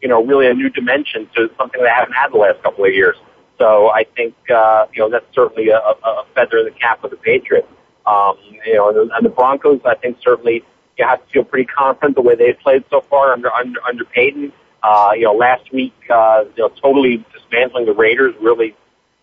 you 0.00 0.08
know, 0.08 0.22
really 0.22 0.46
a 0.46 0.54
new 0.54 0.68
dimension 0.68 1.28
to 1.34 1.50
something 1.56 1.82
they 1.82 1.88
haven't 1.88 2.12
had 2.12 2.30
the 2.30 2.36
last 2.36 2.62
couple 2.62 2.84
of 2.84 2.92
years. 2.92 3.16
So 3.58 3.88
I 3.88 4.04
think 4.04 4.34
uh, 4.50 4.86
you 4.92 5.00
know 5.00 5.08
that's 5.08 5.26
certainly 5.34 5.70
a, 5.70 5.78
a 5.78 6.26
feather 6.34 6.58
in 6.58 6.66
the 6.66 6.70
cap 6.72 7.04
of 7.04 7.10
the 7.10 7.16
Patriots. 7.16 7.68
Um, 8.06 8.36
you 8.66 8.74
know, 8.74 8.88
and 8.90 8.96
the, 9.10 9.16
and 9.16 9.24
the 9.24 9.30
Broncos, 9.30 9.80
I 9.84 9.94
think 9.94 10.18
certainly 10.22 10.62
you 10.98 11.06
have 11.06 11.24
to 11.24 11.32
feel 11.32 11.44
pretty 11.44 11.64
confident 11.64 12.16
the 12.16 12.22
way 12.22 12.34
they've 12.34 12.58
played 12.58 12.84
so 12.90 13.00
far 13.02 13.32
under 13.32 13.50
under 13.52 13.80
under 13.88 14.04
Peyton. 14.04 14.52
Uh, 14.82 15.12
you 15.14 15.22
know, 15.22 15.32
last 15.32 15.72
week, 15.72 15.94
uh, 16.10 16.44
you 16.56 16.62
know, 16.62 16.68
totally 16.68 17.24
dismantling 17.32 17.86
the 17.86 17.94
Raiders, 17.94 18.34
really 18.42 18.76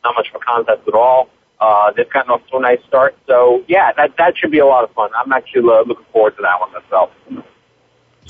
not 0.03 0.15
much 0.15 0.29
of 0.29 0.35
a 0.35 0.39
contest 0.39 0.81
at 0.87 0.95
all. 0.95 1.29
Uh, 1.61 1.91
they've 1.95 2.09
gotten 2.09 2.31
off 2.31 2.41
to 2.49 2.57
a 2.57 2.59
nice 2.59 2.79
start. 2.87 3.15
So 3.27 3.63
yeah, 3.67 3.91
that 3.95 4.17
that 4.17 4.35
should 4.35 4.49
be 4.49 4.59
a 4.59 4.65
lot 4.65 4.83
of 4.83 4.91
fun. 4.93 5.11
I'm 5.15 5.31
actually 5.31 5.69
uh, 5.69 5.83
looking 5.87 6.05
forward 6.11 6.35
to 6.37 6.41
that 6.41 6.59
one 6.59 6.73
myself. 6.73 7.11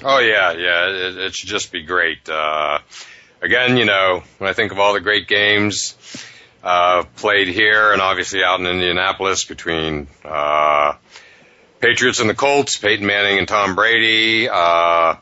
Oh 0.04 0.20
yeah, 0.20 0.52
yeah, 0.52 0.90
it, 0.90 1.18
it 1.18 1.34
should 1.36 1.48
just 1.48 1.72
be 1.72 1.84
great. 1.84 2.28
Uh, 2.28 2.80
again, 3.42 3.78
you 3.78 3.86
know, 3.86 4.24
when 4.38 4.50
I 4.50 4.54
think 4.54 4.74
of 4.74 4.80
all 4.80 4.94
the 4.94 5.00
great 5.00 5.30
games 5.30 5.96
uh, 6.62 7.04
played 7.16 7.48
here 7.48 7.94
and 7.94 8.02
obviously 8.02 8.44
out 8.44 8.60
in 8.60 8.66
Indianapolis 8.66 9.46
between 9.46 10.08
uh, 10.26 10.94
Patriots 11.80 12.20
and 12.20 12.30
the 12.30 12.36
Colts, 12.36 12.78
Peyton 12.78 13.06
Manning 13.06 13.40
and 13.40 13.48
Tom 13.48 13.76
Brady, 13.76 14.50
uh, 14.50 15.16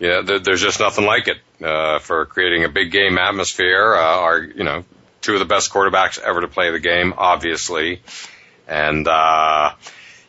you 0.00 0.08
know, 0.08 0.22
there, 0.22 0.38
there's 0.38 0.60
just 0.60 0.80
nothing 0.80 1.06
like 1.06 1.28
it 1.28 1.38
uh, 1.64 1.98
for 1.98 2.26
creating 2.26 2.64
a 2.64 2.68
big 2.68 2.92
game 2.92 3.16
atmosphere. 3.16 3.94
Uh, 3.94 4.18
our, 4.18 4.40
you 4.40 4.64
know, 4.64 4.84
two 5.24 5.32
of 5.32 5.38
the 5.38 5.46
best 5.46 5.72
quarterbacks 5.72 6.18
ever 6.18 6.42
to 6.42 6.48
play 6.48 6.70
the 6.70 6.78
game, 6.78 7.14
obviously. 7.16 8.00
And, 8.68 9.08
uh, 9.08 9.74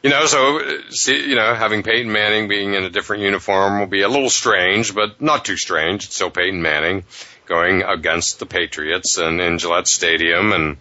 you 0.02 0.10
know, 0.10 0.26
so, 0.26 0.62
see, 0.90 1.30
you 1.30 1.36
know, 1.36 1.54
having 1.54 1.84
Peyton 1.84 2.12
Manning 2.12 2.48
being 2.48 2.74
in 2.74 2.84
a 2.84 2.90
different 2.90 3.24
uniform 3.24 3.80
will 3.80 3.88
be 3.88 4.02
a 4.02 4.08
little 4.08 4.30
strange, 4.30 4.96
but 4.96 5.22
not 5.22 5.44
too 5.44 5.58
strange. 5.58 6.06
It's 6.06 6.16
still 6.16 6.30
Peyton 6.30 6.62
Manning 6.62 7.04
going 7.46 7.84
against 7.84 8.40
the 8.40 8.46
Patriots 8.46 9.18
and 9.18 9.42
in 9.42 9.58
Gillette 9.58 9.88
Stadium. 9.88 10.54
And, 10.54 10.78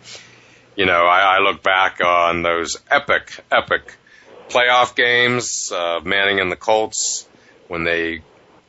you 0.76 0.86
know, 0.86 1.04
I, 1.04 1.36
I 1.36 1.38
look 1.40 1.62
back 1.62 2.00
on 2.00 2.42
those 2.42 2.78
epic, 2.90 3.40
epic 3.50 3.96
playoff 4.48 4.94
games 4.94 5.72
of 5.74 6.06
Manning 6.06 6.38
and 6.38 6.52
the 6.52 6.56
Colts 6.56 7.26
when 7.66 7.82
they 7.82 8.22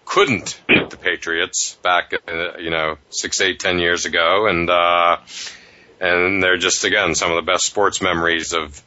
couldn't 0.06 0.62
beat 0.68 0.90
the 0.90 0.98
Patriots 0.98 1.78
back, 1.82 2.14
uh, 2.28 2.58
you 2.58 2.70
know, 2.70 2.98
six, 3.10 3.42
eight, 3.42 3.60
ten 3.60 3.80
years 3.80 4.06
ago, 4.06 4.48
and 4.48 4.70
uh, 4.70 5.18
and 6.00 6.42
they're 6.42 6.58
just 6.58 6.84
again 6.84 7.16
some 7.16 7.32
of 7.32 7.36
the 7.36 7.52
best 7.52 7.66
sports 7.66 8.02
memories 8.02 8.54
of, 8.54 8.82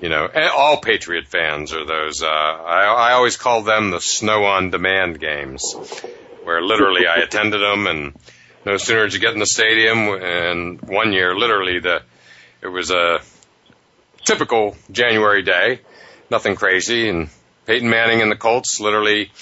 you 0.00 0.08
know, 0.08 0.28
all 0.54 0.80
Patriot 0.80 1.26
fans 1.26 1.72
are 1.72 1.84
those. 1.84 2.22
Uh, 2.22 2.26
I, 2.26 3.10
I 3.10 3.12
always 3.12 3.36
call 3.36 3.62
them 3.62 3.90
the 3.90 4.00
snow 4.00 4.44
on 4.44 4.70
demand 4.70 5.20
games, 5.20 5.74
where 6.44 6.62
literally 6.62 7.06
I 7.06 7.16
attended 7.16 7.60
them, 7.60 7.86
and 7.86 8.14
no 8.64 8.76
sooner 8.76 9.04
did 9.04 9.14
you 9.14 9.20
get 9.20 9.34
in 9.34 9.40
the 9.40 9.46
stadium, 9.46 10.08
and 10.08 10.80
one 10.80 11.12
year 11.12 11.36
literally 11.36 11.80
the 11.80 12.02
it 12.62 12.68
was 12.68 12.92
a 12.92 13.20
typical 14.24 14.76
January 14.90 15.42
day, 15.42 15.80
nothing 16.30 16.54
crazy, 16.54 17.08
and 17.08 17.28
Peyton 17.66 17.90
Manning 17.90 18.22
and 18.22 18.30
the 18.30 18.36
Colts 18.36 18.78
literally 18.80 19.32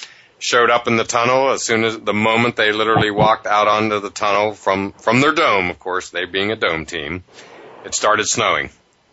showed 0.41 0.70
up 0.70 0.88
in 0.88 0.97
the 0.97 1.05
tunnel 1.05 1.51
as 1.51 1.62
soon 1.62 1.84
as 1.84 1.99
the 1.99 2.14
moment 2.14 2.57
they 2.57 2.72
literally 2.72 3.11
walked 3.11 3.47
out 3.47 3.68
onto 3.68 4.01
the 4.01 4.11
tunnel 4.11 4.53
from 4.53 4.93
from 4.93 5.20
their 5.20 5.32
dome, 5.32 5.70
of 5.70 5.78
course, 5.78 6.11
they 6.11 6.24
being 6.24 6.51
a 6.51 6.57
dome 6.57 6.86
team. 6.86 7.22
It 7.84 7.95
started 7.95 8.26
snowing, 8.26 8.70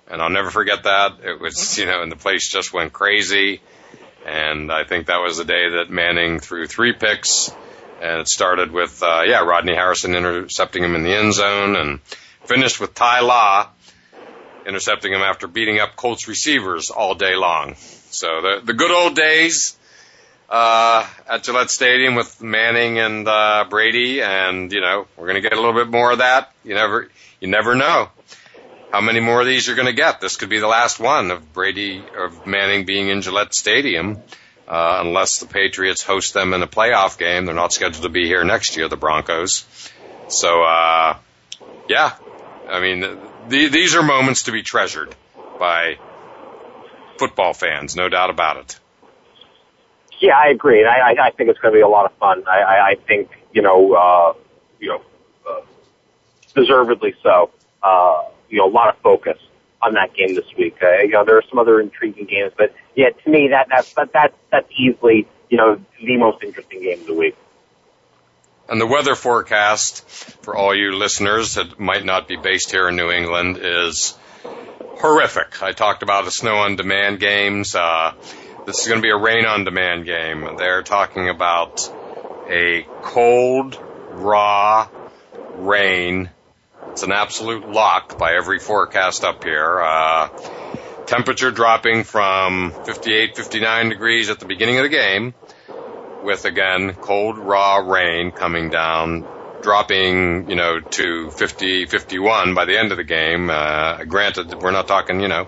and 0.09 0.21
I'll 0.21 0.29
never 0.29 0.49
forget 0.49 0.83
that. 0.83 1.19
It 1.23 1.39
was 1.39 1.77
you 1.77 1.85
know, 1.85 2.01
and 2.01 2.11
the 2.11 2.15
place 2.15 2.49
just 2.49 2.73
went 2.73 2.93
crazy. 2.93 3.61
And 4.25 4.71
I 4.71 4.83
think 4.83 5.07
that 5.07 5.21
was 5.21 5.37
the 5.37 5.45
day 5.45 5.69
that 5.77 5.89
Manning 5.89 6.39
threw 6.39 6.67
three 6.67 6.91
picks, 6.91 7.49
and 8.01 8.19
it 8.19 8.27
started 8.27 8.71
with 8.71 9.03
uh, 9.03 9.23
yeah 9.25 9.39
Rodney 9.39 9.75
Harrison 9.75 10.15
intercepting 10.15 10.83
him 10.83 10.95
in 10.95 11.03
the 11.03 11.15
end 11.15 11.33
zone, 11.33 11.75
and 11.75 12.01
finished 12.45 12.79
with 12.79 12.93
Ty 12.93 13.21
Law 13.21 13.69
intercepting 14.65 15.13
him 15.13 15.21
after 15.21 15.47
beating 15.47 15.79
up 15.79 15.95
Colts 15.95 16.27
receivers 16.27 16.89
all 16.89 17.15
day 17.15 17.35
long. 17.35 17.75
So 18.09 18.41
the 18.41 18.61
the 18.63 18.73
good 18.73 18.91
old 18.91 19.15
days 19.15 19.76
uh, 20.49 21.05
at 21.27 21.43
Gillette 21.43 21.69
Stadium 21.69 22.15
with 22.15 22.41
Manning 22.41 22.99
and 22.99 23.27
uh, 23.27 23.65
Brady, 23.69 24.21
and 24.21 24.71
you 24.71 24.81
know 24.81 25.07
we're 25.17 25.27
going 25.27 25.41
to 25.41 25.41
get 25.41 25.53
a 25.53 25.55
little 25.55 25.73
bit 25.73 25.89
more 25.89 26.11
of 26.11 26.19
that. 26.19 26.51
You 26.63 26.75
never, 26.75 27.09
you 27.39 27.47
never 27.47 27.75
know 27.75 28.09
how 28.91 29.01
many 29.01 29.19
more 29.19 29.41
of 29.41 29.47
these 29.47 29.67
you're 29.67 29.75
going 29.75 29.87
to 29.87 29.93
get. 29.93 30.21
This 30.21 30.37
could 30.37 30.49
be 30.49 30.59
the 30.59 30.67
last 30.67 30.99
one 30.99 31.31
of 31.31 31.53
Brady 31.53 32.03
of 32.17 32.45
Manning 32.47 32.85
being 32.85 33.09
in 33.09 33.21
Gillette 33.21 33.53
Stadium, 33.53 34.17
uh, 34.67 35.01
unless 35.01 35.39
the 35.39 35.47
Patriots 35.47 36.03
host 36.03 36.33
them 36.33 36.53
in 36.53 36.63
a 36.63 36.67
playoff 36.67 37.17
game. 37.17 37.45
They're 37.45 37.55
not 37.55 37.73
scheduled 37.73 38.03
to 38.03 38.09
be 38.09 38.25
here 38.25 38.43
next 38.43 38.77
year, 38.77 38.87
the 38.87 38.97
Broncos. 38.97 39.65
So, 40.29 40.63
uh, 40.63 41.17
yeah, 41.89 42.15
I 42.69 42.79
mean, 42.79 43.01
the, 43.49 43.67
these 43.67 43.95
are 43.95 44.03
moments 44.03 44.43
to 44.43 44.51
be 44.51 44.63
treasured 44.63 45.13
by 45.59 45.97
football 47.17 47.53
fans, 47.53 47.95
no 47.95 48.09
doubt 48.09 48.29
about 48.29 48.57
it. 48.57 48.79
Yeah, 50.19 50.37
I 50.37 50.47
agree. 50.47 50.79
And 50.79 50.89
I, 50.89 51.11
I, 51.11 51.27
I 51.27 51.31
think 51.31 51.49
it's 51.49 51.59
going 51.59 51.73
to 51.73 51.77
be 51.77 51.81
a 51.81 51.87
lot 51.87 52.05
of 52.05 52.17
fun. 52.17 52.43
I, 52.47 52.59
I, 52.59 52.87
I 52.89 52.95
think, 52.95 53.29
you 53.53 53.61
know, 53.61 53.93
uh, 53.93 54.33
you 54.79 54.89
know, 54.89 55.01
uh, 55.47 55.61
deservedly 56.55 57.15
so. 57.21 57.51
Uh, 57.83 58.23
you 58.49 58.57
know, 58.57 58.67
a 58.67 58.71
lot 58.71 58.89
of 58.89 58.99
focus 59.01 59.37
on 59.81 59.93
that 59.93 60.13
game 60.13 60.33
this 60.33 60.45
week. 60.57 60.77
Uh, 60.81 60.99
you 60.99 61.09
know, 61.09 61.23
there 61.23 61.37
are 61.37 61.43
some 61.49 61.59
other 61.59 61.79
intriguing 61.79 62.25
games, 62.25 62.51
but 62.57 62.73
yeah, 62.95 63.09
to 63.09 63.29
me, 63.29 63.49
that, 63.49 63.67
that, 63.69 63.93
that, 63.95 64.13
that, 64.13 64.33
that's 64.51 64.67
easily, 64.75 65.27
you 65.49 65.57
know, 65.57 65.79
the 66.01 66.17
most 66.17 66.43
interesting 66.43 66.81
game 66.81 67.01
of 67.01 67.07
the 67.07 67.13
week. 67.13 67.35
And 68.69 68.81
the 68.81 68.87
weather 68.87 69.15
forecast 69.15 70.03
for 70.41 70.55
all 70.55 70.75
you 70.75 70.93
listeners 70.95 71.53
that 71.53 71.79
might 71.79 72.03
not 72.03 72.27
be 72.27 72.35
based 72.35 72.71
here 72.71 72.89
in 72.89 72.95
New 72.95 73.11
England 73.11 73.59
is 73.61 74.17
horrific. 74.97 75.61
I 75.61 75.71
talked 75.71 76.03
about 76.03 76.25
the 76.25 76.31
snow 76.31 76.57
on 76.57 76.75
demand 76.75 77.19
games. 77.19 77.75
Uh, 77.75 78.13
this 78.67 78.81
is 78.81 78.87
going 78.89 78.99
to 78.99 79.01
be 79.01 79.11
a 79.11 79.17
rain 79.17 79.45
on 79.45 79.63
demand 79.63 80.03
game. 80.03 80.45
They're 80.57 80.83
talking 80.83 81.29
about 81.29 81.89
a 82.49 82.85
cold, 83.01 83.81
raw 84.11 84.89
rain. 85.55 86.29
It's 86.89 87.03
an 87.03 87.13
absolute 87.13 87.69
lock 87.69 88.17
by 88.17 88.33
every 88.33 88.59
forecast 88.59 89.23
up 89.23 89.45
here. 89.45 89.79
Uh, 89.79 90.27
temperature 91.05 91.49
dropping 91.49 92.03
from 92.03 92.73
58, 92.83 93.37
59 93.37 93.89
degrees 93.89 94.29
at 94.29 94.41
the 94.41 94.45
beginning 94.45 94.79
of 94.79 94.83
the 94.83 94.89
game 94.89 95.33
with 96.23 96.43
again 96.43 96.93
cold, 96.93 97.37
raw 97.37 97.77
rain 97.77 98.31
coming 98.31 98.69
down, 98.69 99.25
dropping, 99.61 100.49
you 100.49 100.57
know, 100.57 100.81
to 100.81 101.31
50, 101.31 101.85
51 101.85 102.53
by 102.53 102.65
the 102.65 102.77
end 102.77 102.91
of 102.91 102.97
the 102.97 103.05
game. 103.05 103.49
Uh, 103.49 104.03
granted, 104.03 104.53
we're 104.55 104.71
not 104.71 104.89
talking, 104.89 105.21
you 105.21 105.29
know, 105.29 105.47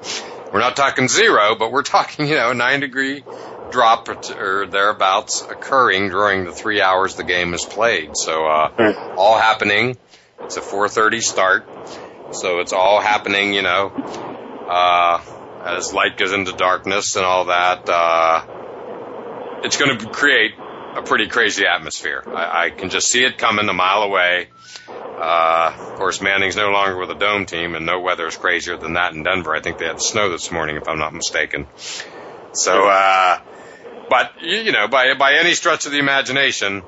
we're 0.51 0.59
not 0.59 0.75
talking 0.75 1.07
zero, 1.07 1.55
but 1.55 1.71
we're 1.71 1.83
talking, 1.83 2.27
you 2.27 2.35
know, 2.35 2.51
a 2.51 2.53
nine 2.53 2.79
degree 2.79 3.23
drop 3.71 4.09
or 4.09 4.65
thereabouts 4.65 5.41
occurring 5.41 6.09
during 6.09 6.45
the 6.45 6.51
three 6.51 6.81
hours 6.81 7.15
the 7.15 7.23
game 7.23 7.53
is 7.53 7.65
played. 7.65 8.17
So, 8.17 8.45
uh, 8.45 8.71
all 9.15 9.37
happening. 9.37 9.97
It's 10.41 10.57
a 10.57 10.61
4.30 10.61 11.21
start. 11.21 11.67
So 12.31 12.59
it's 12.59 12.73
all 12.73 13.01
happening, 13.01 13.53
you 13.53 13.61
know, 13.61 13.89
uh, 14.69 15.21
as 15.65 15.93
light 15.93 16.17
goes 16.17 16.31
into 16.31 16.53
darkness 16.53 17.15
and 17.15 17.25
all 17.25 17.45
that, 17.45 17.89
uh, 17.89 18.45
it's 19.63 19.77
going 19.77 19.97
to 19.97 20.09
create 20.09 20.53
a 20.95 21.01
pretty 21.01 21.27
crazy 21.27 21.65
atmosphere. 21.65 22.23
I, 22.27 22.65
I 22.65 22.69
can 22.69 22.89
just 22.89 23.07
see 23.07 23.23
it 23.23 23.37
coming 23.37 23.67
a 23.67 23.73
mile 23.73 24.03
away. 24.03 24.49
Uh, 24.87 25.73
of 25.75 25.95
course, 25.95 26.21
Manning's 26.21 26.55
no 26.55 26.69
longer 26.69 26.97
with 26.97 27.09
a 27.11 27.15
dome 27.15 27.45
team, 27.45 27.75
and 27.75 27.85
no 27.85 27.99
weather 27.99 28.27
is 28.27 28.37
crazier 28.37 28.77
than 28.77 28.93
that 28.93 29.13
in 29.13 29.23
Denver. 29.23 29.53
I 29.53 29.61
think 29.61 29.77
they 29.77 29.85
had 29.85 30.01
snow 30.01 30.29
this 30.29 30.51
morning, 30.51 30.77
if 30.77 30.87
I'm 30.87 30.99
not 30.99 31.13
mistaken. 31.13 31.67
So, 32.53 32.87
uh, 32.87 33.39
but 34.09 34.41
you 34.41 34.71
know, 34.71 34.87
by 34.87 35.13
by 35.15 35.33
any 35.33 35.53
stretch 35.53 35.85
of 35.85 35.91
the 35.91 35.99
imagination, 35.99 36.83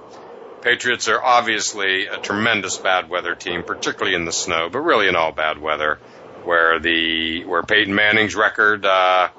Patriots 0.61 1.07
are 1.07 1.21
obviously 1.21 2.07
a 2.07 2.17
tremendous 2.17 2.77
bad 2.77 3.09
weather 3.09 3.35
team, 3.35 3.63
particularly 3.63 4.15
in 4.15 4.25
the 4.25 4.31
snow, 4.31 4.69
but 4.69 4.79
really 4.79 5.07
in 5.07 5.15
all 5.15 5.31
bad 5.31 5.59
weather. 5.59 5.99
Where 6.43 6.79
the 6.79 7.45
where 7.45 7.63
Peyton 7.63 7.93
Manning's 7.93 8.35
record 8.35 8.85
uh, 8.85 9.29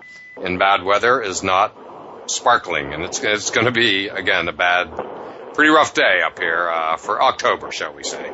in 0.41 0.59
bad 0.59 0.85
weather 0.85 1.21
is 1.21 1.43
not 1.43 1.75
sparkling, 2.27 2.93
and 2.93 3.05
it's 3.05 3.23
it's 3.23 3.51
going 3.51 3.67
to 3.67 3.73
be 3.73 4.09
again 4.09 4.49
a 4.49 4.53
bad, 4.53 4.89
pretty 5.55 5.71
rough 5.71 5.95
day 5.95 6.23
up 6.25 6.39
here 6.39 6.69
uh, 6.69 6.97
for 6.97 7.23
October, 7.23 7.71
shall 7.73 7.95
we 7.95 8.05
say? 8.05 8.31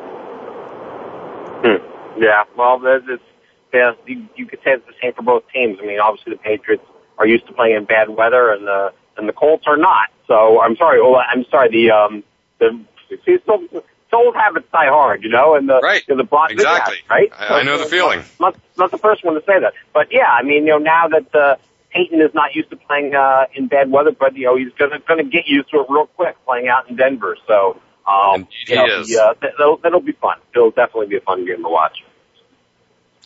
Hmm. 1.61 2.21
Yeah, 2.21 2.43
well, 2.57 2.81
it's 2.83 3.23
yeah, 3.73 3.91
you, 4.07 4.27
you 4.35 4.45
could 4.45 4.59
say 4.59 4.71
it's 4.71 4.85
the 4.87 4.93
same 5.01 5.13
for 5.13 5.21
both 5.21 5.43
teams. 5.53 5.77
I 5.81 5.85
mean, 5.85 5.99
obviously 5.99 6.33
the 6.33 6.39
Patriots 6.39 6.83
are 7.17 7.27
used 7.27 7.45
to 7.47 7.53
playing 7.53 7.75
in 7.75 7.85
bad 7.85 8.09
weather, 8.09 8.51
and 8.51 8.65
the 8.65 8.93
and 9.17 9.27
the 9.27 9.33
Colts 9.33 9.65
are 9.67 9.77
not. 9.77 10.09
So 10.27 10.59
I'm 10.61 10.75
sorry, 10.75 10.99
oh, 11.01 11.15
I'm 11.15 11.45
sorry. 11.51 11.69
The 11.69 11.91
um 11.91 12.23
the 12.59 12.83
see, 13.25 13.37
so, 13.45 13.67
old 14.13 14.35
habits 14.35 14.67
die 14.71 14.87
hard, 14.87 15.23
you 15.23 15.29
know, 15.29 15.55
and 15.55 15.69
the 15.69 15.79
right. 15.81 16.03
You 16.07 16.15
know, 16.15 16.23
the 16.23 16.27
Bron- 16.27 16.51
exactly 16.51 16.97
yeah, 17.09 17.15
right. 17.15 17.31
I, 17.31 17.59
I 17.59 17.63
know 17.63 17.77
the 17.77 17.85
feeling. 17.85 18.23
Not, 18.39 18.55
not 18.77 18.91
the 18.91 18.97
first 18.97 19.23
one 19.23 19.35
to 19.35 19.41
say 19.41 19.59
that, 19.59 19.73
but 19.93 20.11
yeah, 20.11 20.27
I 20.27 20.43
mean, 20.43 20.65
you 20.65 20.71
know, 20.71 20.77
now 20.77 21.07
that 21.09 21.35
uh, 21.35 21.55
Peyton 21.91 22.21
is 22.21 22.33
not 22.33 22.53
used 22.53 22.69
to 22.69 22.77
playing 22.77 23.15
uh, 23.15 23.45
in 23.53 23.67
bad 23.67 23.91
weather, 23.91 24.11
but 24.11 24.35
you 24.35 24.45
know 24.45 24.57
he's 24.57 24.73
gonna 24.77 24.99
gonna 25.07 25.23
get 25.23 25.47
used 25.47 25.69
to 25.71 25.79
it 25.79 25.87
real 25.89 26.07
quick 26.07 26.35
playing 26.45 26.67
out 26.67 26.89
in 26.89 26.95
Denver. 26.95 27.37
So 27.47 27.81
um, 28.07 28.47
he 28.65 28.73
you 28.73 28.75
know, 28.75 28.99
is. 28.99 29.15
Uh, 29.15 29.33
that'll, 29.41 29.77
that'll 29.77 30.01
be 30.01 30.13
fun. 30.13 30.37
It'll 30.55 30.71
definitely 30.71 31.07
be 31.07 31.17
a 31.17 31.21
fun 31.21 31.45
game 31.45 31.63
to 31.63 31.69
watch. 31.69 32.03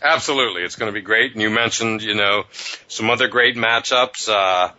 Absolutely, 0.01 0.63
it's 0.63 0.75
going 0.75 0.91
to 0.91 0.93
be 0.93 1.03
great. 1.03 1.33
And 1.33 1.41
you 1.41 1.49
mentioned, 1.49 2.01
you 2.03 2.15
know, 2.15 2.43
some 2.87 3.09
other 3.09 3.29
great 3.29 3.55
matchups. 3.55 4.27
Uh, 4.27 4.73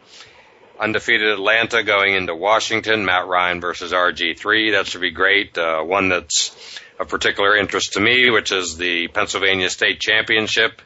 undefeated 0.78 1.28
Atlanta 1.28 1.82
going 1.82 2.14
into 2.14 2.34
Washington, 2.34 3.04
Matt 3.04 3.26
Ryan 3.26 3.60
versus 3.60 3.92
RG3. 3.92 4.72
That 4.72 4.86
should 4.86 5.00
be 5.00 5.12
great. 5.12 5.56
Uh, 5.56 5.82
one 5.82 6.08
that's 6.08 6.80
of 6.98 7.08
particular 7.08 7.56
interest 7.56 7.94
to 7.94 8.00
me, 8.00 8.30
which 8.30 8.52
is 8.52 8.76
the 8.76 9.08
Pennsylvania 9.08 9.70
State 9.70 10.00
Championship. 10.00 10.82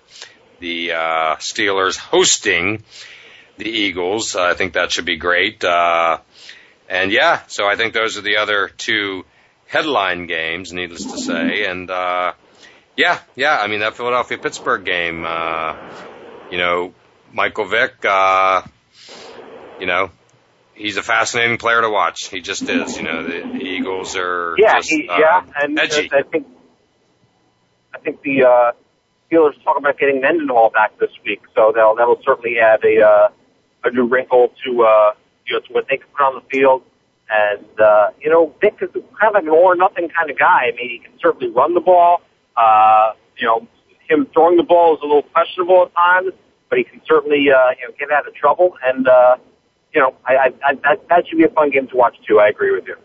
The 0.60 0.92
uh, 0.92 1.36
Steelers 1.36 1.96
hosting 1.96 2.82
the 3.56 3.68
Eagles. 3.68 4.36
I 4.36 4.54
think 4.54 4.74
that 4.74 4.92
should 4.92 5.04
be 5.04 5.16
great. 5.16 5.62
Uh, 5.64 6.18
and 6.88 7.12
yeah, 7.12 7.42
so 7.48 7.66
I 7.66 7.76
think 7.76 7.92
those 7.94 8.16
are 8.16 8.22
the 8.22 8.38
other 8.38 8.68
two 8.68 9.24
headline 9.66 10.26
games, 10.26 10.72
needless 10.72 11.04
to 11.04 11.18
say. 11.18 11.64
And 11.66 11.90
uh, 11.90 12.32
yeah, 12.96 13.20
yeah, 13.36 13.58
I 13.58 13.66
mean 13.66 13.80
that 13.80 13.96
Philadelphia 13.96 14.38
Pittsburgh 14.38 14.84
game. 14.84 15.24
Uh, 15.26 15.76
you 16.50 16.58
know, 16.58 16.94
Michael 17.32 17.66
Vick. 17.66 18.04
Uh, 18.04 18.62
you 19.78 19.86
know, 19.86 20.10
he's 20.74 20.96
a 20.96 21.02
fascinating 21.02 21.58
player 21.58 21.80
to 21.80 21.90
watch. 21.90 22.28
He 22.28 22.40
just 22.40 22.62
is. 22.62 22.96
You 22.96 23.02
know, 23.04 23.22
the, 23.22 23.58
the 23.58 23.64
Eagles 23.64 24.16
are 24.16 24.54
Yeah, 24.58 24.76
just, 24.76 24.90
he, 24.90 25.08
uh, 25.08 25.18
yeah, 25.18 25.44
and 25.60 25.78
edgy. 25.78 26.10
I 26.12 26.22
think 26.22 26.46
I 27.94 27.98
think 27.98 28.22
the 28.22 28.44
uh, 28.44 28.72
Steelers 29.30 29.62
talking 29.62 29.82
about 29.82 29.98
getting 29.98 30.20
Mendenhall 30.20 30.70
back 30.70 30.98
this 30.98 31.10
week, 31.24 31.42
so 31.54 31.72
that'll 31.74 31.94
that'll 31.94 32.20
certainly 32.24 32.58
add 32.58 32.82
a 32.84 33.04
uh, 33.04 33.28
a 33.84 33.90
new 33.90 34.06
wrinkle 34.06 34.52
to 34.64 34.82
uh, 34.82 35.12
you 35.46 35.54
know 35.54 35.60
to 35.60 35.72
what 35.72 35.86
they 35.88 35.98
can 35.98 36.06
put 36.16 36.22
on 36.22 36.34
the 36.34 36.48
field. 36.50 36.82
And 37.30 37.80
uh, 37.80 38.08
you 38.20 38.30
know, 38.30 38.54
Vick 38.60 38.76
is 38.80 38.90
kind 38.92 39.28
of 39.28 39.34
like 39.34 39.42
an 39.42 39.50
all 39.50 39.64
or 39.64 39.76
nothing 39.76 40.08
kind 40.08 40.30
of 40.30 40.38
guy. 40.38 40.72
I 40.72 40.76
mean, 40.76 40.88
he 40.90 40.98
can 40.98 41.12
certainly 41.20 41.52
run 41.52 41.74
the 41.74 41.80
ball. 41.80 42.22
Uh, 42.56 43.12
you 43.36 43.46
know, 43.46 43.68
him 44.08 44.26
throwing 44.32 44.56
the 44.56 44.62
ball 44.62 44.94
is 44.94 45.00
a 45.02 45.06
little 45.06 45.22
questionable 45.22 45.82
at 45.82 45.94
times, 45.94 46.32
but 46.70 46.78
he 46.78 46.84
can 46.84 47.02
certainly 47.06 47.46
uh, 47.50 47.70
you 47.78 47.86
know 47.86 47.94
get 47.98 48.10
out 48.10 48.26
of 48.26 48.34
trouble. 48.34 48.76
And 48.82 49.06
uh, 49.06 49.36
you 49.92 50.00
know, 50.00 50.14
I, 50.24 50.34
I, 50.34 50.46
I 50.64 50.74
that, 50.74 51.08
that 51.08 51.28
should 51.28 51.38
be 51.38 51.44
a 51.44 51.48
fun 51.50 51.70
game 51.70 51.86
to 51.88 51.96
watch 51.96 52.16
too. 52.26 52.38
I 52.40 52.48
agree 52.48 52.72
with 52.72 52.86
you. 52.86 52.96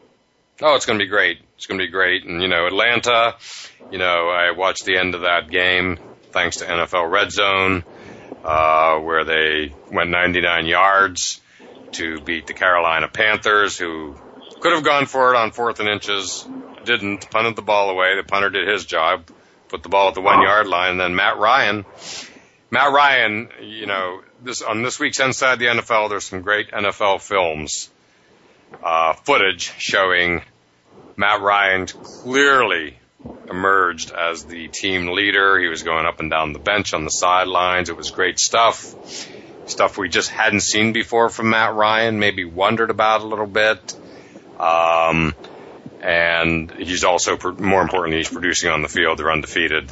Oh, 0.61 0.75
it's 0.75 0.85
going 0.85 0.99
to 0.99 1.03
be 1.03 1.09
great. 1.09 1.39
It's 1.57 1.65
going 1.65 1.79
to 1.79 1.85
be 1.85 1.91
great. 1.91 2.25
And, 2.25 2.41
you 2.41 2.47
know, 2.47 2.67
Atlanta, 2.67 3.35
you 3.91 3.97
know, 3.97 4.29
I 4.29 4.51
watched 4.51 4.85
the 4.85 4.97
end 4.97 5.15
of 5.15 5.21
that 5.21 5.49
game 5.49 5.97
thanks 6.33 6.57
to 6.57 6.65
NFL 6.65 7.09
Red 7.09 7.31
Zone, 7.31 7.83
uh, 8.43 8.97
where 8.97 9.23
they 9.23 9.73
went 9.91 10.09
99 10.09 10.65
yards 10.65 11.39
to 11.93 12.19
beat 12.19 12.47
the 12.47 12.53
Carolina 12.53 13.07
Panthers, 13.07 13.77
who 13.77 14.15
could 14.59 14.73
have 14.73 14.83
gone 14.83 15.05
for 15.05 15.33
it 15.33 15.37
on 15.37 15.51
fourth 15.51 15.79
and 15.79 15.87
inches, 15.87 16.45
didn't, 16.83 17.29
punted 17.29 17.55
the 17.55 17.61
ball 17.61 17.89
away. 17.91 18.15
The 18.15 18.23
punter 18.23 18.49
did 18.49 18.67
his 18.67 18.85
job, 18.85 19.29
put 19.69 19.83
the 19.83 19.89
ball 19.89 20.09
at 20.09 20.15
the 20.15 20.21
one 20.21 20.41
yard 20.41 20.67
line, 20.67 20.91
and 20.91 20.99
then 20.99 21.15
Matt 21.15 21.37
Ryan, 21.37 21.85
Matt 22.71 22.91
Ryan, 22.91 23.49
you 23.61 23.85
know, 23.85 24.21
this, 24.41 24.61
on 24.61 24.81
this 24.81 24.99
week's 24.99 25.19
Inside 25.19 25.59
the 25.59 25.67
NFL, 25.67 26.09
there's 26.09 26.25
some 26.25 26.41
great 26.41 26.71
NFL 26.71 27.21
films 27.21 27.89
uh, 28.83 29.13
footage 29.13 29.71
showing 29.77 30.41
Matt 31.15 31.41
Ryan 31.41 31.85
clearly 31.85 32.97
emerged 33.49 34.11
as 34.11 34.43
the 34.43 34.67
team 34.67 35.07
leader. 35.07 35.59
He 35.59 35.67
was 35.67 35.83
going 35.83 36.05
up 36.05 36.19
and 36.19 36.29
down 36.29 36.53
the 36.53 36.59
bench 36.59 36.93
on 36.93 37.03
the 37.03 37.09
sidelines. 37.09 37.89
It 37.89 37.97
was 37.97 38.11
great 38.11 38.39
stuff. 38.39 38.95
Stuff 39.65 39.97
we 39.97 40.09
just 40.09 40.29
hadn't 40.29 40.61
seen 40.61 40.91
before 40.93 41.29
from 41.29 41.49
Matt 41.49 41.73
Ryan, 41.73 42.19
maybe 42.19 42.45
wondered 42.45 42.89
about 42.89 43.21
a 43.21 43.27
little 43.27 43.47
bit. 43.47 43.95
Um, 44.59 45.33
and 46.01 46.69
he's 46.71 47.05
also, 47.05 47.37
more 47.57 47.81
importantly, 47.81 48.17
he's 48.17 48.29
producing 48.29 48.71
on 48.71 48.81
the 48.81 48.89
field. 48.89 49.19
They're 49.19 49.31
undefeated. 49.31 49.91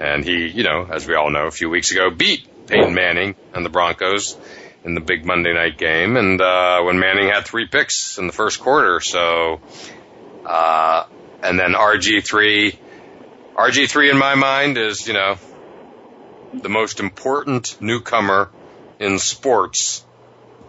And 0.00 0.24
he, 0.24 0.48
you 0.48 0.64
know, 0.64 0.88
as 0.90 1.06
we 1.06 1.14
all 1.14 1.30
know, 1.30 1.46
a 1.46 1.52
few 1.52 1.70
weeks 1.70 1.92
ago 1.92 2.10
beat 2.10 2.66
Peyton 2.66 2.94
Manning 2.94 3.36
and 3.54 3.64
the 3.64 3.70
Broncos 3.70 4.36
in 4.84 4.94
the 4.94 5.00
big 5.00 5.24
Monday 5.24 5.52
night 5.52 5.78
game, 5.78 6.16
and 6.16 6.40
uh, 6.40 6.82
when 6.82 6.98
Manning 6.98 7.28
had 7.28 7.44
three 7.44 7.66
picks 7.66 8.18
in 8.18 8.26
the 8.26 8.32
first 8.32 8.60
quarter. 8.60 9.00
So, 9.00 9.60
uh, 10.44 11.04
and 11.42 11.58
then 11.58 11.72
RG 11.72 12.24
three, 12.24 12.78
RG 13.54 13.88
three 13.88 14.10
in 14.10 14.18
my 14.18 14.34
mind 14.34 14.78
is 14.78 15.06
you 15.06 15.14
know 15.14 15.36
the 16.54 16.68
most 16.68 17.00
important 17.00 17.80
newcomer 17.80 18.50
in 18.98 19.18
sports, 19.18 20.04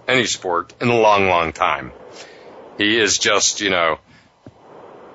any 0.07 0.25
sport, 0.25 0.73
in 0.81 0.89
a 0.89 0.97
long, 0.97 1.27
long 1.27 1.53
time. 1.53 1.91
He 2.77 2.97
is 2.97 3.17
just 3.17 3.61
you 3.61 3.69
know 3.69 3.99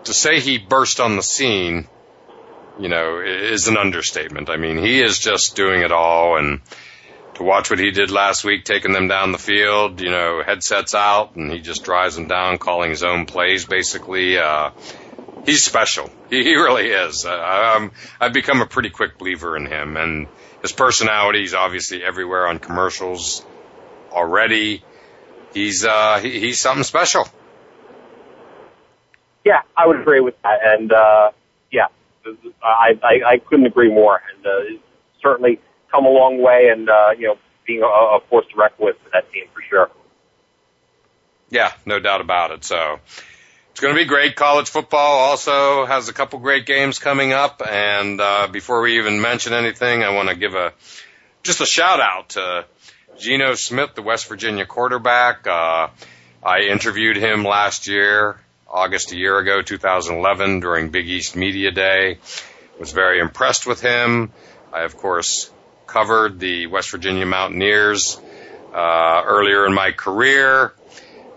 to 0.04 0.14
say 0.14 0.40
he 0.40 0.58
burst 0.58 1.00
on 1.00 1.16
the 1.16 1.22
scene. 1.22 1.88
You 2.78 2.88
know, 2.88 3.18
is 3.18 3.66
an 3.66 3.76
understatement. 3.76 4.48
I 4.48 4.56
mean, 4.56 4.78
he 4.78 5.02
is 5.02 5.18
just 5.18 5.56
doing 5.56 5.82
it 5.82 5.90
all 5.90 6.38
and 6.38 6.60
to 7.38 7.44
watch 7.44 7.70
what 7.70 7.78
he 7.78 7.90
did 7.90 8.10
last 8.10 8.44
week, 8.44 8.64
taking 8.64 8.92
them 8.92 9.08
down 9.08 9.32
the 9.32 9.38
field, 9.38 10.00
you 10.00 10.10
know, 10.10 10.42
headsets 10.44 10.94
out, 10.94 11.36
and 11.36 11.50
he 11.50 11.60
just 11.60 11.84
drives 11.84 12.16
them 12.16 12.26
down, 12.26 12.58
calling 12.58 12.90
his 12.90 13.04
own 13.04 13.26
plays, 13.26 13.64
basically. 13.64 14.38
Uh, 14.38 14.70
he's 15.48 15.64
special. 15.64 16.10
He, 16.28 16.44
he 16.44 16.54
really 16.56 16.88
is. 16.88 17.24
Uh, 17.24 17.30
I'm, 17.30 17.92
I've 18.20 18.32
become 18.32 18.60
a 18.60 18.66
pretty 18.66 18.90
quick 18.90 19.18
believer 19.18 19.56
in 19.56 19.66
him, 19.66 19.96
and 19.96 20.28
his 20.60 20.72
personality 20.72 21.42
is 21.42 21.54
obviously 21.54 22.04
everywhere 22.04 22.46
on 22.46 22.58
commercials 22.58 23.44
already. 24.12 24.84
He's, 25.54 25.84
uh, 25.84 26.18
he, 26.18 26.38
he's 26.38 26.60
something 26.60 26.84
special. 26.84 27.26
Yeah, 29.44 29.62
I 29.74 29.86
would 29.86 30.00
agree 30.00 30.20
with 30.20 30.34
that, 30.42 30.58
and 30.62 30.92
uh, 30.92 31.30
yeah, 31.72 31.86
I, 32.62 32.98
I 33.02 33.20
I 33.24 33.38
couldn't 33.38 33.64
agree 33.64 33.88
more, 33.88 34.20
and 34.34 34.46
uh, 34.46 34.80
certainly 35.22 35.58
come 35.90 36.04
a 36.04 36.10
long 36.10 36.42
way, 36.42 36.68
and 36.70 36.90
uh, 36.90 37.10
you 37.16 37.28
know, 37.28 37.38
being 37.66 37.82
a, 37.82 37.86
a 37.86 38.20
force 38.28 38.44
to 38.52 38.56
reckon 38.58 38.84
with 38.84 38.96
for 39.02 39.10
that 39.14 39.32
team 39.32 39.44
for 39.54 39.62
sure. 39.62 39.90
Yeah, 41.48 41.72
no 41.86 41.98
doubt 41.98 42.20
about 42.20 42.50
it. 42.50 42.64
So 42.64 42.98
It's 43.78 43.82
going 43.84 43.94
to 43.94 44.00
be 44.00 44.08
great. 44.08 44.34
College 44.34 44.68
football 44.68 45.18
also 45.18 45.86
has 45.86 46.08
a 46.08 46.12
couple 46.12 46.40
great 46.40 46.66
games 46.66 46.98
coming 46.98 47.32
up. 47.32 47.62
And 47.64 48.20
uh, 48.20 48.48
before 48.50 48.80
we 48.80 48.98
even 48.98 49.20
mention 49.20 49.52
anything, 49.52 50.02
I 50.02 50.10
want 50.10 50.28
to 50.30 50.34
give 50.34 50.54
a 50.54 50.72
just 51.44 51.60
a 51.60 51.64
shout 51.64 52.00
out 52.00 52.30
to 52.30 52.64
Geno 53.20 53.54
Smith, 53.54 53.94
the 53.94 54.02
West 54.02 54.28
Virginia 54.28 54.66
quarterback. 54.66 55.46
Uh, 55.46 55.90
I 56.44 56.62
interviewed 56.62 57.18
him 57.18 57.44
last 57.44 57.86
year, 57.86 58.40
August 58.68 59.12
a 59.12 59.16
year 59.16 59.38
ago, 59.38 59.62
2011, 59.62 60.58
during 60.58 60.90
Big 60.90 61.08
East 61.08 61.36
Media 61.36 61.70
Day. 61.70 62.18
Was 62.80 62.90
very 62.90 63.20
impressed 63.20 63.64
with 63.64 63.80
him. 63.80 64.32
I, 64.72 64.82
of 64.82 64.96
course, 64.96 65.52
covered 65.86 66.40
the 66.40 66.66
West 66.66 66.90
Virginia 66.90 67.26
Mountaineers 67.26 68.20
uh, 68.74 69.22
earlier 69.24 69.66
in 69.66 69.72
my 69.72 69.92
career 69.92 70.72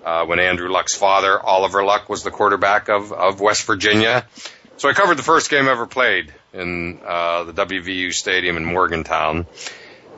uh, 0.06 0.26
when 0.26 0.40
Andrew 0.40 0.70
Luck's 0.70 0.96
father, 0.96 1.40
Oliver 1.40 1.84
Luck, 1.84 2.10
was 2.10 2.24
the 2.24 2.32
quarterback 2.32 2.90
of, 2.90 3.12
of 3.12 3.40
West 3.40 3.66
Virginia. 3.66 4.26
So 4.78 4.90
I 4.90 4.94
covered 4.94 5.18
the 5.18 5.24
first 5.24 5.50
game 5.50 5.68
ever 5.68 5.86
played 5.86 6.34
in 6.54 7.00
uh, 7.06 7.44
the 7.44 7.54
WVU 7.54 8.14
Stadium 8.14 8.58
in 8.58 8.66
Morgantown, 8.66 9.46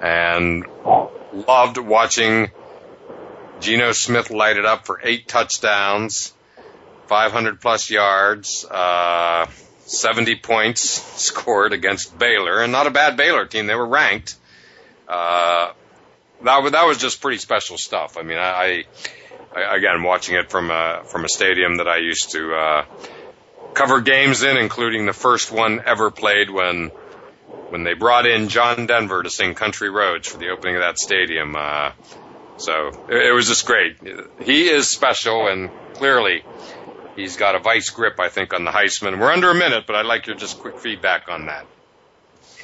and 0.02 0.66
loved 1.34 1.78
watching 1.78 2.50
Geno 3.60 3.92
Smith 3.92 4.30
light 4.30 4.58
it 4.58 4.66
up 4.66 4.86
for 4.86 5.00
eight 5.04 5.28
touchdowns, 5.28 6.34
500 7.08 7.60
plus 7.62 7.90
yards, 7.90 8.66
uh, 8.66 9.48
70 9.86 10.36
points 10.38 10.82
scored 11.22 11.74
against 11.74 12.18
Baylor, 12.18 12.62
and 12.62 12.72
not 12.72 12.88
a 12.88 12.92
bad 12.92 13.18
Baylor 13.18 13.46
team. 13.46 13.68
They 13.68 13.76
were 13.76 13.88
ranked. 13.88 14.36
Uh, 15.08 15.74
that, 16.44 16.72
that 16.72 16.86
was 16.86 16.98
just 16.98 17.22
pretty 17.22 17.38
special 17.38 17.78
stuff. 17.78 18.18
I 18.18 18.24
mean, 18.24 18.38
I, 18.38 18.52
I 18.52 18.86
again 19.56 20.04
watching 20.04 20.36
it 20.36 20.50
from 20.50 20.72
a 20.72 21.04
from 21.06 21.26
a 21.26 21.30
stadium 21.30 21.78
that 21.78 21.88
I 21.88 21.98
used 21.98 22.32
to 22.32 22.54
uh, 22.54 22.86
cover 23.74 24.02
games 24.02 24.44
in, 24.44 24.58
including 24.58 25.06
the 25.06 25.14
first 25.14 25.52
one 25.52 25.82
ever 25.86 26.12
played 26.12 26.50
when 26.50 26.90
when 27.70 27.84
they 27.84 27.94
brought 27.94 28.26
in 28.26 28.50
John 28.50 28.86
Denver 28.86 29.24
to 29.24 29.30
sing 29.30 29.56
Country 29.56 29.90
Roads 29.90 30.28
for 30.28 30.38
the 30.38 30.50
opening 30.50 30.76
of 30.76 30.82
that 30.82 31.00
stadium. 31.00 31.56
Uh, 31.56 31.92
so 32.58 32.90
it, 33.10 33.28
it 33.28 33.34
was 33.34 33.48
just 33.48 33.66
great. 33.66 33.98
He 34.44 34.70
is 34.70 34.88
special, 34.90 35.48
and 35.48 35.70
clearly 35.96 36.44
he's 37.16 37.38
got 37.38 37.56
a 37.56 37.60
vice 37.60 37.90
grip, 37.90 38.20
I 38.20 38.30
think, 38.30 38.54
on 38.54 38.64
the 38.64 38.72
Heisman. 38.72 39.20
We're 39.20 39.32
under 39.32 39.50
a 39.50 39.56
minute, 39.56 39.86
but 39.88 39.96
I'd 39.96 40.06
like 40.06 40.28
your 40.28 40.36
just 40.36 40.60
quick 40.60 40.78
feedback 40.80 41.30
on 41.30 41.48
that. 41.48 41.66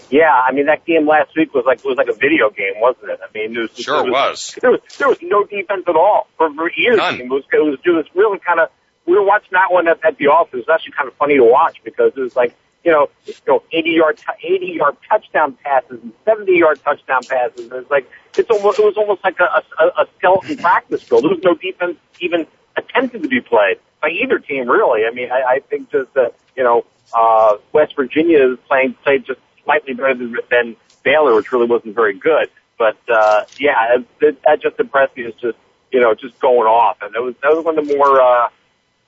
Yeah, 0.09 0.33
I 0.33 0.51
mean 0.51 0.65
that 0.65 0.85
game 0.85 1.07
last 1.07 1.35
week 1.35 1.53
was 1.53 1.65
like 1.65 1.83
was 1.83 1.97
like 1.97 2.07
a 2.07 2.13
video 2.13 2.49
game, 2.49 2.73
wasn't 2.77 3.11
it? 3.11 3.19
I 3.23 3.27
mean, 3.33 3.55
it 3.55 3.59
was, 3.59 3.71
sure 3.77 4.07
it 4.07 4.11
was, 4.11 4.55
There 4.61 4.71
was 4.71 4.79
there 4.97 5.07
was 5.07 5.17
no 5.21 5.43
defense 5.43 5.83
at 5.87 5.95
all 5.95 6.27
for, 6.37 6.53
for 6.53 6.69
either 6.71 6.97
None. 6.97 7.21
It 7.21 7.29
was 7.29 7.43
it 7.51 7.57
was, 7.57 7.79
it 7.85 7.89
was 7.89 8.05
really 8.15 8.39
kind 8.39 8.59
of 8.59 8.69
we 9.05 9.15
were 9.15 9.23
watching 9.23 9.49
that 9.53 9.71
one 9.71 9.87
at, 9.87 10.03
at 10.05 10.17
the 10.17 10.27
office. 10.27 10.53
It 10.53 10.67
was 10.67 10.69
actually 10.73 10.93
kind 10.93 11.07
of 11.07 11.15
funny 11.15 11.35
to 11.35 11.43
watch 11.43 11.77
because 11.83 12.13
it 12.15 12.19
was 12.19 12.35
like 12.35 12.55
you 12.83 12.91
know 12.91 13.09
you 13.25 13.33
know 13.47 13.63
eighty 13.71 13.91
yard 13.91 14.17
t- 14.17 14.47
eighty 14.47 14.73
yard 14.77 14.97
touchdown 15.07 15.57
passes 15.63 15.99
and 16.01 16.13
seventy 16.25 16.57
yard 16.57 16.79
touchdown 16.83 17.21
passes. 17.23 17.69
And 17.69 17.73
it's 17.73 17.91
like 17.91 18.09
it's 18.37 18.49
almost 18.49 18.79
it 18.79 18.85
was 18.85 18.97
almost 18.97 19.23
like 19.23 19.39
a, 19.39 19.63
a, 19.83 19.85
a 20.03 20.05
skeleton 20.17 20.57
practice 20.61 21.03
field. 21.03 21.23
There 21.23 21.31
was 21.31 21.43
no 21.43 21.53
defense 21.53 21.97
even 22.19 22.47
attempted 22.75 23.23
to 23.23 23.29
be 23.29 23.41
played 23.41 23.77
by 24.01 24.09
either 24.09 24.39
team 24.39 24.69
really. 24.69 25.05
I 25.05 25.13
mean, 25.13 25.31
I, 25.31 25.55
I 25.55 25.59
think 25.69 25.91
just 25.91 26.13
that 26.15 26.33
you 26.55 26.63
know 26.63 26.85
uh, 27.13 27.57
West 27.73 27.95
Virginia 27.95 28.53
is 28.53 28.57
playing 28.67 28.95
played 29.03 29.25
just 29.25 29.39
slightly 29.69 29.93
better 29.93 30.15
than, 30.15 30.35
than 30.49 30.75
Baylor, 31.03 31.35
which 31.35 31.51
really 31.51 31.67
wasn't 31.67 31.93
very 31.93 32.17
good. 32.17 32.49
But 32.77 32.97
uh, 33.07 33.43
yeah, 33.59 33.97
it, 33.97 34.07
it, 34.21 34.41
that 34.45 34.61
just 34.61 34.79
impressed 34.79 35.15
me. 35.15 35.23
Is 35.23 35.35
just 35.35 35.57
you 35.91 35.99
know 35.99 36.15
just 36.15 36.39
going 36.39 36.67
off, 36.67 36.97
and 37.01 37.15
it 37.15 37.21
was 37.21 37.35
that 37.43 37.53
was 37.53 37.63
one 37.63 37.77
of 37.77 37.87
the 37.87 37.95
more 37.95 38.21
uh, 38.21 38.49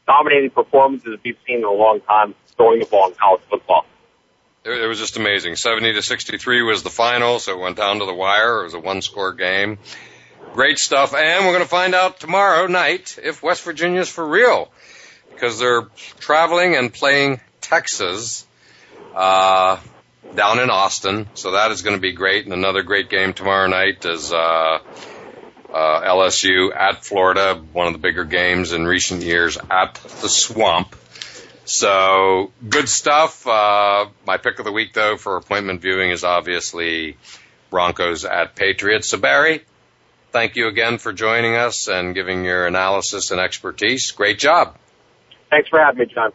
dominating 0.05 0.51
performances 0.51 1.17
we've 1.23 1.37
seen 1.47 1.59
in 1.59 1.63
a 1.63 1.71
long 1.71 2.01
time 2.01 2.35
throwing 2.57 2.79
the 2.79 2.85
ball 2.85 3.07
in 3.09 3.15
college 3.15 3.41
football. 3.49 3.85
It, 4.63 4.83
it 4.83 4.87
was 4.87 4.99
just 4.99 5.17
amazing. 5.17 5.55
70 5.55 5.93
to 5.93 6.01
63 6.01 6.61
was 6.63 6.83
the 6.83 6.89
final, 6.89 7.39
so 7.39 7.53
it 7.53 7.59
went 7.59 7.77
down 7.77 7.99
to 7.99 8.05
the 8.05 8.13
wire. 8.13 8.61
It 8.61 8.65
was 8.65 8.73
a 8.73 8.79
one 8.79 9.01
score 9.01 9.33
game. 9.33 9.79
Great 10.53 10.77
stuff. 10.77 11.15
And 11.15 11.45
we're 11.45 11.53
going 11.53 11.63
to 11.63 11.69
find 11.69 11.95
out 11.95 12.19
tomorrow 12.19 12.67
night 12.67 13.17
if 13.23 13.41
West 13.41 13.63
Virginia's 13.63 14.09
for 14.09 14.27
real 14.27 14.69
because 15.31 15.57
they're 15.59 15.83
traveling 16.19 16.75
and 16.75 16.93
playing 16.93 17.39
Texas, 17.61 18.45
uh, 19.15 19.77
down 20.35 20.59
in 20.59 20.69
Austin. 20.69 21.27
So 21.33 21.51
that 21.51 21.71
is 21.71 21.81
going 21.81 21.95
to 21.95 22.01
be 22.01 22.13
great. 22.13 22.45
And 22.45 22.53
another 22.53 22.83
great 22.83 23.09
game 23.09 23.33
tomorrow 23.33 23.67
night 23.67 24.05
is, 24.05 24.31
uh, 24.31 24.79
uh, 25.73 26.01
LSU 26.01 26.75
at 26.75 27.03
Florida, 27.05 27.61
one 27.71 27.87
of 27.87 27.93
the 27.93 27.99
bigger 27.99 28.25
games 28.25 28.73
in 28.73 28.85
recent 28.85 29.21
years 29.23 29.57
at 29.69 29.95
the 30.21 30.29
Swamp. 30.29 30.95
So 31.65 32.51
good 32.67 32.89
stuff. 32.89 33.47
Uh, 33.47 34.07
my 34.25 34.37
pick 34.37 34.59
of 34.59 34.65
the 34.65 34.71
week, 34.71 34.93
though, 34.93 35.17
for 35.17 35.37
appointment 35.37 35.81
viewing 35.81 36.11
is 36.11 36.23
obviously 36.23 37.17
Broncos 37.69 38.25
at 38.25 38.55
Patriots. 38.55 39.09
So 39.09 39.17
Barry, 39.17 39.63
thank 40.31 40.55
you 40.55 40.67
again 40.67 40.97
for 40.97 41.13
joining 41.13 41.55
us 41.55 41.87
and 41.87 42.13
giving 42.13 42.43
your 42.43 42.67
analysis 42.67 43.31
and 43.31 43.39
expertise. 43.39 44.11
Great 44.11 44.39
job. 44.39 44.77
Thanks 45.49 45.69
for 45.69 45.79
having 45.79 45.99
me, 45.99 46.13
John. 46.13 46.31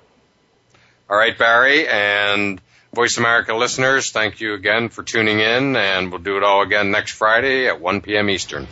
All 1.09 1.17
right, 1.17 1.37
Barry, 1.37 1.87
and 1.87 2.61
Voice 2.95 3.19
America 3.19 3.55
listeners, 3.55 4.11
thank 4.11 4.41
you 4.41 4.55
again 4.55 4.89
for 4.89 5.03
tuning 5.03 5.41
in, 5.41 5.77
and 5.77 6.11
we'll 6.11 6.21
do 6.23 6.37
it 6.39 6.43
all 6.43 6.63
again 6.63 6.91
next 6.91 7.13
Friday 7.13 7.67
at 7.67 7.81
1 7.81 8.01
p.m. 8.01 8.31
Eastern. 8.31 8.67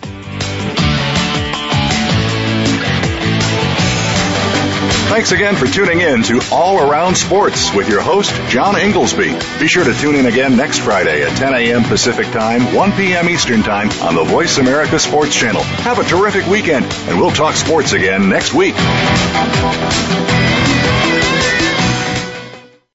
Thanks 5.15 5.31
again 5.31 5.55
for 5.55 5.67
tuning 5.67 6.01
in 6.01 6.23
to 6.25 6.41
All 6.51 6.91
Around 6.91 7.15
Sports 7.15 7.73
with 7.73 7.89
your 7.89 8.01
host, 8.01 8.33
John 8.51 8.75
Ingoldsby. 8.75 9.61
Be 9.61 9.69
sure 9.69 9.85
to 9.85 9.95
tune 9.95 10.17
in 10.17 10.27
again 10.27 10.57
next 10.57 10.79
Friday 10.79 11.23
at 11.23 11.37
10 11.37 11.55
a.m. 11.55 11.85
Pacific 11.85 12.27
Time, 12.33 12.75
1 12.75 12.93
p.m. 12.93 13.29
Eastern 13.29 13.63
Time 13.63 13.91
on 14.03 14.17
the 14.17 14.25
Voice 14.25 14.59
America 14.59 14.99
Sports 14.99 15.37
Channel. 15.39 15.63
Have 15.63 16.01
a 16.01 16.05
terrific 16.05 16.47
weekend, 16.49 16.87
and 17.09 17.21
we'll 17.21 17.31
talk 17.31 17.55
sports 17.55 17.93
again 17.93 18.29
next 18.29 18.55
week. 18.55 18.75